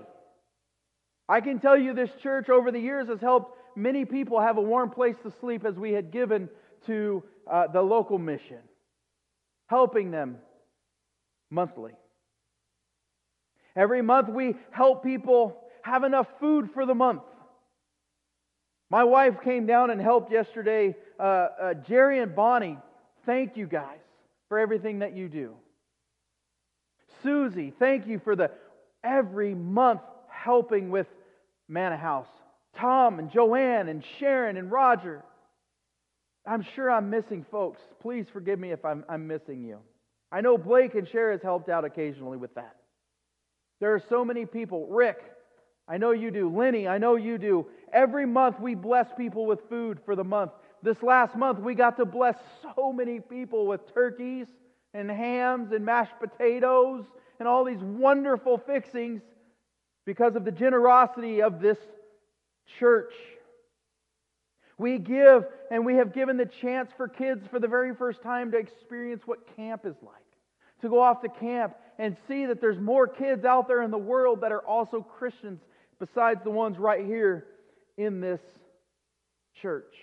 I 1.29 1.41
can 1.41 1.59
tell 1.59 1.77
you 1.79 1.95
this 1.95 2.11
church 2.23 2.49
over 2.49 2.71
the 2.71 2.79
years 2.79 3.09
has 3.09 3.21
helped 3.21 3.57
many 3.77 4.05
people 4.05 4.41
have 4.41 4.59
a 4.59 4.63
warm 4.63 4.91
place 4.91 5.17
to 5.23 5.33
sleep 5.41 5.65
as 5.65 5.77
we 5.77 5.93
had 5.93 6.11
given 6.11 6.49
to 6.87 7.23
uh, 7.51 7.67
the 7.69 7.81
local 7.81 8.19
mission, 8.19 8.59
helping 9.67 10.11
them 10.11 10.37
monthly. 11.51 11.93
Every 13.77 14.03
month 14.03 14.29
we 14.29 14.57
help 14.71 15.03
people 15.03 15.65
have 15.83 16.05
enough 16.05 16.27
food 16.41 16.71
for 16.73 16.87
the 16.87 16.95
month. 16.95 17.23
My 18.91 19.05
wife 19.05 19.43
came 19.43 19.67
down 19.67 19.91
and 19.91 20.01
helped 20.01 20.31
yesterday. 20.31 20.95
Uh, 21.19 21.23
uh, 21.23 21.75
Jerry 21.75 22.21
and 22.21 22.35
Bonnie, 22.35 22.79
thank 23.27 23.57
you 23.57 23.67
guys 23.67 23.99
for 24.49 24.59
everything 24.59 25.01
that 25.01 25.17
you 25.17 25.29
do. 25.29 25.55
Susie, 27.23 27.73
thank 27.79 28.07
you 28.07 28.21
for 28.23 28.37
the 28.37 28.51
every 29.03 29.55
month 29.55 30.03
helping 30.29 30.91
with 30.91 31.07
Manna 31.69 31.97
House. 31.97 32.29
Tom 32.77 33.19
and 33.19 33.31
Joanne 33.31 33.89
and 33.89 34.03
Sharon 34.19 34.57
and 34.57 34.71
Roger. 34.71 35.23
I'm 36.47 36.65
sure 36.75 36.91
I'm 36.91 37.09
missing 37.11 37.47
folks. 37.51 37.81
Please 38.03 38.27
forgive 38.33 38.59
me 38.59 38.73
if 38.73 38.85
I'm, 38.85 39.05
I'm 39.09 39.27
missing 39.27 39.65
you. 39.65 39.79
I 40.31 40.41
know 40.41 40.59
Blake 40.59 40.95
and 40.95 41.09
Cher 41.09 41.33
has 41.33 41.41
helped 41.43 41.69
out 41.69 41.85
occasionally 41.85 42.37
with 42.37 42.55
that. 42.57 42.77
There 43.81 43.95
are 43.95 44.03
so 44.09 44.25
many 44.25 44.45
people. 44.45 44.87
Rick, 44.89 45.19
I 45.87 45.99
know 45.99 46.13
you 46.13 46.31
do. 46.31 46.49
Lenny, 46.49 46.89
I 46.89 46.99
know 46.99 47.17
you 47.17 47.39
do. 47.39 47.67
Every 47.93 48.27
month 48.27 48.59
we 48.59 48.75
bless 48.75 49.07
people 49.17 49.47
with 49.47 49.61
food 49.69 50.01
for 50.05 50.17
the 50.17 50.25
month. 50.25 50.53
This 50.83 51.03
last 51.03 51.37
month 51.37 51.59
we 51.61 51.75
got 51.75 51.97
to 51.99 52.05
bless 52.05 52.37
so 52.63 52.93
many 52.93 53.21
people 53.21 53.67
with 53.67 53.93
turkeys 53.93 54.47
and 54.95 55.11
hams 55.11 55.73
and 55.73 55.85
mashed 55.85 56.15
potatoes 56.21 57.05
and 57.39 57.49
all 57.49 57.65
these 57.65 57.83
wonderful 57.83 58.59
fixings 58.59 59.23
because 60.07 60.37
of 60.37 60.45
the 60.45 60.53
generosity 60.53 61.43
of 61.43 61.61
this 61.61 61.79
church. 62.79 63.13
We 64.77 64.99
give, 64.99 65.45
and 65.71 65.85
we 65.85 65.97
have 65.97 66.13
given 66.13 66.37
the 66.37 66.47
chance 66.47 66.91
for 66.97 67.09
kids 67.09 67.47
for 67.51 67.61
the 67.61 67.69
very 67.69 67.95
first 67.95 68.23
time 68.23 68.51
to 68.53 68.59
experience 68.59 69.23
what 69.27 69.57
camp 69.57 69.87
is 69.87 69.95
like. 70.03 70.15
To 70.83 70.89
go 70.89 71.01
off 71.01 71.23
to 71.23 71.29
camp 71.29 71.77
and 71.99 72.17
see 72.27 72.47
that 72.47 72.61
there's 72.61 72.79
more 72.79 73.07
kids 73.07 73.45
out 73.45 73.69
there 73.69 73.83
in 73.83 73.91
the 73.91 73.99
world 73.99 74.41
that 74.41 74.53
are 74.53 74.67
also 74.67 75.01
Christians 75.01 75.61
besides 75.99 76.41
the 76.45 76.51
ones 76.51 76.79
right 76.79 77.05
here 77.05 77.47
in 77.97 78.21
this 78.21 78.41
church. 79.63 79.95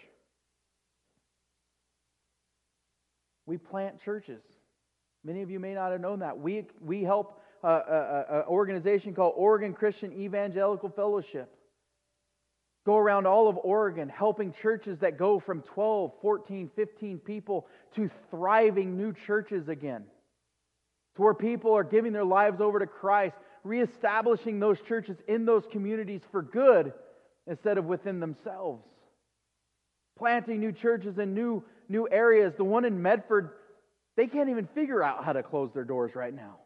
We 3.46 3.58
plant 3.58 4.02
churches. 4.04 4.42
Many 5.24 5.42
of 5.42 5.50
you 5.50 5.60
may 5.60 5.74
not 5.74 5.92
have 5.92 6.02
known 6.02 6.20
that. 6.20 6.40
We, 6.40 6.66
we 6.80 7.04
help 7.04 7.42
an 7.64 8.44
organization 8.48 9.14
called 9.14 9.34
Oregon 9.36 9.74
Christian 9.74 10.14
Evangelistic 10.14 10.96
Fellowship 10.96 11.50
go 12.86 12.98
around 12.98 13.28
all 13.28 13.48
of 13.48 13.58
Oregon 13.58 14.10
helping 14.10 14.54
churches 14.62 14.98
that 15.00 15.18
go 15.18 15.40
from 15.40 15.62
12, 15.62 16.12
14, 16.22 16.72
15 16.76 17.20
people 17.20 17.68
to 17.96 18.10
thriving 18.30 18.98
new 18.98 19.14
churches 19.28 19.68
again. 19.68 20.04
To 21.16 21.22
where 21.22 21.34
people 21.34 21.76
are 21.76 21.84
giving 21.84 22.14
their 22.14 22.26
lives 22.26 22.62
over 22.62 22.80
to 22.80 22.88
Christ, 22.88 23.36
reestablishing 23.64 24.60
those 24.60 24.78
churches 24.88 25.18
in 25.28 25.46
those 25.46 25.64
communities 25.72 26.22
for 26.32 26.42
good 26.42 26.94
instead 27.48 27.78
of 27.78 27.86
within 27.86 28.20
themselves. 28.20 28.84
Planting 30.18 30.60
new 30.60 30.72
churches 30.72 31.18
in 31.18 31.34
new, 31.34 31.64
new 31.90 32.08
areas. 32.10 32.54
The 32.58 32.64
one 32.64 32.86
in 32.86 33.02
Medford, 33.02 33.52
they 34.18 34.28
can't 34.28 34.50
even 34.50 34.68
figure 34.76 35.04
out 35.04 35.24
how 35.24 35.34
to 35.34 35.44
close 35.44 35.72
their 35.74 35.84
doors 35.84 36.16
right 36.16 36.34
now 36.34 36.58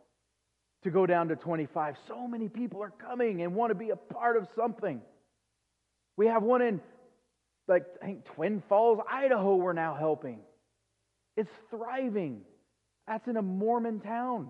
to 0.83 0.91
go 0.91 1.05
down 1.05 1.29
to 1.29 1.35
25. 1.35 1.95
So 2.07 2.27
many 2.27 2.47
people 2.47 2.83
are 2.83 2.91
coming 2.91 3.41
and 3.41 3.55
want 3.55 3.71
to 3.71 3.75
be 3.75 3.89
a 3.89 3.95
part 3.95 4.37
of 4.37 4.47
something. 4.55 5.01
We 6.17 6.27
have 6.27 6.43
one 6.43 6.61
in, 6.61 6.79
like, 7.67 7.85
I 8.01 8.05
think 8.05 8.25
Twin 8.25 8.61
Falls, 8.69 8.99
Idaho, 9.11 9.55
we're 9.55 9.73
now 9.73 9.95
helping. 9.95 10.39
It's 11.35 11.51
thriving. 11.69 12.41
That's 13.07 13.27
in 13.27 13.37
a 13.37 13.41
Mormon 13.41 13.99
town. 13.99 14.49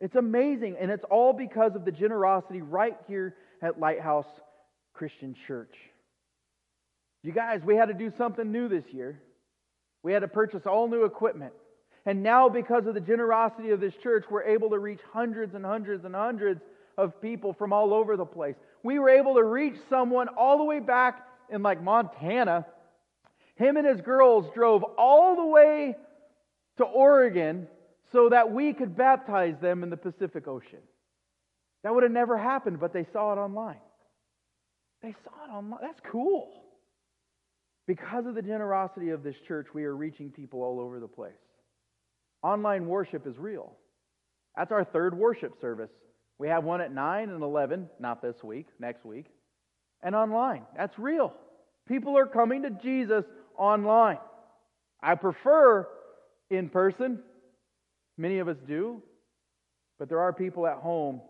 It's 0.00 0.16
amazing. 0.16 0.76
And 0.80 0.90
it's 0.90 1.04
all 1.10 1.32
because 1.32 1.74
of 1.74 1.84
the 1.84 1.92
generosity 1.92 2.62
right 2.62 2.96
here 3.06 3.36
at 3.62 3.80
Lighthouse 3.80 4.26
Christian 4.94 5.34
Church. 5.46 5.74
You 7.22 7.32
guys, 7.32 7.62
we 7.64 7.76
had 7.76 7.86
to 7.86 7.94
do 7.94 8.12
something 8.16 8.50
new 8.50 8.68
this 8.68 8.84
year. 8.92 9.20
We 10.02 10.12
had 10.12 10.20
to 10.20 10.28
purchase 10.28 10.66
all 10.66 10.88
new 10.88 11.04
equipment 11.04 11.52
And 12.06 12.22
now, 12.22 12.48
because 12.48 12.86
of 12.86 12.94
the 12.94 13.00
generosity 13.00 13.70
of 13.70 13.80
this 13.80 13.94
church, 14.02 14.24
we're 14.30 14.44
able 14.44 14.70
to 14.70 14.78
reach 14.78 15.00
hundreds 15.12 15.54
and 15.54 15.62
hundreds 15.64 16.06
and 16.06 16.14
hundreds 16.14 16.62
of 16.96 17.20
people 17.20 17.52
from 17.52 17.72
all 17.72 17.92
over 17.92 18.16
the 18.16 18.24
place. 18.24 18.54
We 18.82 18.98
were 18.98 19.10
able 19.10 19.34
to 19.34 19.44
reach 19.44 19.76
someone 19.90 20.28
all 20.28 20.56
the 20.56 20.64
way 20.64 20.80
back 20.80 21.26
in 21.50 21.62
like 21.62 21.82
Montana. 21.82 22.64
Him 23.56 23.76
and 23.76 23.86
his 23.86 24.00
girls 24.00 24.46
drove 24.54 24.84
all 24.96 25.36
the 25.36 25.44
way 25.44 25.96
to 26.78 26.84
Oregon 26.84 27.68
so 28.12 28.28
that 28.30 28.50
we 28.50 28.72
could 28.72 28.96
baptize 28.96 29.54
them 29.60 29.82
in 29.82 29.90
the 29.90 29.96
Pacific 29.96 30.48
Ocean. 30.48 30.80
That 31.84 31.94
would 31.94 32.02
have 32.02 32.12
never 32.12 32.36
happened, 32.36 32.80
but 32.80 32.92
they 32.92 33.06
saw 33.12 33.32
it 33.32 33.36
online. 33.36 33.80
They 35.02 35.14
saw 35.24 35.44
it 35.44 35.54
online. 35.54 35.80
That's 35.82 36.00
cool. 36.10 36.50
Because 37.86 38.26
of 38.26 38.34
the 38.34 38.42
generosity 38.42 39.10
of 39.10 39.22
this 39.22 39.36
church, 39.46 39.68
we 39.72 39.84
are 39.84 39.96
reaching 39.96 40.30
people 40.30 40.62
all 40.62 40.80
over 40.80 41.00
the 41.00 41.08
place. 41.08 41.32
Online 42.42 42.86
worship 42.86 43.26
is 43.26 43.38
real. 43.38 43.72
That's 44.56 44.72
our 44.72 44.84
third 44.84 45.16
worship 45.16 45.60
service. 45.60 45.90
We 46.38 46.48
have 46.48 46.64
one 46.64 46.80
at 46.80 46.92
9 46.92 47.30
and 47.30 47.42
11, 47.42 47.88
not 47.98 48.22
this 48.22 48.36
week, 48.42 48.66
next 48.78 49.04
week, 49.04 49.26
and 50.02 50.14
online. 50.14 50.62
That's 50.76 50.96
real. 50.98 51.32
People 51.88 52.16
are 52.18 52.26
coming 52.26 52.62
to 52.62 52.70
Jesus 52.70 53.24
online. 53.56 54.18
I 55.02 55.14
prefer 55.14 55.88
in 56.50 56.68
person. 56.68 57.20
Many 58.18 58.40
of 58.40 58.48
us 58.48 58.56
do. 58.66 59.02
But 59.98 60.08
there 60.08 60.20
are 60.20 60.32
people 60.32 60.66
at 60.66 60.78
home 60.78 61.22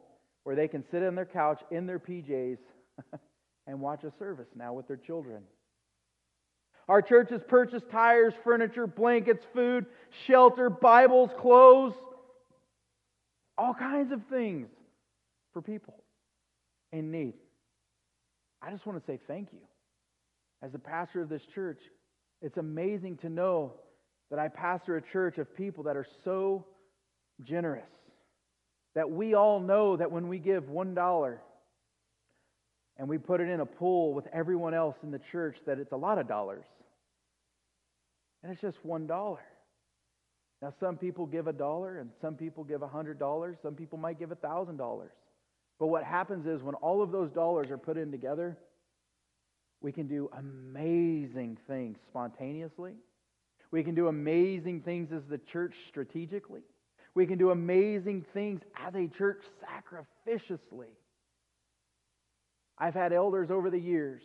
where 0.42 0.56
they 0.56 0.68
can 0.68 0.84
sit 0.90 1.02
on 1.02 1.14
their 1.14 1.26
couch 1.26 1.60
in 1.70 1.86
their 1.86 1.98
PJs 1.98 2.58
and 3.66 3.80
watch 3.80 4.04
a 4.04 4.12
service 4.18 4.48
now 4.56 4.72
with 4.72 4.88
their 4.88 4.96
children. 4.96 5.42
Our 6.88 7.02
church 7.02 7.28
has 7.30 7.42
purchased 7.46 7.90
tires, 7.90 8.32
furniture, 8.44 8.86
blankets, 8.86 9.44
food, 9.54 9.86
shelter, 10.26 10.70
Bibles, 10.70 11.30
clothes, 11.38 11.92
all 13.58 13.74
kinds 13.74 14.10
of 14.10 14.22
things 14.30 14.68
for 15.52 15.60
people 15.60 15.94
in 16.92 17.10
need. 17.10 17.34
I 18.62 18.70
just 18.70 18.86
want 18.86 18.98
to 18.98 19.12
say 19.12 19.18
thank 19.26 19.48
you. 19.52 19.60
As 20.62 20.72
the 20.72 20.78
pastor 20.78 21.20
of 21.20 21.28
this 21.28 21.42
church, 21.54 21.78
it's 22.40 22.56
amazing 22.56 23.18
to 23.18 23.28
know 23.28 23.74
that 24.30 24.38
I 24.38 24.48
pastor 24.48 24.96
a 24.96 25.02
church 25.02 25.38
of 25.38 25.54
people 25.56 25.84
that 25.84 25.96
are 25.96 26.06
so 26.24 26.64
generous. 27.44 27.88
That 28.94 29.10
we 29.10 29.34
all 29.34 29.60
know 29.60 29.96
that 29.96 30.10
when 30.10 30.28
we 30.28 30.38
give 30.38 30.64
$1 30.64 31.38
and 32.96 33.08
we 33.08 33.18
put 33.18 33.40
it 33.40 33.48
in 33.48 33.60
a 33.60 33.66
pool 33.66 34.12
with 34.14 34.26
everyone 34.32 34.74
else 34.74 34.96
in 35.02 35.10
the 35.10 35.20
church, 35.30 35.56
that 35.66 35.78
it's 35.78 35.92
a 35.92 35.96
lot 35.96 36.18
of 36.18 36.26
dollars. 36.26 36.64
And 38.42 38.52
it's 38.52 38.60
just 38.60 38.78
$1. 38.84 39.38
Now, 40.60 40.74
some 40.80 40.96
people 40.96 41.26
give 41.26 41.46
a 41.46 41.52
dollar 41.52 41.98
and 41.98 42.10
some 42.20 42.34
people 42.34 42.64
give 42.64 42.82
a 42.82 42.88
$100. 42.88 43.56
Some 43.62 43.74
people 43.74 43.98
might 43.98 44.18
give 44.18 44.32
a 44.32 44.36
$1,000. 44.36 45.02
But 45.78 45.86
what 45.86 46.02
happens 46.02 46.46
is 46.46 46.62
when 46.62 46.74
all 46.76 47.02
of 47.02 47.12
those 47.12 47.30
dollars 47.30 47.70
are 47.70 47.78
put 47.78 47.96
in 47.96 48.10
together, 48.10 48.56
we 49.80 49.92
can 49.92 50.08
do 50.08 50.28
amazing 50.36 51.56
things 51.68 51.98
spontaneously. 52.08 52.94
We 53.70 53.84
can 53.84 53.94
do 53.94 54.08
amazing 54.08 54.80
things 54.80 55.12
as 55.12 55.22
the 55.28 55.38
church 55.52 55.74
strategically. 55.88 56.62
We 57.18 57.26
can 57.26 57.36
do 57.36 57.50
amazing 57.50 58.24
things 58.32 58.60
as 58.76 58.94
a 58.94 59.08
church 59.08 59.42
sacrificially. 59.60 60.94
I've 62.78 62.94
had 62.94 63.12
elders 63.12 63.50
over 63.50 63.70
the 63.70 63.78
years, 63.78 64.22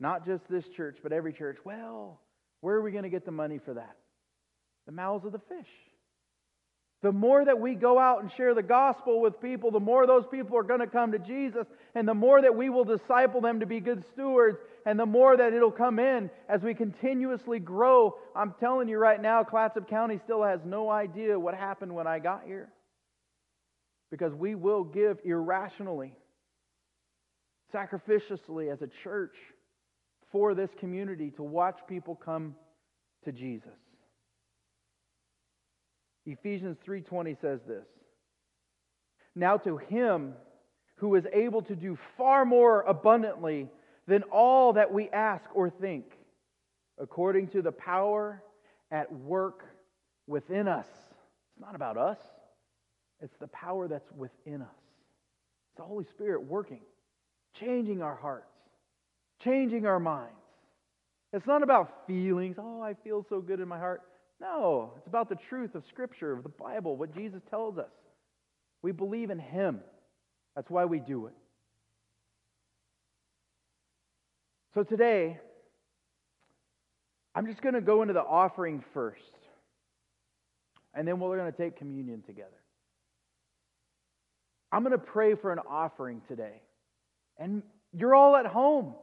not 0.00 0.26
just 0.26 0.42
this 0.50 0.64
church, 0.76 0.98
but 1.04 1.12
every 1.12 1.32
church. 1.32 1.58
Well, 1.64 2.20
where 2.62 2.74
are 2.74 2.82
we 2.82 2.90
going 2.90 3.04
to 3.04 3.08
get 3.08 3.24
the 3.24 3.30
money 3.30 3.60
for 3.64 3.74
that? 3.74 3.96
The 4.86 4.92
mouths 4.92 5.24
of 5.24 5.30
the 5.30 5.38
fish. 5.38 5.70
The 7.02 7.12
more 7.12 7.44
that 7.44 7.60
we 7.60 7.74
go 7.74 7.98
out 7.98 8.22
and 8.22 8.32
share 8.32 8.54
the 8.54 8.62
gospel 8.62 9.20
with 9.20 9.40
people, 9.40 9.70
the 9.70 9.78
more 9.78 10.06
those 10.06 10.24
people 10.30 10.56
are 10.56 10.62
going 10.62 10.80
to 10.80 10.86
come 10.86 11.12
to 11.12 11.18
Jesus, 11.18 11.66
and 11.94 12.08
the 12.08 12.14
more 12.14 12.40
that 12.40 12.56
we 12.56 12.70
will 12.70 12.84
disciple 12.84 13.40
them 13.40 13.60
to 13.60 13.66
be 13.66 13.80
good 13.80 14.02
stewards, 14.12 14.58
and 14.86 14.98
the 14.98 15.06
more 15.06 15.36
that 15.36 15.52
it'll 15.52 15.70
come 15.70 15.98
in 15.98 16.30
as 16.48 16.62
we 16.62 16.72
continuously 16.72 17.58
grow. 17.58 18.16
I'm 18.34 18.54
telling 18.58 18.88
you 18.88 18.98
right 18.98 19.20
now, 19.20 19.44
Clatsop 19.44 19.90
County 19.90 20.18
still 20.24 20.42
has 20.42 20.60
no 20.64 20.90
idea 20.90 21.38
what 21.38 21.54
happened 21.54 21.94
when 21.94 22.06
I 22.06 22.18
got 22.18 22.42
here. 22.46 22.70
Because 24.10 24.32
we 24.32 24.54
will 24.54 24.84
give 24.84 25.18
irrationally, 25.24 26.14
sacrificially 27.74 28.72
as 28.72 28.80
a 28.80 28.88
church 29.04 29.34
for 30.32 30.54
this 30.54 30.70
community 30.80 31.30
to 31.32 31.42
watch 31.42 31.78
people 31.88 32.14
come 32.14 32.54
to 33.24 33.32
Jesus. 33.32 33.68
Ephesians 36.26 36.76
3:20 36.84 37.34
says 37.40 37.60
this. 37.66 37.86
Now 39.34 39.56
to 39.58 39.76
him 39.76 40.34
who 40.96 41.14
is 41.14 41.26
able 41.32 41.62
to 41.62 41.76
do 41.76 41.96
far 42.16 42.44
more 42.44 42.82
abundantly 42.82 43.70
than 44.06 44.22
all 44.24 44.72
that 44.74 44.92
we 44.92 45.08
ask 45.10 45.44
or 45.54 45.70
think, 45.70 46.04
according 46.98 47.48
to 47.48 47.62
the 47.62 47.72
power 47.72 48.42
at 48.90 49.12
work 49.12 49.64
within 50.26 50.68
us. 50.68 50.88
It's 50.88 51.60
not 51.60 51.74
about 51.74 51.96
us. 51.96 52.18
It's 53.20 53.36
the 53.38 53.48
power 53.48 53.88
that's 53.88 54.10
within 54.12 54.62
us. 54.62 54.68
It's 55.68 55.76
the 55.76 55.82
Holy 55.82 56.04
Spirit 56.04 56.44
working, 56.44 56.80
changing 57.54 58.02
our 58.02 58.14
hearts, 58.14 58.52
changing 59.42 59.86
our 59.86 60.00
minds. 60.00 60.32
It's 61.32 61.46
not 61.46 61.62
about 61.62 62.06
feelings. 62.06 62.56
Oh, 62.58 62.80
I 62.80 62.94
feel 62.94 63.24
so 63.28 63.40
good 63.40 63.60
in 63.60 63.68
my 63.68 63.78
heart. 63.78 64.02
No, 64.40 64.92
it's 64.98 65.06
about 65.06 65.28
the 65.28 65.38
truth 65.48 65.74
of 65.74 65.84
Scripture, 65.88 66.32
of 66.32 66.42
the 66.42 66.50
Bible, 66.50 66.96
what 66.96 67.14
Jesus 67.14 67.40
tells 67.48 67.78
us. 67.78 67.90
We 68.82 68.92
believe 68.92 69.30
in 69.30 69.38
Him. 69.38 69.80
That's 70.54 70.70
why 70.70 70.84
we 70.84 70.98
do 70.98 71.26
it. 71.26 71.34
So 74.74 74.82
today, 74.82 75.38
I'm 77.34 77.46
just 77.46 77.62
going 77.62 77.74
to 77.74 77.80
go 77.80 78.02
into 78.02 78.14
the 78.14 78.22
offering 78.22 78.84
first. 78.92 79.20
And 80.94 81.08
then 81.08 81.18
we're 81.18 81.36
going 81.38 81.50
to 81.50 81.56
take 81.56 81.78
communion 81.78 82.22
together. 82.26 82.50
I'm 84.72 84.82
going 84.82 84.92
to 84.92 84.98
pray 84.98 85.34
for 85.34 85.52
an 85.52 85.60
offering 85.68 86.20
today. 86.28 86.60
And 87.38 87.62
you're 87.92 88.14
all 88.14 88.36
at 88.36 88.46
home. 88.46 88.94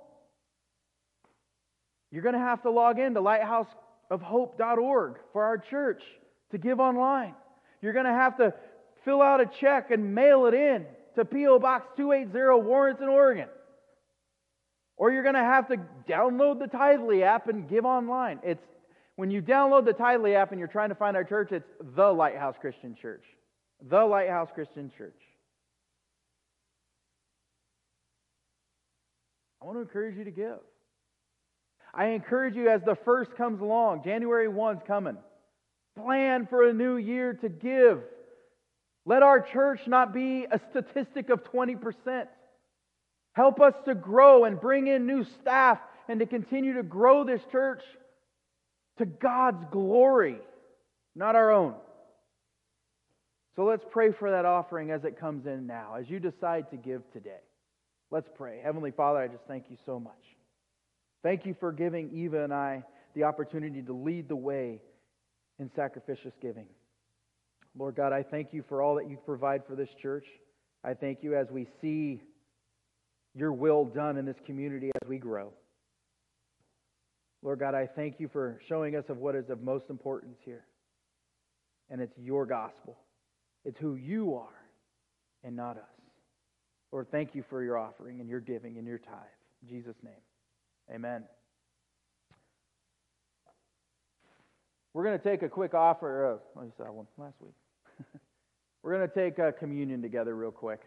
You're 2.11 2.23
going 2.23 2.33
to 2.33 2.39
have 2.39 2.61
to 2.63 2.71
log 2.71 2.99
in 2.99 3.13
to 3.15 3.21
Lighthouse 3.21 3.67
of 4.13 4.21
hope.org 4.21 5.15
for 5.33 5.43
our 5.43 5.57
church 5.57 6.03
to 6.51 6.59
give 6.59 6.79
online. 6.79 7.33
You're 7.81 7.93
going 7.93 8.05
to 8.05 8.13
have 8.13 8.37
to 8.37 8.53
fill 9.03 9.23
out 9.23 9.41
a 9.41 9.47
check 9.59 9.89
and 9.89 10.13
mail 10.13 10.45
it 10.45 10.53
in 10.53 10.85
to 11.15 11.25
P.O. 11.25 11.57
Box 11.57 11.87
280, 11.97 12.61
Warrenton, 12.63 13.09
Oregon. 13.09 13.47
Or 14.97 15.11
you're 15.11 15.23
going 15.23 15.33
to 15.33 15.41
have 15.41 15.67
to 15.69 15.77
download 16.07 16.59
the 16.59 16.67
Tithely 16.67 17.23
app 17.23 17.47
and 17.47 17.67
give 17.67 17.85
online. 17.85 18.39
It's 18.43 18.63
when 19.15 19.31
you 19.31 19.41
download 19.41 19.85
the 19.85 19.93
Tithely 19.93 20.35
app 20.35 20.51
and 20.51 20.59
you're 20.59 20.67
trying 20.67 20.89
to 20.89 20.95
find 20.95 21.17
our 21.17 21.23
church, 21.23 21.51
it's 21.51 21.67
the 21.95 22.11
Lighthouse 22.11 22.55
Christian 22.61 22.95
Church. 23.01 23.23
The 23.89 24.05
Lighthouse 24.05 24.49
Christian 24.53 24.91
Church. 24.95 25.17
I 29.59 29.65
want 29.65 29.77
to 29.77 29.81
encourage 29.81 30.17
you 30.17 30.23
to 30.23 30.31
give. 30.31 30.59
I 31.93 32.07
encourage 32.07 32.55
you 32.55 32.69
as 32.69 32.81
the 32.83 32.95
first 33.05 33.35
comes 33.35 33.61
along, 33.61 34.03
January 34.03 34.47
1's 34.47 34.81
coming. 34.87 35.17
Plan 35.95 36.47
for 36.47 36.67
a 36.67 36.73
new 36.73 36.97
year 36.97 37.33
to 37.33 37.49
give. 37.49 38.01
Let 39.05 39.21
our 39.21 39.41
church 39.41 39.81
not 39.85 40.13
be 40.13 40.47
a 40.49 40.59
statistic 40.71 41.29
of 41.29 41.43
20%. 41.43 42.27
Help 43.33 43.61
us 43.61 43.73
to 43.85 43.93
grow 43.93 44.45
and 44.45 44.59
bring 44.59 44.87
in 44.87 45.05
new 45.05 45.23
staff 45.41 45.79
and 46.07 46.19
to 46.19 46.25
continue 46.25 46.75
to 46.75 46.83
grow 46.83 47.23
this 47.23 47.41
church 47.51 47.81
to 48.97 49.05
God's 49.05 49.63
glory, 49.71 50.37
not 51.15 51.35
our 51.35 51.51
own. 51.51 51.75
So 53.55 53.65
let's 53.65 53.85
pray 53.91 54.11
for 54.11 54.31
that 54.31 54.45
offering 54.45 54.89
as 54.89 55.03
it 55.03 55.19
comes 55.19 55.45
in 55.45 55.67
now, 55.67 55.95
as 55.99 56.09
you 56.09 56.19
decide 56.19 56.71
to 56.71 56.77
give 56.77 57.01
today. 57.11 57.41
Let's 58.09 58.29
pray. 58.35 58.61
Heavenly 58.63 58.91
Father, 58.91 59.19
I 59.19 59.27
just 59.27 59.43
thank 59.47 59.65
you 59.69 59.77
so 59.85 59.99
much. 59.99 60.13
Thank 61.23 61.45
you 61.45 61.55
for 61.59 61.71
giving 61.71 62.11
Eva 62.13 62.43
and 62.43 62.53
I 62.53 62.83
the 63.15 63.23
opportunity 63.23 63.81
to 63.81 63.93
lead 63.93 64.27
the 64.27 64.35
way 64.35 64.81
in 65.57 65.71
sacrificial 65.75 66.31
giving. 66.41 66.67
Lord 67.77 67.95
God, 67.95 68.13
I 68.13 68.23
thank 68.23 68.49
you 68.51 68.63
for 68.67 68.81
all 68.81 68.95
that 68.95 69.09
you 69.09 69.17
provide 69.25 69.63
for 69.65 69.75
this 69.75 69.89
church. 70.01 70.25
I 70.83 70.93
thank 70.93 71.19
you 71.23 71.35
as 71.35 71.47
we 71.49 71.67
see 71.81 72.21
your 73.33 73.53
will 73.53 73.85
done 73.85 74.17
in 74.17 74.25
this 74.25 74.35
community 74.45 74.91
as 75.01 75.09
we 75.09 75.17
grow. 75.17 75.53
Lord 77.41 77.59
God, 77.59 77.73
I 77.73 77.87
thank 77.87 78.19
you 78.19 78.29
for 78.31 78.59
showing 78.67 78.95
us 78.95 79.05
of 79.09 79.17
what 79.17 79.35
is 79.35 79.49
of 79.49 79.61
most 79.61 79.85
importance 79.89 80.37
here. 80.45 80.65
And 81.89 81.99
it's 82.01 82.17
your 82.17 82.45
gospel. 82.45 82.97
It's 83.65 83.77
who 83.79 83.95
you 83.95 84.35
are 84.35 84.61
and 85.43 85.55
not 85.55 85.77
us. 85.77 85.83
Lord, 86.91 87.07
thank 87.11 87.33
you 87.33 87.43
for 87.49 87.63
your 87.63 87.77
offering 87.77 88.19
and 88.19 88.29
your 88.29 88.39
giving 88.39 88.77
and 88.77 88.85
your 88.85 88.99
tithe. 88.99 89.15
In 89.61 89.69
Jesus' 89.69 89.95
name. 90.03 90.13
Amen. 90.91 91.23
We're 94.93 95.03
going 95.03 95.17
to 95.17 95.23
take 95.23 95.41
a 95.41 95.49
quick 95.49 95.73
offer. 95.73 96.33
Uh, 96.33 96.59
oh, 96.59 96.63
you 96.63 96.71
saw 96.77 96.91
one 96.91 97.07
last 97.17 97.35
week. 97.41 97.53
We're 98.83 98.95
going 98.95 99.07
to 99.07 99.13
take 99.13 99.39
a 99.39 99.51
communion 99.51 100.01
together 100.01 100.35
real 100.35 100.51
quick. 100.51 100.81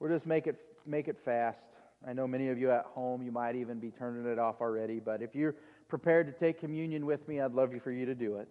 We'll 0.00 0.10
just 0.10 0.26
make 0.26 0.46
it 0.48 0.58
make 0.84 1.06
it 1.06 1.16
fast. 1.24 1.58
I 2.06 2.12
know 2.12 2.26
many 2.26 2.48
of 2.48 2.58
you 2.58 2.72
at 2.72 2.84
home, 2.86 3.22
you 3.22 3.30
might 3.30 3.54
even 3.54 3.78
be 3.78 3.92
turning 3.92 4.30
it 4.30 4.38
off 4.38 4.56
already, 4.60 4.98
but 4.98 5.22
if 5.22 5.36
you're 5.36 5.54
prepared 5.88 6.26
to 6.26 6.32
take 6.32 6.58
communion 6.58 7.06
with 7.06 7.26
me, 7.28 7.40
I'd 7.40 7.52
love 7.52 7.70
for 7.84 7.92
you 7.92 8.06
to 8.06 8.14
do 8.14 8.38
it. 8.38 8.48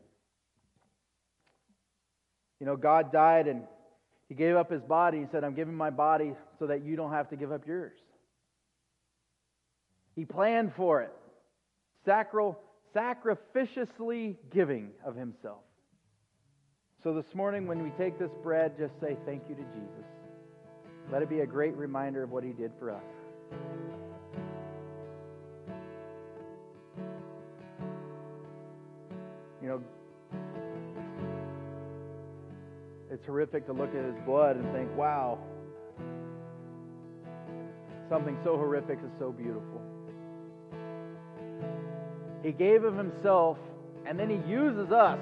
You 2.61 2.65
know, 2.65 2.77
God 2.77 3.11
died 3.11 3.47
and 3.47 3.63
He 4.29 4.35
gave 4.35 4.55
up 4.55 4.71
His 4.71 4.81
body. 4.81 5.19
He 5.19 5.25
said, 5.31 5.43
I'm 5.43 5.53
giving 5.53 5.75
my 5.75 5.89
body 5.89 6.33
so 6.59 6.67
that 6.67 6.85
you 6.85 6.95
don't 6.95 7.11
have 7.11 7.29
to 7.31 7.35
give 7.35 7.51
up 7.51 7.67
yours. 7.67 7.91
He 10.15 10.25
planned 10.25 10.73
for 10.75 11.01
it, 11.01 11.11
Sacral, 12.05 12.57
sacrificiously 12.93 14.37
giving 14.53 14.89
of 15.05 15.15
Himself. 15.15 15.59
So 17.03 17.13
this 17.13 17.33
morning, 17.33 17.65
when 17.65 17.81
we 17.81 17.89
take 17.91 18.19
this 18.19 18.31
bread, 18.43 18.77
just 18.77 18.93
say 19.01 19.17
thank 19.25 19.43
you 19.49 19.55
to 19.55 19.61
Jesus. 19.61 20.05
Let 21.11 21.21
it 21.21 21.29
be 21.29 21.39
a 21.39 21.45
great 21.45 21.75
reminder 21.75 22.23
of 22.23 22.31
what 22.31 22.43
He 22.43 22.51
did 22.51 22.71
for 22.77 22.91
us. 22.91 23.03
You 29.61 29.67
know, 29.67 29.81
it's 33.11 33.25
horrific 33.25 33.67
to 33.67 33.73
look 33.73 33.93
at 33.93 34.03
his 34.03 34.15
blood 34.25 34.55
and 34.55 34.71
think, 34.73 34.89
wow, 34.97 35.37
something 38.09 38.37
so 38.43 38.57
horrific 38.57 38.97
is 39.03 39.11
so 39.19 39.31
beautiful. 39.31 39.81
He 42.43 42.51
gave 42.51 42.83
of 42.83 42.97
himself 42.97 43.57
and 44.05 44.19
then 44.19 44.29
he 44.29 44.49
uses 44.49 44.91
us. 44.91 45.19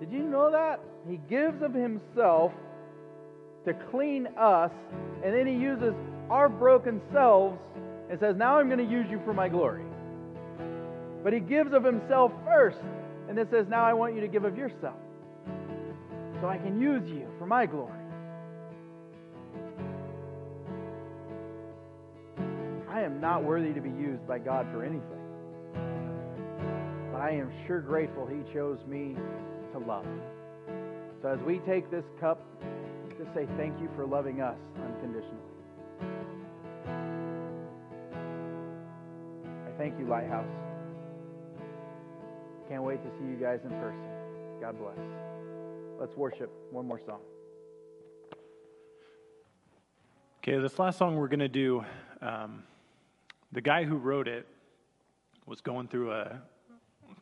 Did 0.00 0.12
you 0.12 0.22
know 0.22 0.50
that? 0.50 0.80
He 1.08 1.18
gives 1.28 1.62
of 1.62 1.74
himself 1.74 2.52
to 3.66 3.74
clean 3.90 4.26
us, 4.38 4.70
and 5.24 5.34
then 5.34 5.46
he 5.46 5.54
uses 5.54 5.94
our 6.30 6.48
broken 6.48 7.00
selves 7.12 7.58
and 8.10 8.18
says, 8.18 8.36
Now 8.36 8.58
I'm 8.58 8.68
going 8.68 8.78
to 8.78 8.90
use 8.90 9.06
you 9.10 9.20
for 9.24 9.34
my 9.34 9.48
glory. 9.48 9.84
But 11.22 11.32
he 11.32 11.40
gives 11.40 11.74
of 11.74 11.84
himself 11.84 12.32
first, 12.44 12.78
and 13.28 13.36
then 13.36 13.48
says, 13.50 13.66
Now 13.68 13.84
I 13.84 13.92
want 13.92 14.14
you 14.14 14.20
to 14.22 14.28
give 14.28 14.44
of 14.44 14.56
yourself 14.56 14.96
so 16.40 16.48
I 16.48 16.56
can 16.56 16.80
use 16.80 17.08
you 17.08 17.26
for 17.38 17.46
my 17.46 17.66
glory. 17.66 17.92
I 22.90 23.02
am 23.02 23.20
not 23.20 23.44
worthy 23.44 23.72
to 23.72 23.80
be 23.80 23.90
used 23.90 24.26
by 24.26 24.38
God 24.38 24.66
for 24.72 24.82
anything. 24.84 25.19
I 27.20 27.32
am 27.32 27.52
sure 27.66 27.82
grateful 27.82 28.26
He 28.26 28.50
chose 28.50 28.78
me 28.88 29.14
to 29.72 29.78
love. 29.78 30.06
So 31.20 31.28
as 31.28 31.38
we 31.40 31.58
take 31.58 31.90
this 31.90 32.04
cup, 32.18 32.40
just 33.18 33.34
say 33.34 33.46
thank 33.58 33.78
you 33.78 33.90
for 33.94 34.06
loving 34.06 34.40
us 34.40 34.56
unconditionally. 34.82 35.36
I 39.66 39.70
thank 39.76 39.98
you, 39.98 40.06
Lighthouse. 40.06 40.48
Can't 42.70 42.82
wait 42.82 43.02
to 43.02 43.10
see 43.18 43.26
you 43.26 43.36
guys 43.36 43.60
in 43.64 43.70
person. 43.70 44.00
God 44.62 44.78
bless. 44.78 44.96
Let's 46.00 46.16
worship 46.16 46.50
one 46.70 46.88
more 46.88 47.00
song. 47.04 47.20
Okay, 50.42 50.58
this 50.58 50.78
last 50.78 50.96
song 50.96 51.16
we're 51.16 51.28
going 51.28 51.40
to 51.40 51.48
do, 51.48 51.84
um, 52.22 52.62
the 53.52 53.60
guy 53.60 53.84
who 53.84 53.96
wrote 53.96 54.26
it 54.26 54.46
was 55.44 55.60
going 55.60 55.86
through 55.86 56.12
a 56.12 56.40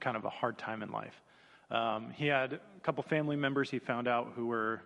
kind 0.00 0.16
of 0.16 0.24
a 0.24 0.30
hard 0.30 0.58
time 0.58 0.82
in 0.82 0.90
life. 0.90 1.22
Um, 1.70 2.10
he 2.14 2.26
had 2.26 2.54
a 2.54 2.80
couple 2.82 3.02
family 3.02 3.36
members 3.36 3.70
he 3.70 3.78
found 3.78 4.08
out 4.08 4.32
who 4.34 4.46
were 4.46 4.80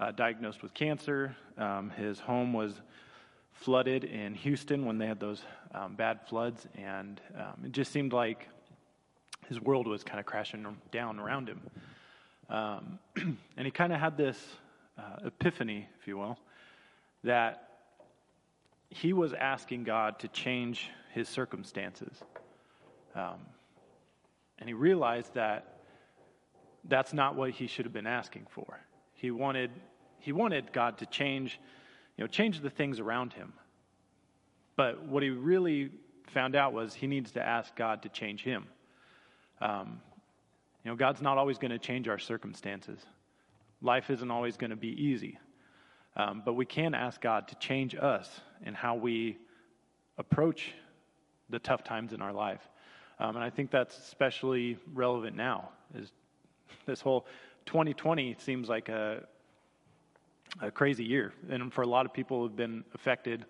uh, 0.00 0.10
diagnosed 0.12 0.62
with 0.62 0.74
cancer. 0.74 1.36
Um, 1.56 1.90
his 1.90 2.18
home 2.18 2.52
was 2.52 2.80
flooded 3.52 4.04
in 4.04 4.34
Houston 4.34 4.84
when 4.84 4.98
they 4.98 5.06
had 5.06 5.20
those 5.20 5.42
um, 5.74 5.94
bad 5.94 6.20
floods, 6.28 6.66
and 6.76 7.20
um, 7.36 7.64
it 7.64 7.72
just 7.72 7.92
seemed 7.92 8.12
like 8.12 8.48
his 9.48 9.60
world 9.60 9.86
was 9.86 10.04
kind 10.04 10.20
of 10.20 10.26
crashing 10.26 10.66
down 10.92 11.18
around 11.18 11.48
him. 11.48 11.60
Um, 12.50 12.98
and 13.56 13.66
he 13.66 13.70
kind 13.70 13.92
of 13.92 14.00
had 14.00 14.16
this 14.16 14.38
uh, 14.98 15.26
epiphany, 15.26 15.88
if 16.00 16.06
you 16.06 16.18
will, 16.18 16.38
that 17.24 17.68
he 18.90 19.12
was 19.12 19.32
asking 19.32 19.84
God 19.84 20.18
to 20.20 20.28
change 20.28 20.90
his 21.12 21.28
circumstances. 21.28 22.12
Um, 23.14 23.38
and 24.58 24.68
he 24.68 24.74
realized 24.74 25.34
that 25.34 25.78
that's 26.84 27.12
not 27.12 27.36
what 27.36 27.50
he 27.50 27.66
should 27.66 27.84
have 27.84 27.92
been 27.92 28.06
asking 28.06 28.46
for. 28.50 28.80
He 29.14 29.30
wanted, 29.30 29.70
he 30.20 30.32
wanted 30.32 30.72
God 30.72 30.98
to 30.98 31.06
change, 31.06 31.60
you 32.16 32.24
know, 32.24 32.28
change 32.28 32.60
the 32.60 32.70
things 32.70 33.00
around 33.00 33.32
him. 33.32 33.52
But 34.76 35.04
what 35.04 35.22
he 35.22 35.30
really 35.30 35.90
found 36.28 36.54
out 36.54 36.72
was 36.72 36.94
he 36.94 37.06
needs 37.06 37.32
to 37.32 37.42
ask 37.42 37.74
God 37.74 38.02
to 38.02 38.08
change 38.08 38.42
him. 38.42 38.66
Um, 39.60 40.00
you 40.84 40.90
know, 40.90 40.96
God's 40.96 41.20
not 41.20 41.36
always 41.36 41.58
going 41.58 41.72
to 41.72 41.78
change 41.78 42.08
our 42.08 42.18
circumstances. 42.18 43.00
Life 43.82 44.10
isn't 44.10 44.30
always 44.30 44.56
going 44.56 44.70
to 44.70 44.76
be 44.76 44.90
easy. 45.02 45.38
Um, 46.16 46.42
but 46.44 46.54
we 46.54 46.64
can 46.64 46.94
ask 46.94 47.20
God 47.20 47.48
to 47.48 47.54
change 47.56 47.94
us 47.94 48.40
and 48.64 48.74
how 48.74 48.96
we 48.96 49.38
approach 50.16 50.72
the 51.50 51.58
tough 51.58 51.84
times 51.84 52.12
in 52.12 52.20
our 52.20 52.32
life. 52.32 52.60
Um, 53.20 53.36
and 53.36 53.44
I 53.44 53.50
think 53.50 53.70
that's 53.70 53.98
especially 53.98 54.78
relevant 54.94 55.36
now. 55.36 55.70
Is 55.94 56.12
this 56.86 57.00
whole 57.00 57.26
2020 57.66 58.36
seems 58.38 58.68
like 58.68 58.88
a, 58.88 59.24
a 60.60 60.70
crazy 60.70 61.04
year, 61.04 61.32
and 61.50 61.72
for 61.72 61.82
a 61.82 61.86
lot 61.86 62.06
of 62.06 62.12
people 62.12 62.42
who've 62.42 62.56
been 62.56 62.84
affected 62.94 63.44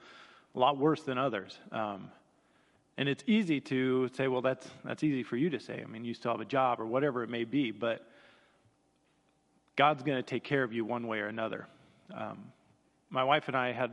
a 0.55 0.59
lot 0.59 0.79
worse 0.79 1.03
than 1.03 1.19
others. 1.19 1.59
Um, 1.71 2.11
and 2.97 3.09
it's 3.09 3.23
easy 3.29 3.61
to 3.61 4.09
say, 4.09 4.27
well, 4.27 4.43
that's, 4.43 4.69
that's 4.85 5.05
easy 5.05 5.23
for 5.23 5.37
you 5.37 5.51
to 5.51 5.61
say. 5.61 5.81
I 5.81 5.87
mean, 5.87 6.05
you 6.05 6.15
still 6.15 6.33
have 6.33 6.41
a 6.41 6.45
job 6.45 6.81
or 6.81 6.87
whatever 6.87 7.23
it 7.23 7.31
may 7.31 7.45
be, 7.45 7.71
but 7.71 8.05
God's 9.77 10.03
going 10.03 10.19
to 10.19 10.23
take 10.23 10.43
care 10.43 10.65
of 10.65 10.73
you 10.73 10.85
one 10.85 11.07
way 11.07 11.21
or 11.21 11.29
another. 11.29 11.69
Um, 12.13 12.39
my 13.11 13.23
wife 13.23 13.47
and 13.47 13.57
I 13.57 13.71
had 13.71 13.93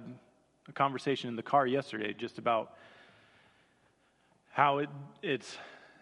a 0.67 0.71
conversation 0.71 1.29
in 1.29 1.35
the 1.35 1.43
car 1.43 1.67
yesterday 1.67 2.13
just 2.13 2.39
about 2.39 2.73
how 4.55 4.77
it, 4.77 4.89
it's, 5.21 5.57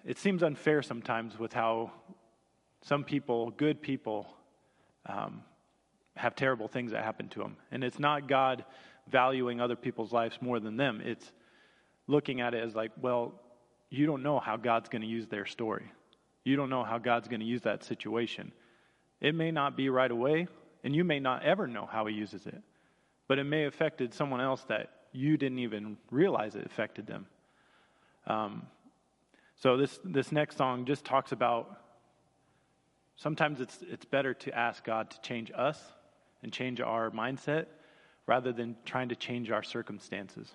it 0.05 0.19
seems 0.19 0.43
unfair 0.43 0.83
sometimes 0.83 1.39
with 1.39 1.51
how 1.51 1.91
some 2.83 3.03
people, 3.03 3.49
good 3.49 3.81
people, 3.81 4.27
um, 5.07 5.41
have 6.15 6.35
terrible 6.35 6.67
things 6.67 6.91
that 6.91 7.03
happen 7.03 7.27
to 7.29 7.39
them. 7.39 7.57
And 7.71 7.83
it's 7.83 7.97
not 7.97 8.27
God 8.27 8.63
valuing 9.09 9.59
other 9.59 9.75
people's 9.75 10.13
lives 10.13 10.37
more 10.39 10.59
than 10.59 10.77
them. 10.77 11.01
It's 11.03 11.31
looking 12.05 12.41
at 12.41 12.53
it 12.53 12.63
as 12.63 12.75
like, 12.75 12.91
well, 13.01 13.33
you 13.89 14.05
don't 14.05 14.21
know 14.21 14.39
how 14.39 14.55
God's 14.55 14.87
going 14.87 15.01
to 15.01 15.07
use 15.07 15.25
their 15.25 15.47
story. 15.47 15.91
You 16.43 16.55
don't 16.55 16.69
know 16.69 16.83
how 16.83 16.99
God's 16.99 17.27
going 17.27 17.39
to 17.39 17.47
use 17.47 17.63
that 17.63 17.83
situation. 17.83 18.51
It 19.19 19.33
may 19.33 19.49
not 19.49 19.75
be 19.75 19.89
right 19.89 20.11
away, 20.11 20.45
and 20.83 20.95
you 20.95 21.03
may 21.03 21.19
not 21.19 21.41
ever 21.41 21.65
know 21.65 21.87
how 21.91 22.05
He 22.05 22.13
uses 22.13 22.45
it, 22.45 22.61
but 23.27 23.39
it 23.39 23.45
may 23.45 23.63
have 23.63 23.73
affected 23.73 24.13
someone 24.13 24.41
else 24.41 24.63
that 24.65 24.91
you 25.11 25.37
didn't 25.37 25.57
even 25.57 25.97
realize 26.11 26.53
it 26.53 26.67
affected 26.67 27.07
them. 27.07 27.25
Um, 28.27 28.67
so 29.55 29.77
this 29.77 29.99
this 30.03 30.31
next 30.31 30.57
song 30.57 30.85
just 30.85 31.05
talks 31.05 31.31
about 31.31 31.83
Sometimes 33.15 33.61
it's, 33.61 33.79
it's 33.89 34.05
better 34.05 34.33
to 34.33 34.57
ask 34.57 34.83
God 34.83 35.11
to 35.11 35.21
change 35.21 35.51
us 35.55 35.79
and 36.41 36.51
change 36.51 36.81
our 36.81 37.11
mindset 37.11 37.67
rather 38.25 38.51
than 38.51 38.75
trying 38.85 39.09
to 39.09 39.15
change 39.15 39.51
our 39.51 39.63
circumstances. 39.63 40.51